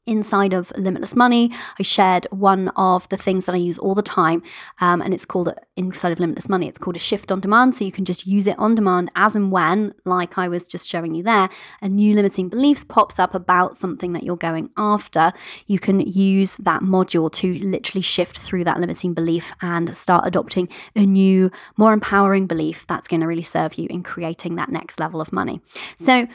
inside 0.05 0.53
of 0.53 0.71
Limitless 0.77 1.15
Money, 1.15 1.51
I 1.79 1.83
shared 1.83 2.27
one 2.31 2.69
of 2.75 3.09
the 3.09 3.17
things 3.17 3.45
that 3.45 3.55
I 3.55 3.59
use 3.59 3.77
all 3.77 3.95
the 3.95 4.01
time, 4.01 4.43
um, 4.79 5.01
and 5.01 5.13
it's 5.13 5.25
called 5.25 5.53
inside 5.75 6.11
of 6.11 6.19
Limitless 6.19 6.47
Money. 6.47 6.67
It's 6.67 6.77
called 6.77 6.95
a 6.95 6.99
shift 6.99 7.31
on 7.31 7.39
demand, 7.39 7.75
so 7.75 7.85
you 7.85 7.91
can 7.91 8.05
just 8.05 8.27
use 8.27 8.47
it 8.47 8.57
on 8.59 8.75
demand 8.75 9.11
as 9.15 9.35
and 9.35 9.51
when, 9.51 9.93
like 10.05 10.37
I 10.37 10.47
was 10.47 10.67
just 10.67 10.87
showing 10.89 11.15
you 11.15 11.23
there. 11.23 11.49
A 11.81 11.89
new 11.89 12.13
limiting 12.15 12.49
beliefs 12.49 12.83
pops 12.83 13.19
up 13.19 13.33
about 13.33 13.77
something 13.77 14.13
that 14.13 14.23
you're 14.23 14.35
going 14.35 14.69
after. 14.77 15.33
You 15.65 15.79
can 15.79 15.99
use 15.99 16.55
that 16.57 16.81
module 16.81 17.31
to 17.33 17.53
literally 17.59 18.01
shift 18.01 18.37
through 18.37 18.63
that 18.65 18.79
limiting 18.79 19.13
belief 19.13 19.53
and 19.61 19.95
start 19.95 20.27
adopting 20.27 20.69
a 20.95 21.05
new, 21.05 21.51
more 21.77 21.93
empowering 21.93 22.47
belief 22.47 22.85
that's 22.87 23.07
going 23.07 23.21
to 23.21 23.27
really 23.27 23.43
serve 23.43 23.75
you 23.75 23.87
in 23.89 24.03
creating 24.03 24.55
that 24.55 24.69
next 24.69 24.99
level 24.99 25.19
of 25.19 25.33
money. 25.33 25.61
So 25.97 26.27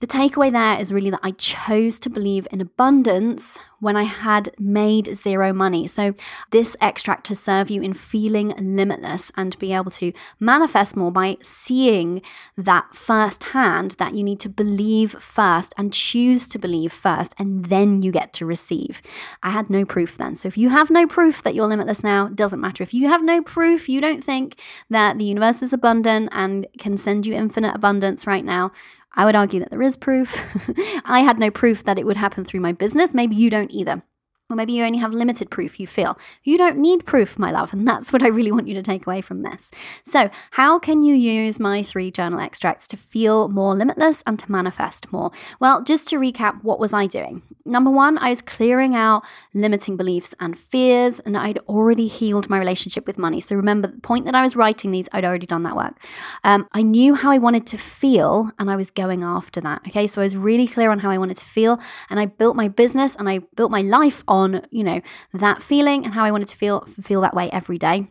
the 0.00 0.06
takeaway 0.06 0.52
there 0.52 0.80
is 0.80 0.92
really 0.92 1.10
that 1.10 1.20
I 1.22 1.32
chose 1.32 1.98
to 2.00 2.10
believe 2.10 2.46
in 2.52 2.60
abundance 2.60 3.58
when 3.80 3.96
I 3.96 4.04
had 4.04 4.50
made 4.58 5.16
zero 5.16 5.52
money. 5.52 5.86
So, 5.86 6.14
this 6.50 6.76
extract 6.80 7.26
to 7.26 7.36
serve 7.36 7.70
you 7.70 7.82
in 7.82 7.94
feeling 7.94 8.54
limitless 8.58 9.30
and 9.36 9.58
be 9.58 9.72
able 9.72 9.90
to 9.92 10.12
manifest 10.38 10.96
more 10.96 11.10
by 11.10 11.36
seeing 11.42 12.22
that 12.56 12.94
firsthand 12.94 13.92
that 13.92 14.14
you 14.14 14.22
need 14.22 14.40
to 14.40 14.48
believe 14.48 15.12
first 15.12 15.74
and 15.76 15.92
choose 15.92 16.48
to 16.48 16.58
believe 16.58 16.92
first, 16.92 17.34
and 17.38 17.66
then 17.66 18.02
you 18.02 18.10
get 18.12 18.32
to 18.34 18.46
receive. 18.46 19.00
I 19.42 19.50
had 19.50 19.70
no 19.70 19.84
proof 19.84 20.16
then. 20.16 20.36
So, 20.36 20.48
if 20.48 20.56
you 20.56 20.70
have 20.70 20.90
no 20.90 21.06
proof 21.06 21.42
that 21.42 21.54
you're 21.54 21.68
limitless 21.68 22.04
now, 22.04 22.28
doesn't 22.28 22.60
matter. 22.60 22.82
If 22.82 22.94
you 22.94 23.08
have 23.08 23.22
no 23.22 23.42
proof, 23.42 23.88
you 23.88 24.00
don't 24.00 24.22
think 24.22 24.60
that 24.90 25.18
the 25.18 25.24
universe 25.24 25.62
is 25.62 25.72
abundant 25.72 26.30
and 26.32 26.66
can 26.78 26.96
send 26.96 27.26
you 27.26 27.34
infinite 27.34 27.74
abundance 27.74 28.26
right 28.26 28.44
now, 28.44 28.72
I 29.18 29.24
would 29.24 29.34
argue 29.34 29.58
that 29.58 29.70
there 29.70 29.82
is 29.82 29.96
proof. 29.96 30.44
I 31.04 31.20
had 31.20 31.40
no 31.40 31.50
proof 31.50 31.82
that 31.84 31.98
it 31.98 32.06
would 32.06 32.16
happen 32.16 32.44
through 32.44 32.60
my 32.60 32.70
business. 32.70 33.12
Maybe 33.12 33.34
you 33.34 33.50
don't 33.50 33.72
either. 33.72 34.02
Or 34.50 34.56
maybe 34.56 34.72
you 34.72 34.82
only 34.82 34.98
have 34.98 35.12
limited 35.12 35.50
proof 35.50 35.78
you 35.78 35.86
feel. 35.86 36.18
You 36.42 36.56
don't 36.56 36.78
need 36.78 37.04
proof, 37.04 37.38
my 37.38 37.50
love, 37.50 37.74
and 37.74 37.86
that's 37.86 38.12
what 38.14 38.22
I 38.22 38.28
really 38.28 38.50
want 38.50 38.66
you 38.66 38.74
to 38.74 38.82
take 38.82 39.06
away 39.06 39.20
from 39.20 39.42
this. 39.42 39.70
So, 40.04 40.30
how 40.52 40.78
can 40.78 41.02
you 41.02 41.14
use 41.14 41.60
my 41.60 41.82
three 41.82 42.10
journal 42.10 42.40
extracts 42.40 42.88
to 42.88 42.96
feel 42.96 43.48
more 43.48 43.74
limitless 43.74 44.22
and 44.26 44.38
to 44.38 44.50
manifest 44.50 45.12
more? 45.12 45.30
Well, 45.60 45.82
just 45.82 46.08
to 46.08 46.16
recap, 46.16 46.64
what 46.64 46.80
was 46.80 46.94
I 46.94 47.06
doing? 47.06 47.42
Number 47.66 47.90
one, 47.90 48.16
I 48.16 48.30
was 48.30 48.40
clearing 48.40 48.94
out 48.94 49.22
limiting 49.52 49.98
beliefs 49.98 50.34
and 50.40 50.58
fears, 50.58 51.20
and 51.20 51.36
I'd 51.36 51.58
already 51.68 52.06
healed 52.06 52.48
my 52.48 52.58
relationship 52.58 53.06
with 53.06 53.18
money. 53.18 53.42
So, 53.42 53.54
remember, 53.54 53.88
the 53.88 54.00
point 54.00 54.24
that 54.24 54.34
I 54.34 54.42
was 54.42 54.56
writing 54.56 54.92
these, 54.92 55.10
I'd 55.12 55.26
already 55.26 55.46
done 55.46 55.64
that 55.64 55.76
work. 55.76 56.02
Um, 56.42 56.66
I 56.72 56.80
knew 56.80 57.14
how 57.14 57.30
I 57.30 57.36
wanted 57.36 57.66
to 57.66 57.76
feel, 57.76 58.50
and 58.58 58.70
I 58.70 58.76
was 58.76 58.90
going 58.90 59.22
after 59.22 59.60
that. 59.60 59.82
Okay, 59.88 60.06
so 60.06 60.22
I 60.22 60.24
was 60.24 60.38
really 60.38 60.66
clear 60.66 60.90
on 60.90 61.00
how 61.00 61.10
I 61.10 61.18
wanted 61.18 61.36
to 61.36 61.44
feel, 61.44 61.78
and 62.08 62.18
I 62.18 62.24
built 62.24 62.56
my 62.56 62.68
business 62.68 63.14
and 63.14 63.28
I 63.28 63.40
built 63.54 63.70
my 63.70 63.82
life 63.82 64.24
on 64.26 64.37
on, 64.38 64.62
you 64.70 64.84
know, 64.84 65.00
that 65.32 65.62
feeling 65.62 66.04
and 66.04 66.14
how 66.14 66.24
I 66.24 66.30
wanted 66.30 66.48
to 66.48 66.56
feel 66.56 66.80
feel 67.00 67.20
that 67.22 67.34
way 67.34 67.50
every 67.50 67.78
day. 67.78 68.08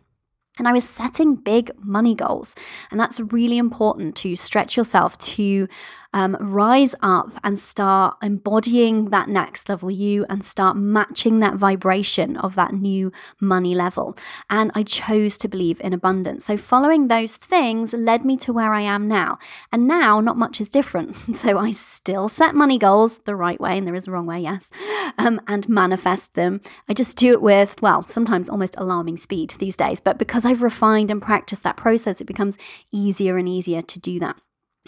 And 0.58 0.66
I 0.66 0.72
was 0.72 0.88
setting 0.88 1.36
big 1.36 1.70
money 1.78 2.14
goals. 2.14 2.54
And 2.90 2.98
that's 2.98 3.20
really 3.20 3.58
important 3.58 4.16
to 4.16 4.34
stretch 4.34 4.76
yourself 4.76 5.16
to 5.18 5.68
um, 6.12 6.36
rise 6.40 6.94
up 7.02 7.32
and 7.44 7.58
start 7.58 8.16
embodying 8.22 9.06
that 9.06 9.28
next 9.28 9.68
level 9.68 9.90
you 9.90 10.24
and 10.28 10.44
start 10.44 10.76
matching 10.76 11.40
that 11.40 11.54
vibration 11.54 12.36
of 12.36 12.54
that 12.54 12.72
new 12.72 13.12
money 13.40 13.74
level. 13.74 14.16
And 14.48 14.70
I 14.74 14.82
chose 14.82 15.36
to 15.38 15.48
believe 15.48 15.80
in 15.80 15.92
abundance. 15.92 16.46
So, 16.46 16.56
following 16.56 17.08
those 17.08 17.36
things 17.36 17.92
led 17.92 18.24
me 18.24 18.36
to 18.38 18.52
where 18.52 18.72
I 18.72 18.80
am 18.80 19.06
now. 19.08 19.38
And 19.72 19.86
now, 19.86 20.20
not 20.20 20.36
much 20.36 20.60
is 20.60 20.68
different. 20.68 21.16
So, 21.38 21.56
I 21.56 21.70
still 21.70 22.28
set 22.28 22.54
money 22.54 22.78
goals 22.78 23.18
the 23.20 23.36
right 23.36 23.60
way, 23.60 23.78
and 23.78 23.86
there 23.86 23.94
is 23.94 24.08
a 24.08 24.10
wrong 24.10 24.26
way, 24.26 24.40
yes, 24.40 24.70
um, 25.18 25.40
and 25.46 25.68
manifest 25.68 26.34
them. 26.34 26.60
I 26.88 26.94
just 26.94 27.16
do 27.16 27.32
it 27.32 27.40
with, 27.40 27.80
well, 27.80 28.06
sometimes 28.08 28.48
almost 28.48 28.74
alarming 28.76 29.18
speed 29.18 29.54
these 29.58 29.76
days. 29.76 30.00
But 30.00 30.18
because 30.18 30.44
I've 30.44 30.62
refined 30.62 31.10
and 31.10 31.22
practiced 31.22 31.62
that 31.62 31.76
process, 31.76 32.20
it 32.20 32.26
becomes 32.26 32.58
easier 32.90 33.36
and 33.36 33.48
easier 33.48 33.82
to 33.82 33.98
do 34.00 34.18
that. 34.18 34.36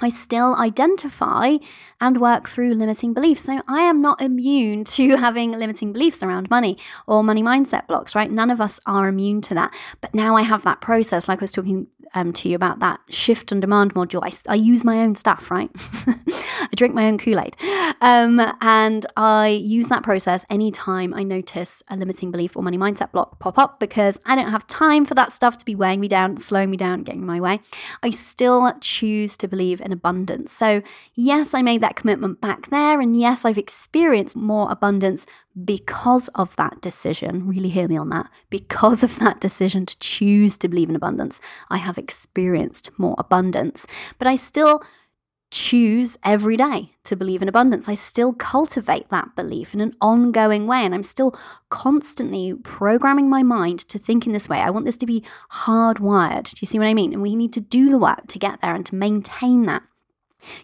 I 0.00 0.08
still 0.08 0.56
identify 0.56 1.56
and 2.00 2.20
work 2.20 2.48
through 2.48 2.74
limiting 2.74 3.12
beliefs. 3.12 3.42
So 3.42 3.60
I 3.68 3.82
am 3.82 4.00
not 4.00 4.20
immune 4.20 4.84
to 4.84 5.16
having 5.16 5.52
limiting 5.52 5.92
beliefs 5.92 6.22
around 6.22 6.50
money 6.50 6.78
or 7.06 7.22
money 7.22 7.42
mindset 7.42 7.86
blocks, 7.86 8.14
right? 8.14 8.30
None 8.30 8.50
of 8.50 8.60
us 8.60 8.80
are 8.86 9.08
immune 9.08 9.40
to 9.42 9.54
that. 9.54 9.74
But 10.00 10.14
now 10.14 10.36
I 10.36 10.42
have 10.42 10.62
that 10.64 10.80
process, 10.80 11.28
like 11.28 11.40
I 11.40 11.44
was 11.44 11.52
talking 11.52 11.86
um, 12.14 12.32
to 12.34 12.48
you 12.48 12.56
about 12.56 12.80
that 12.80 13.00
shift 13.08 13.52
on 13.52 13.60
demand 13.60 13.94
module. 13.94 14.20
I, 14.22 14.52
I 14.52 14.56
use 14.56 14.84
my 14.84 14.98
own 14.98 15.14
stuff, 15.14 15.50
right? 15.50 15.70
I 16.06 16.68
drink 16.74 16.94
my 16.94 17.06
own 17.06 17.18
Kool 17.18 17.40
Aid. 17.40 17.56
Um, 18.00 18.40
and 18.60 19.06
I 19.16 19.48
use 19.48 19.88
that 19.88 20.02
process 20.02 20.44
anytime 20.50 21.14
I 21.14 21.22
notice 21.22 21.82
a 21.88 21.96
limiting 21.96 22.30
belief 22.30 22.56
or 22.56 22.62
money 22.62 22.78
mindset 22.78 23.12
block 23.12 23.38
pop 23.38 23.58
up 23.58 23.80
because 23.80 24.18
I 24.24 24.34
don't 24.34 24.50
have 24.50 24.66
time 24.66 25.04
for 25.04 25.14
that 25.14 25.32
stuff 25.32 25.56
to 25.58 25.64
be 25.64 25.74
weighing 25.74 26.00
me 26.00 26.08
down, 26.08 26.36
slowing 26.36 26.70
me 26.70 26.76
down, 26.76 27.02
getting 27.02 27.22
in 27.22 27.26
my 27.26 27.40
way. 27.40 27.60
I 28.02 28.10
still 28.10 28.72
choose 28.80 29.36
to 29.38 29.48
believe 29.48 29.80
in 29.80 29.92
abundance. 29.92 30.52
So, 30.52 30.82
yes, 31.14 31.54
I 31.54 31.62
made 31.62 31.80
that 31.82 31.96
commitment 31.96 32.40
back 32.40 32.70
there. 32.70 33.00
And 33.00 33.18
yes, 33.18 33.44
I've 33.44 33.58
experienced 33.58 34.36
more 34.36 34.70
abundance 34.70 35.26
because 35.64 36.28
of 36.28 36.54
that 36.56 36.80
decision, 36.80 37.46
really 37.46 37.70
hear 37.70 37.88
me 37.88 37.96
on 37.96 38.08
that, 38.10 38.28
because 38.50 39.02
of 39.02 39.18
that 39.18 39.40
decision 39.40 39.86
to 39.86 39.98
choose 39.98 40.56
to 40.58 40.68
believe 40.68 40.88
in 40.88 40.96
abundance, 40.96 41.40
I 41.68 41.78
have 41.78 41.98
experienced 41.98 42.90
more 42.98 43.16
abundance. 43.18 43.86
But 44.18 44.28
I 44.28 44.36
still 44.36 44.82
choose 45.50 46.16
every 46.24 46.56
day 46.56 46.92
to 47.02 47.16
believe 47.16 47.42
in 47.42 47.48
abundance. 47.48 47.88
I 47.88 47.94
still 47.94 48.32
cultivate 48.32 49.08
that 49.10 49.34
belief 49.34 49.74
in 49.74 49.80
an 49.80 49.94
ongoing 50.00 50.66
way. 50.66 50.84
And 50.84 50.94
I'm 50.94 51.02
still 51.02 51.36
constantly 51.68 52.54
programming 52.54 53.28
my 53.28 53.42
mind 53.42 53.80
to 53.88 53.98
think 53.98 54.26
in 54.26 54.32
this 54.32 54.48
way. 54.48 54.58
I 54.58 54.70
want 54.70 54.84
this 54.84 54.96
to 54.98 55.06
be 55.06 55.24
hardwired. 55.52 56.54
Do 56.54 56.58
you 56.60 56.66
see 56.66 56.78
what 56.78 56.86
I 56.86 56.94
mean? 56.94 57.12
And 57.12 57.22
we 57.22 57.34
need 57.34 57.52
to 57.54 57.60
do 57.60 57.90
the 57.90 57.98
work 57.98 58.28
to 58.28 58.38
get 58.38 58.60
there 58.60 58.74
and 58.74 58.86
to 58.86 58.94
maintain 58.94 59.64
that. 59.64 59.82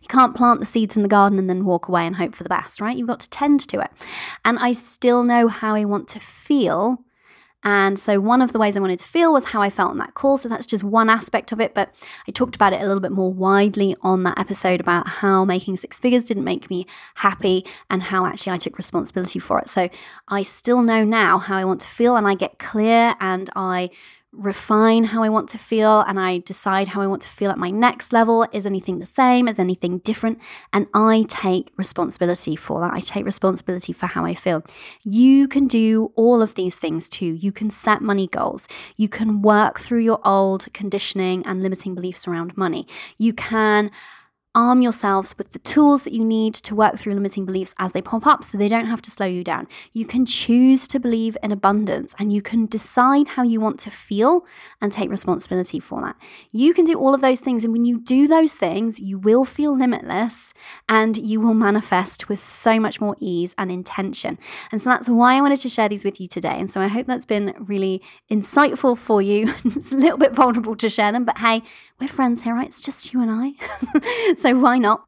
You 0.02 0.08
can't 0.08 0.34
plant 0.34 0.60
the 0.60 0.66
seeds 0.66 0.96
in 0.96 1.02
the 1.02 1.08
garden 1.08 1.38
and 1.38 1.48
then 1.48 1.64
walk 1.64 1.88
away 1.88 2.06
and 2.06 2.16
hope 2.16 2.34
for 2.34 2.42
the 2.42 2.48
best, 2.48 2.80
right? 2.80 2.96
You've 2.96 3.08
got 3.08 3.20
to 3.20 3.30
tend 3.30 3.60
to 3.68 3.80
it. 3.80 3.90
And 4.44 4.58
I 4.58 4.72
still 4.72 5.22
know 5.22 5.48
how 5.48 5.74
I 5.74 5.84
want 5.84 6.08
to 6.08 6.20
feel. 6.20 7.04
And 7.62 7.98
so, 7.98 8.20
one 8.20 8.42
of 8.42 8.52
the 8.52 8.60
ways 8.60 8.76
I 8.76 8.80
wanted 8.80 9.00
to 9.00 9.08
feel 9.08 9.32
was 9.32 9.46
how 9.46 9.60
I 9.60 9.70
felt 9.70 9.90
on 9.90 9.98
that 9.98 10.14
call. 10.14 10.38
So, 10.38 10.48
that's 10.48 10.66
just 10.66 10.84
one 10.84 11.10
aspect 11.10 11.50
of 11.50 11.60
it. 11.60 11.74
But 11.74 11.92
I 12.28 12.30
talked 12.30 12.54
about 12.54 12.72
it 12.72 12.80
a 12.80 12.86
little 12.86 13.00
bit 13.00 13.10
more 13.10 13.32
widely 13.32 13.96
on 14.02 14.22
that 14.22 14.38
episode 14.38 14.78
about 14.78 15.08
how 15.08 15.44
making 15.44 15.76
six 15.76 15.98
figures 15.98 16.26
didn't 16.28 16.44
make 16.44 16.70
me 16.70 16.86
happy 17.16 17.66
and 17.90 18.04
how 18.04 18.24
actually 18.24 18.52
I 18.52 18.58
took 18.58 18.78
responsibility 18.78 19.40
for 19.40 19.58
it. 19.58 19.68
So, 19.68 19.88
I 20.28 20.44
still 20.44 20.80
know 20.80 21.02
now 21.02 21.38
how 21.38 21.56
I 21.56 21.64
want 21.64 21.80
to 21.80 21.88
feel 21.88 22.14
and 22.14 22.28
I 22.28 22.36
get 22.36 22.60
clear 22.60 23.16
and 23.18 23.50
I 23.56 23.90
refine 24.36 25.04
how 25.04 25.22
I 25.22 25.28
want 25.28 25.48
to 25.50 25.58
feel 25.58 26.00
and 26.00 26.20
I 26.20 26.38
decide 26.38 26.88
how 26.88 27.00
I 27.00 27.06
want 27.06 27.22
to 27.22 27.28
feel 27.28 27.50
at 27.50 27.58
my 27.58 27.70
next 27.70 28.12
level. 28.12 28.46
Is 28.52 28.66
anything 28.66 28.98
the 28.98 29.06
same? 29.06 29.48
Is 29.48 29.58
anything 29.58 29.98
different? 29.98 30.38
And 30.72 30.86
I 30.94 31.24
take 31.28 31.72
responsibility 31.76 32.56
for 32.56 32.80
that. 32.80 32.92
I 32.92 33.00
take 33.00 33.24
responsibility 33.24 33.92
for 33.92 34.06
how 34.06 34.24
I 34.24 34.34
feel. 34.34 34.62
You 35.02 35.48
can 35.48 35.66
do 35.66 36.12
all 36.14 36.42
of 36.42 36.54
these 36.54 36.76
things 36.76 37.08
too. 37.08 37.26
You 37.26 37.52
can 37.52 37.70
set 37.70 38.02
money 38.02 38.26
goals. 38.26 38.68
You 38.96 39.08
can 39.08 39.42
work 39.42 39.80
through 39.80 40.00
your 40.00 40.20
old 40.24 40.72
conditioning 40.72 41.44
and 41.46 41.62
limiting 41.62 41.94
beliefs 41.94 42.28
around 42.28 42.56
money. 42.56 42.86
You 43.18 43.32
can 43.32 43.90
arm 44.56 44.80
yourselves 44.80 45.36
with 45.36 45.52
the 45.52 45.58
tools 45.60 46.02
that 46.04 46.14
you 46.14 46.24
need 46.24 46.54
to 46.54 46.74
work 46.74 46.96
through 46.96 47.12
limiting 47.12 47.44
beliefs 47.44 47.74
as 47.78 47.92
they 47.92 48.00
pop 48.00 48.26
up 48.26 48.42
so 48.42 48.56
they 48.56 48.68
don't 48.68 48.86
have 48.86 49.02
to 49.02 49.10
slow 49.10 49.26
you 49.26 49.44
down. 49.44 49.68
You 49.92 50.06
can 50.06 50.24
choose 50.24 50.88
to 50.88 50.98
believe 50.98 51.36
in 51.42 51.52
abundance 51.52 52.14
and 52.18 52.32
you 52.32 52.40
can 52.40 52.64
decide 52.64 53.28
how 53.28 53.42
you 53.42 53.60
want 53.60 53.78
to 53.80 53.90
feel 53.90 54.46
and 54.80 54.90
take 54.90 55.10
responsibility 55.10 55.78
for 55.78 56.00
that. 56.00 56.16
You 56.50 56.72
can 56.72 56.86
do 56.86 56.98
all 56.98 57.14
of 57.14 57.20
those 57.20 57.40
things. 57.40 57.64
And 57.64 57.72
when 57.72 57.84
you 57.84 58.00
do 58.00 58.26
those 58.26 58.54
things, 58.54 58.98
you 58.98 59.18
will 59.18 59.44
feel 59.44 59.76
limitless 59.76 60.54
and 60.88 61.18
you 61.18 61.40
will 61.40 61.54
manifest 61.54 62.30
with 62.30 62.40
so 62.40 62.80
much 62.80 63.00
more 63.00 63.14
ease 63.20 63.54
and 63.58 63.70
intention. 63.70 64.38
And 64.72 64.80
so 64.80 64.88
that's 64.88 65.08
why 65.08 65.34
I 65.34 65.42
wanted 65.42 65.60
to 65.60 65.68
share 65.68 65.90
these 65.90 66.04
with 66.04 66.18
you 66.18 66.26
today. 66.26 66.58
And 66.58 66.70
so 66.70 66.80
I 66.80 66.86
hope 66.88 67.06
that's 67.06 67.26
been 67.26 67.54
really 67.58 68.00
insightful 68.30 68.96
for 68.96 69.20
you. 69.20 69.52
it's 69.66 69.92
a 69.92 69.96
little 69.96 70.18
bit 70.18 70.32
vulnerable 70.32 70.76
to 70.76 70.88
share 70.88 71.12
them, 71.12 71.26
but 71.26 71.38
hey, 71.38 71.62
we're 72.00 72.08
friends 72.08 72.42
here, 72.42 72.54
right? 72.54 72.68
It's 72.68 72.80
just 72.80 73.12
you 73.12 73.20
and 73.20 73.30
I. 73.30 74.34
so 74.36 74.45
so 74.46 74.56
why 74.56 74.78
not? 74.78 75.04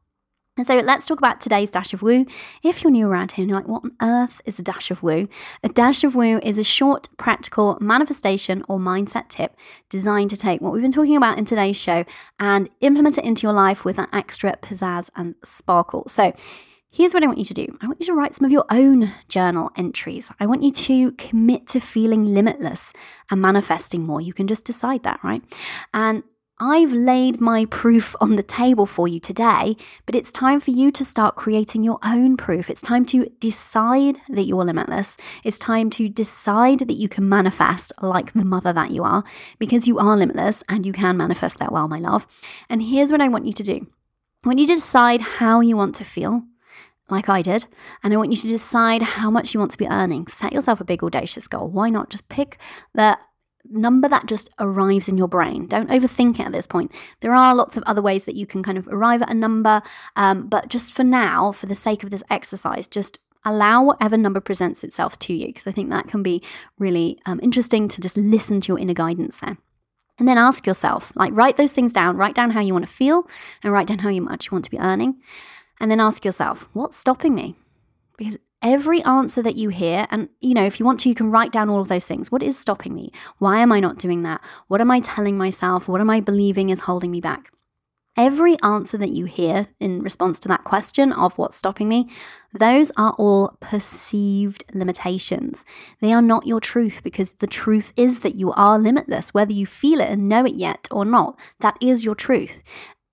And 0.57 0.67
so 0.67 0.77
let's 0.79 1.07
talk 1.07 1.17
about 1.17 1.39
today's 1.39 1.69
dash 1.69 1.93
of 1.93 2.01
woo. 2.01 2.25
If 2.61 2.83
you're 2.83 2.91
new 2.91 3.07
around 3.07 3.31
here 3.31 3.43
and 3.43 3.49
you're 3.49 3.57
like, 3.57 3.69
what 3.69 3.85
on 3.85 3.95
earth 4.01 4.41
is 4.43 4.59
a 4.59 4.61
dash 4.61 4.91
of 4.91 5.01
woo? 5.01 5.29
A 5.63 5.69
dash 5.69 6.03
of 6.03 6.13
woo 6.13 6.41
is 6.43 6.57
a 6.57 6.63
short, 6.65 7.07
practical 7.15 7.77
manifestation 7.79 8.65
or 8.67 8.79
mindset 8.79 9.29
tip 9.29 9.55
designed 9.87 10.31
to 10.31 10.35
take 10.35 10.59
what 10.59 10.73
we've 10.73 10.81
been 10.81 10.91
talking 10.91 11.15
about 11.15 11.37
in 11.37 11.45
today's 11.45 11.77
show 11.77 12.03
and 12.37 12.69
implement 12.81 13.17
it 13.17 13.23
into 13.23 13.43
your 13.43 13.53
life 13.53 13.85
with 13.85 13.97
an 13.97 14.07
extra 14.11 14.57
pizzazz 14.57 15.09
and 15.15 15.35
sparkle. 15.43 16.03
So 16.07 16.33
Here's 16.91 17.13
what 17.13 17.21
I 17.21 17.27
want 17.27 17.37
you 17.37 17.45
to 17.45 17.53
do. 17.53 17.77
I 17.81 17.85
want 17.85 17.99
you 17.99 18.07
to 18.07 18.15
write 18.15 18.33
some 18.33 18.45
of 18.45 18.51
your 18.51 18.65
own 18.71 19.11
journal 19.27 19.69
entries. 19.75 20.31
I 20.39 20.47
want 20.47 20.63
you 20.63 20.71
to 20.71 21.11
commit 21.11 21.67
to 21.67 21.79
feeling 21.79 22.33
limitless 22.33 22.93
and 23.29 23.39
manifesting 23.39 24.01
more. 24.01 24.21
You 24.21 24.33
can 24.33 24.47
just 24.47 24.65
decide 24.65 25.03
that, 25.03 25.19
right? 25.23 25.43
And 25.93 26.23
I've 26.61 26.91
laid 26.91 27.39
my 27.39 27.63
proof 27.65 28.17
on 28.19 28.35
the 28.35 28.43
table 28.43 28.85
for 28.85 29.07
you 29.07 29.21
today, 29.21 29.77
but 30.05 30.13
it's 30.13 30.29
time 30.29 30.59
for 30.59 30.71
you 30.71 30.91
to 30.91 31.05
start 31.05 31.37
creating 31.37 31.85
your 31.85 31.99
own 32.03 32.35
proof. 32.35 32.69
It's 32.69 32.81
time 32.81 33.05
to 33.05 33.29
decide 33.39 34.17
that 34.27 34.43
you're 34.43 34.65
limitless. 34.65 35.15
It's 35.45 35.57
time 35.57 35.89
to 35.91 36.09
decide 36.09 36.79
that 36.79 36.97
you 36.97 37.07
can 37.07 37.29
manifest 37.29 37.93
like 38.01 38.33
the 38.33 38.43
mother 38.43 38.73
that 38.73 38.91
you 38.91 39.05
are, 39.05 39.23
because 39.57 39.87
you 39.87 39.99
are 39.99 40.17
limitless 40.17 40.61
and 40.67 40.85
you 40.85 40.91
can 40.91 41.15
manifest 41.15 41.59
that 41.59 41.71
well, 41.71 41.87
my 41.87 41.99
love. 41.99 42.27
And 42.67 42.81
here's 42.81 43.11
what 43.11 43.21
I 43.21 43.29
want 43.29 43.45
you 43.45 43.53
to 43.53 43.63
do 43.63 43.87
I 44.43 44.47
want 44.47 44.59
you 44.59 44.67
to 44.67 44.75
decide 44.75 45.21
how 45.21 45.61
you 45.61 45.77
want 45.77 45.95
to 45.95 46.03
feel 46.03 46.43
like 47.09 47.29
I 47.29 47.41
did, 47.41 47.67
and 48.03 48.13
I 48.13 48.17
want 48.17 48.31
you 48.31 48.37
to 48.37 48.47
decide 48.47 49.01
how 49.01 49.31
much 49.31 49.53
you 49.53 49.61
want 49.61 49.71
to 49.71 49.77
be 49.77 49.87
earning. 49.87 50.27
Set 50.27 50.53
yourself 50.53 50.81
a 50.81 50.85
big 50.85 51.03
audacious 51.03 51.47
goal. 51.47 51.69
Why 51.69 51.89
not 51.89 52.09
just 52.09 52.27
pick 52.27 52.57
the 52.93 53.17
number 53.69 54.07
that 54.09 54.25
just 54.25 54.49
arrives 54.59 55.07
in 55.07 55.17
your 55.17 55.27
brain. 55.27 55.67
Don't 55.67 55.89
overthink 55.89 56.39
it 56.39 56.45
at 56.45 56.51
this 56.51 56.67
point. 56.67 56.91
There 57.19 57.33
are 57.33 57.55
lots 57.55 57.77
of 57.77 57.83
other 57.83 58.01
ways 58.01 58.25
that 58.25 58.35
you 58.35 58.45
can 58.45 58.63
kind 58.63 58.77
of 58.77 58.87
arrive 58.87 59.21
at 59.21 59.29
a 59.29 59.35
number, 59.35 59.81
um, 60.15 60.47
but 60.47 60.69
just 60.69 60.93
for 60.93 61.03
now, 61.03 61.51
for 61.51 61.67
the 61.67 61.75
sake 61.75 62.03
of 62.03 62.09
this 62.09 62.23
exercise, 62.29 62.87
just 62.87 63.19
allow 63.45 63.83
whatever 63.83 64.17
number 64.17 64.39
presents 64.39 64.83
itself 64.83 65.17
to 65.19 65.33
you, 65.33 65.47
because 65.47 65.67
I 65.67 65.71
think 65.71 65.89
that 65.89 66.07
can 66.07 66.23
be 66.23 66.41
really 66.77 67.19
um, 67.25 67.39
interesting 67.41 67.87
to 67.87 68.01
just 68.01 68.17
listen 68.17 68.59
to 68.61 68.67
your 68.73 68.79
inner 68.79 68.93
guidance 68.93 69.39
there. 69.39 69.57
And 70.17 70.27
then 70.27 70.37
ask 70.37 70.67
yourself, 70.67 71.13
like, 71.15 71.31
write 71.33 71.55
those 71.55 71.71
things 71.71 71.93
down, 71.93 72.17
write 72.17 72.35
down 72.35 72.51
how 72.51 72.59
you 72.59 72.73
want 72.73 72.85
to 72.85 72.91
feel, 72.91 73.27
and 73.63 73.71
write 73.71 73.87
down 73.87 73.99
how 73.99 74.11
much 74.11 74.47
you 74.47 74.51
want 74.51 74.65
to 74.65 74.71
be 74.71 74.79
earning. 74.79 75.21
And 75.79 75.89
then 75.89 76.01
ask 76.01 76.25
yourself, 76.25 76.67
what's 76.73 76.97
stopping 76.97 77.33
me? 77.33 77.55
Because 78.17 78.37
every 78.61 79.01
answer 79.03 79.41
that 79.41 79.55
you 79.55 79.69
hear, 79.69 80.07
and 80.11 80.29
you 80.39 80.53
know, 80.53 80.65
if 80.65 80.79
you 80.79 80.85
want 80.85 80.99
to, 81.01 81.09
you 81.09 81.15
can 81.15 81.31
write 81.31 81.51
down 81.51 81.69
all 81.69 81.81
of 81.81 81.87
those 81.87 82.05
things. 82.05 82.31
What 82.31 82.43
is 82.43 82.57
stopping 82.57 82.93
me? 82.93 83.11
Why 83.37 83.59
am 83.59 83.71
I 83.71 83.79
not 83.79 83.97
doing 83.97 84.23
that? 84.23 84.41
What 84.67 84.81
am 84.81 84.91
I 84.91 84.99
telling 84.99 85.37
myself? 85.37 85.87
What 85.87 86.01
am 86.01 86.09
I 86.09 86.19
believing 86.19 86.69
is 86.69 86.81
holding 86.81 87.11
me 87.11 87.21
back? 87.21 87.51
Every 88.17 88.59
answer 88.61 88.97
that 88.97 89.11
you 89.11 89.25
hear 89.25 89.67
in 89.79 90.01
response 90.01 90.41
to 90.41 90.49
that 90.49 90.65
question 90.65 91.13
of 91.13 91.37
what's 91.37 91.55
stopping 91.55 91.87
me, 91.87 92.09
those 92.53 92.91
are 92.97 93.13
all 93.13 93.55
perceived 93.61 94.65
limitations. 94.73 95.63
They 96.01 96.11
are 96.11 96.21
not 96.21 96.45
your 96.45 96.59
truth 96.59 96.99
because 97.01 97.33
the 97.33 97.47
truth 97.47 97.93
is 97.95 98.19
that 98.19 98.35
you 98.35 98.51
are 98.53 98.77
limitless, 98.77 99.33
whether 99.33 99.53
you 99.53 99.65
feel 99.65 100.01
it 100.01 100.09
and 100.09 100.27
know 100.27 100.43
it 100.45 100.55
yet 100.55 100.87
or 100.91 101.05
not. 101.05 101.39
That 101.61 101.77
is 101.79 102.03
your 102.03 102.15
truth. 102.15 102.61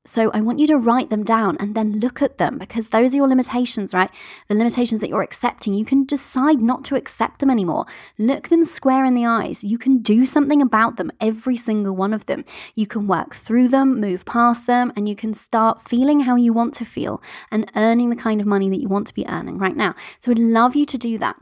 So 0.06 0.30
I 0.32 0.40
want 0.40 0.58
you 0.58 0.66
to 0.68 0.78
write 0.78 1.10
them 1.10 1.24
down 1.24 1.56
and 1.58 1.74
then 1.74 2.00
look 2.00 2.22
at 2.22 2.38
them 2.38 2.58
because 2.58 2.88
those 2.88 3.12
are 3.12 3.16
your 3.16 3.28
limitations, 3.28 3.92
right? 3.92 4.10
The 4.48 4.54
limitations 4.54 5.00
that 5.00 5.08
you're 5.08 5.22
accepting. 5.22 5.74
You 5.74 5.84
can 5.84 6.04
decide 6.04 6.60
not 6.60 6.84
to 6.84 6.96
accept 6.96 7.40
them 7.40 7.50
anymore. 7.50 7.86
Look 8.18 8.48
them 8.48 8.64
square 8.64 9.04
in 9.04 9.14
the 9.14 9.26
eyes. 9.26 9.64
You 9.64 9.78
can 9.78 9.98
do 9.98 10.24
something 10.24 10.62
about 10.62 10.96
them, 10.96 11.10
every 11.20 11.56
single 11.56 11.94
one 11.94 12.14
of 12.14 12.26
them. 12.26 12.44
You 12.74 12.86
can 12.86 13.06
work 13.06 13.34
through 13.34 13.68
them, 13.68 14.00
move 14.00 14.24
past 14.24 14.66
them, 14.66 14.92
and 14.96 15.08
you 15.08 15.16
can 15.16 15.34
start 15.34 15.82
feeling 15.82 16.20
how 16.20 16.36
you 16.36 16.52
want 16.52 16.74
to 16.74 16.84
feel 16.84 17.22
and 17.50 17.70
earning 17.76 18.10
the 18.10 18.16
kind 18.16 18.40
of 18.40 18.46
money 18.46 18.70
that 18.70 18.80
you 18.80 18.88
want 18.88 19.06
to 19.08 19.14
be 19.14 19.26
earning 19.26 19.58
right 19.58 19.76
now. 19.76 19.94
So 20.20 20.30
I'd 20.30 20.38
love 20.38 20.76
you 20.76 20.86
to 20.86 20.98
do 20.98 21.18
that. 21.18 21.36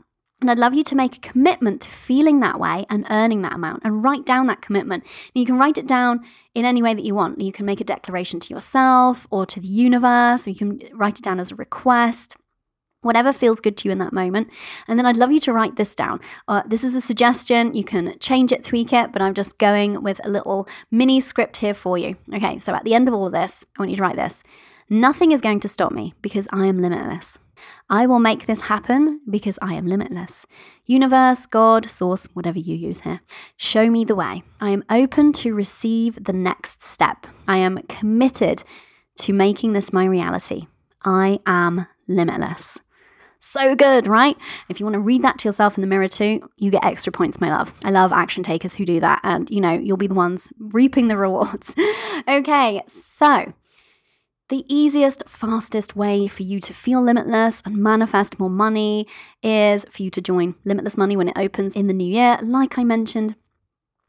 And 0.45 0.51
I'd 0.51 0.59
love 0.59 0.75
you 0.75 0.83
to 0.83 0.95
make 0.95 1.17
a 1.17 1.19
commitment 1.21 1.81
to 1.81 1.89
feeling 1.89 2.39
that 2.41 2.59
way 2.59 2.85
and 2.87 3.07
earning 3.09 3.41
that 3.41 3.53
amount 3.53 3.81
and 3.83 4.03
write 4.03 4.27
down 4.27 4.45
that 4.45 4.61
commitment. 4.61 5.03
And 5.03 5.39
you 5.39 5.43
can 5.43 5.57
write 5.57 5.79
it 5.79 5.87
down 5.87 6.23
in 6.53 6.65
any 6.65 6.83
way 6.83 6.93
that 6.93 7.03
you 7.03 7.15
want. 7.15 7.41
You 7.41 7.51
can 7.51 7.65
make 7.65 7.81
a 7.81 7.83
declaration 7.83 8.39
to 8.41 8.53
yourself 8.53 9.25
or 9.31 9.47
to 9.47 9.59
the 9.59 9.67
universe, 9.67 10.45
or 10.45 10.51
you 10.51 10.55
can 10.55 10.81
write 10.93 11.17
it 11.17 11.23
down 11.23 11.39
as 11.39 11.51
a 11.51 11.55
request 11.55 12.37
whatever 13.01 13.33
feels 13.33 13.59
good 13.59 13.75
to 13.77 13.87
you 13.87 13.91
in 13.91 13.97
that 13.99 14.13
moment. 14.13 14.49
And 14.87 14.99
then 14.99 15.05
I'd 15.07 15.17
love 15.17 15.31
you 15.31 15.39
to 15.41 15.53
write 15.53 15.77
this 15.77 15.95
down. 15.95 16.19
Uh, 16.47 16.61
this 16.67 16.83
is 16.83 16.93
a 16.93 17.01
suggestion. 17.01 17.73
You 17.73 17.83
can 17.83 18.17
change 18.19 18.51
it, 18.51 18.63
tweak 18.63 18.93
it, 18.93 19.11
but 19.11 19.21
I'm 19.21 19.33
just 19.33 19.57
going 19.57 20.03
with 20.03 20.23
a 20.23 20.29
little 20.29 20.67
mini 20.91 21.19
script 21.19 21.57
here 21.57 21.75
for 21.75 21.97
you. 21.97 22.17
Okay, 22.33 22.59
so 22.59 22.73
at 22.73 22.83
the 22.83 22.93
end 22.93 23.07
of 23.07 23.13
all 23.15 23.27
of 23.27 23.33
this, 23.33 23.65
I 23.77 23.81
want 23.81 23.89
you 23.89 23.97
to 23.97 24.03
write 24.03 24.15
this 24.15 24.43
Nothing 24.89 25.31
is 25.31 25.41
going 25.41 25.59
to 25.61 25.67
stop 25.67 25.91
me 25.91 26.13
because 26.21 26.47
I 26.51 26.67
am 26.67 26.79
limitless. 26.79 27.39
I 27.89 28.05
will 28.05 28.19
make 28.19 28.45
this 28.45 28.61
happen 28.61 29.21
because 29.29 29.59
I 29.61 29.73
am 29.73 29.87
limitless. 29.87 30.45
Universe, 30.85 31.45
God, 31.45 31.85
source, 31.85 32.25
whatever 32.33 32.59
you 32.59 32.75
use 32.75 33.01
here, 33.01 33.21
show 33.57 33.89
me 33.89 34.05
the 34.05 34.15
way. 34.15 34.43
I 34.59 34.69
am 34.69 34.83
open 34.89 35.33
to 35.33 35.53
receive 35.53 36.23
the 36.23 36.33
next 36.33 36.83
step. 36.83 37.27
I 37.47 37.57
am 37.57 37.79
committed 37.89 38.63
to 39.19 39.33
making 39.33 39.73
this 39.73 39.93
my 39.93 40.05
reality. 40.05 40.67
I 41.03 41.39
am 41.45 41.87
limitless. 42.07 42.81
So 43.37 43.75
good, 43.75 44.07
right? 44.07 44.35
If 44.69 44.79
you 44.79 44.85
want 44.85 44.95
to 44.95 44.99
read 44.99 45.21
that 45.21 45.37
to 45.39 45.47
yourself 45.47 45.77
in 45.77 45.81
the 45.81 45.87
mirror 45.87 46.07
too, 46.07 46.49
you 46.57 46.71
get 46.71 46.83
extra 46.83 47.11
points, 47.11 47.39
my 47.39 47.55
love. 47.55 47.73
I 47.83 47.91
love 47.91 48.11
action 48.11 48.43
takers 48.43 48.73
who 48.73 48.85
do 48.85 48.99
that, 49.01 49.19
and 49.23 49.49
you 49.51 49.61
know, 49.61 49.73
you'll 49.73 49.97
be 49.97 50.07
the 50.07 50.15
ones 50.15 50.51
reaping 50.57 51.09
the 51.09 51.17
rewards. 51.25 51.75
okay, 52.27 52.81
so 52.87 53.53
the 54.49 54.63
easiest, 54.67 55.23
fastest 55.27 55.95
way 55.95 56.27
for 56.27 56.43
you 56.43 56.59
to 56.59 56.73
feel 56.73 57.01
limitless 57.01 57.63
and 57.65 57.77
manifest 57.77 58.39
more 58.39 58.49
money 58.49 59.07
is 59.41 59.85
for 59.89 60.03
you 60.03 60.11
to 60.11 60.21
join 60.21 60.55
Limitless 60.63 60.97
Money 60.97 61.17
when 61.17 61.29
it 61.29 61.37
opens 61.37 61.75
in 61.75 61.87
the 61.87 61.93
new 61.93 62.07
year. 62.07 62.37
Like 62.43 62.77
I 62.77 62.83
mentioned, 62.83 63.35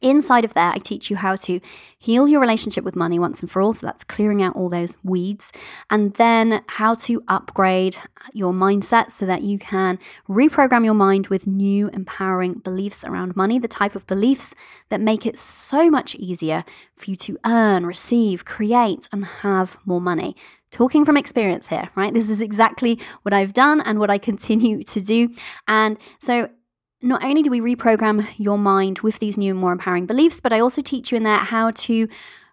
Inside 0.02 0.44
of 0.44 0.52
there, 0.52 0.70
I 0.70 0.78
teach 0.78 1.10
you 1.10 1.16
how 1.16 1.36
to 1.36 1.58
heal 1.98 2.28
your 2.28 2.40
relationship 2.40 2.84
with 2.84 2.94
money 2.94 3.18
once 3.18 3.40
and 3.40 3.50
for 3.50 3.62
all. 3.62 3.72
So 3.72 3.86
that's 3.86 4.04
clearing 4.04 4.42
out 4.42 4.54
all 4.54 4.68
those 4.68 4.96
weeds. 5.02 5.52
And 5.88 6.12
then 6.14 6.62
how 6.66 6.94
to 6.94 7.22
upgrade 7.28 7.96
your 8.34 8.52
mindset 8.52 9.10
so 9.10 9.24
that 9.24 9.42
you 9.42 9.58
can 9.58 9.98
reprogram 10.28 10.84
your 10.84 10.94
mind 10.94 11.28
with 11.28 11.46
new 11.46 11.88
empowering 11.88 12.54
beliefs 12.54 13.04
around 13.04 13.36
money, 13.36 13.58
the 13.58 13.68
type 13.68 13.94
of 13.94 14.06
beliefs 14.06 14.54
that 14.90 15.00
make 15.00 15.24
it 15.24 15.38
so 15.38 15.90
much 15.90 16.14
easier 16.16 16.64
for 16.94 17.10
you 17.10 17.16
to 17.16 17.38
earn, 17.46 17.86
receive, 17.86 18.44
create, 18.44 19.08
and 19.12 19.24
have 19.24 19.78
more 19.86 20.00
money 20.00 20.36
talking 20.70 21.04
from 21.06 21.16
experience 21.16 21.68
here, 21.68 21.88
right? 21.94 22.12
This 22.12 22.28
is 22.28 22.42
exactly 22.42 22.98
what 23.22 23.32
I've 23.32 23.54
done 23.54 23.80
and 23.80 23.98
what 23.98 24.10
I 24.10 24.18
continue 24.18 24.82
to 24.82 25.00
do. 25.00 25.30
And 25.66 25.96
so 26.18 26.50
not 27.02 27.22
only 27.22 27.42
do 27.42 27.50
we 27.50 27.60
reprogram 27.60 28.26
your 28.36 28.58
mind 28.58 29.00
with 29.00 29.18
these 29.18 29.36
new 29.36 29.52
and 29.52 29.60
more 29.60 29.72
empowering 29.72 30.06
beliefs, 30.06 30.40
but 30.40 30.52
I 30.52 30.60
also 30.60 30.82
teach 30.82 31.12
you 31.12 31.16
in 31.16 31.24
there 31.24 31.38
how 31.38 31.70
to 31.72 32.08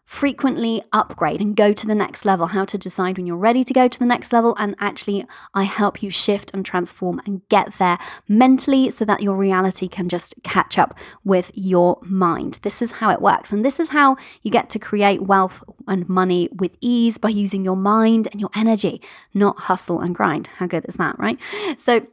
frequently 0.06 0.84
upgrade 0.91 1.39
and 1.39 1.56
go 1.56 1.72
to 1.74 1.88
the 1.88 1.96
next 1.96 2.26
level, 2.26 2.48
how 2.48 2.66
to 2.66 2.78
decide 2.78 3.18
when 3.18 3.26
you're 3.26 3.38
ready 3.38 3.64
to 3.64 3.74
go 3.74 3.88
to 3.88 3.98
the 3.98 4.06
next 4.06 4.34
level. 4.34 4.56
And 4.60 4.76
actually, 4.80 5.26
I 5.54 5.64
help 5.64 6.04
you 6.04 6.12
shift 6.12 6.52
and 6.54 6.66
transform 6.66 7.22
and 7.26 7.48
get 7.50 7.76
there 7.76 7.98
mentally 8.28 8.91
so 8.91 9.06
that 9.06 9.24
your 9.24 9.36
reality 9.36 9.88
can 9.88 10.10
just 10.10 10.36
catch 10.44 10.78
up 10.78 10.98
with 11.24 11.52
your 11.56 12.00
mind. 12.04 12.60
This 12.64 12.82
is 12.82 12.94
how 12.94 13.12
it 13.12 13.22
works. 13.22 13.54
And 13.54 13.64
this 13.64 13.80
is 13.80 13.89
how 13.89 14.18
you 14.41 14.52
get 14.52 14.70
to 14.72 14.80
create 14.80 15.24
wealth 15.24 15.64
and 15.88 16.08
money 16.08 16.50
with 16.52 16.76
ease 16.82 17.18
by 17.18 17.30
using 17.30 17.64
your 17.64 17.78
mind 17.78 18.28
and 18.32 18.41
your 18.41 18.52
energy, 18.56 19.02
not 19.34 19.58
hustle 19.62 20.02
and 20.02 20.14
grind. 20.14 20.48
How 20.58 20.68
good 20.68 20.86
is 20.86 20.96
that, 20.96 21.18
right? 21.18 21.41
So, 21.78 22.06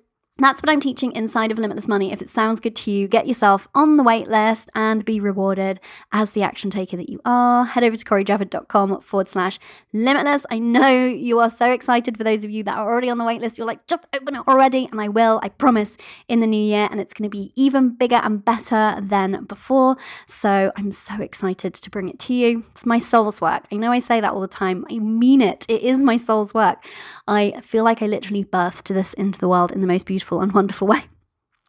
that's 0.45 0.62
what 0.62 0.70
I'm 0.70 0.80
teaching 0.80 1.12
inside 1.12 1.53
of 1.53 1.59
Limitless 1.59 1.86
Money. 1.86 2.12
If 2.12 2.22
it 2.22 2.30
sounds 2.30 2.61
good 2.61 2.74
to 2.76 2.91
you, 2.91 3.09
get 3.09 3.26
yourself 3.26 3.68
on 3.74 3.97
the 3.97 4.03
wait 4.03 4.28
list 4.28 4.70
and 4.74 5.05
be 5.05 5.20
rewarded 5.20 5.80
as 6.12 6.32
the 6.32 6.43
action 6.43 6.70
taker 6.70 6.97
that 6.97 7.11
you 7.11 7.20
are. 7.24 7.64
Head 7.64 7.84
over 7.84 7.97
to 7.97 8.05
CoriJavid.com 8.05 9.01
forward 9.03 9.28
slash 9.28 9.59
limitless. 9.93 10.47
I 10.51 10.59
know 10.59 11.05
you 11.07 11.41
are 11.41 11.51
so 11.51 11.70
excited 11.72 12.16
for 12.16 12.24
those 12.24 12.45
of 12.45 12.51
you 12.51 12.62
that 12.64 12.78
are 12.78 12.91
already 12.91 13.11
on 13.11 13.18
the 13.18 13.24
wait 13.24 13.41
list. 13.41 13.59
You're 13.59 13.66
like, 13.66 13.86
just 13.86 14.07
open 14.14 14.36
it 14.36 14.49
already. 14.49 14.88
And 14.91 15.01
I 15.01 15.09
will, 15.09 15.41
I 15.43 15.51
promise, 15.51 15.97
in 16.28 16.41
the 16.41 16.47
new 16.47 16.62
year. 16.62 16.88
And 16.91 17.01
it's 17.01 17.12
going 17.12 17.28
to 17.28 17.36
be 17.36 17.53
even 17.55 17.91
bigger 17.91 18.16
and 18.16 18.45
better 18.45 18.99
than 19.01 19.45
before. 19.45 19.97
So 20.26 20.72
I'm 20.76 20.91
so 20.91 21.20
excited 21.20 21.74
to 21.74 21.91
bring 21.91 22.09
it 22.09 22.18
to 22.20 22.34
you. 22.34 22.64
It's 22.70 22.86
my 22.86 22.99
soul's 22.99 23.41
work. 23.41 23.66
I 23.70 23.76
know 23.76 23.93
I 23.93 23.99
say 23.99 24.20
that 24.20 24.32
all 24.32 24.41
the 24.41 24.49
time. 24.49 24.86
I 24.91 24.99
mean 24.99 25.43
it. 25.43 25.66
It 25.68 25.82
is 25.82 26.01
my 26.01 26.16
soul's 26.16 26.55
work. 26.55 26.82
I 27.28 27.61
feel 27.62 27.84
like 27.84 28.01
I 28.01 28.07
literally 28.07 28.45
birthed 28.45 28.95
this 28.95 29.12
into 29.14 29.38
the 29.38 29.49
world 29.49 29.70
in 29.70 29.80
the 29.80 29.86
most 29.86 30.07
beautiful 30.07 30.30
beautiful 30.31 30.41
and 30.41 30.53
wonderful 30.53 30.89
way. 30.89 31.05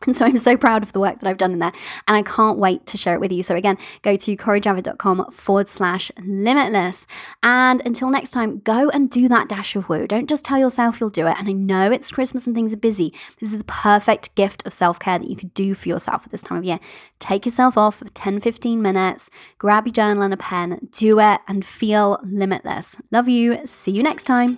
And 0.07 0.15
so 0.15 0.25
I'm 0.25 0.37
so 0.37 0.57
proud 0.57 0.81
of 0.81 0.93
the 0.93 0.99
work 0.99 1.19
that 1.19 1.29
I've 1.29 1.37
done 1.37 1.51
in 1.51 1.59
there. 1.59 1.73
And 2.07 2.17
I 2.17 2.23
can't 2.23 2.57
wait 2.57 2.87
to 2.87 2.97
share 2.97 3.13
it 3.13 3.19
with 3.19 3.31
you. 3.31 3.43
So 3.43 3.53
again, 3.53 3.77
go 4.01 4.17
to 4.17 4.35
corijavid.com 4.35 5.29
forward 5.31 5.69
slash 5.69 6.11
limitless. 6.19 7.05
And 7.43 7.83
until 7.85 8.09
next 8.09 8.31
time, 8.31 8.61
go 8.61 8.89
and 8.89 9.11
do 9.11 9.27
that 9.27 9.47
dash 9.47 9.75
of 9.75 9.89
woo. 9.89 10.07
Don't 10.07 10.27
just 10.27 10.43
tell 10.43 10.57
yourself 10.57 10.99
you'll 10.99 11.11
do 11.11 11.27
it. 11.27 11.35
And 11.37 11.47
I 11.47 11.51
know 11.51 11.91
it's 11.91 12.09
Christmas 12.09 12.47
and 12.47 12.55
things 12.55 12.73
are 12.73 12.77
busy. 12.77 13.13
This 13.39 13.51
is 13.51 13.59
the 13.59 13.63
perfect 13.65 14.33
gift 14.33 14.65
of 14.65 14.73
self 14.73 14.97
care 14.97 15.19
that 15.19 15.29
you 15.29 15.35
could 15.35 15.53
do 15.53 15.75
for 15.75 15.87
yourself 15.87 16.25
at 16.25 16.31
this 16.31 16.41
time 16.41 16.57
of 16.57 16.63
year. 16.63 16.79
Take 17.19 17.45
yourself 17.45 17.77
off 17.77 17.97
for 17.97 18.09
10, 18.09 18.39
15 18.39 18.81
minutes, 18.81 19.29
grab 19.59 19.85
your 19.85 19.93
journal 19.93 20.23
and 20.23 20.33
a 20.33 20.37
pen, 20.37 20.87
do 20.91 21.19
it, 21.19 21.41
and 21.47 21.63
feel 21.63 22.19
limitless. 22.23 22.95
Love 23.11 23.29
you. 23.29 23.67
See 23.67 23.91
you 23.91 24.01
next 24.01 24.23
time. 24.23 24.57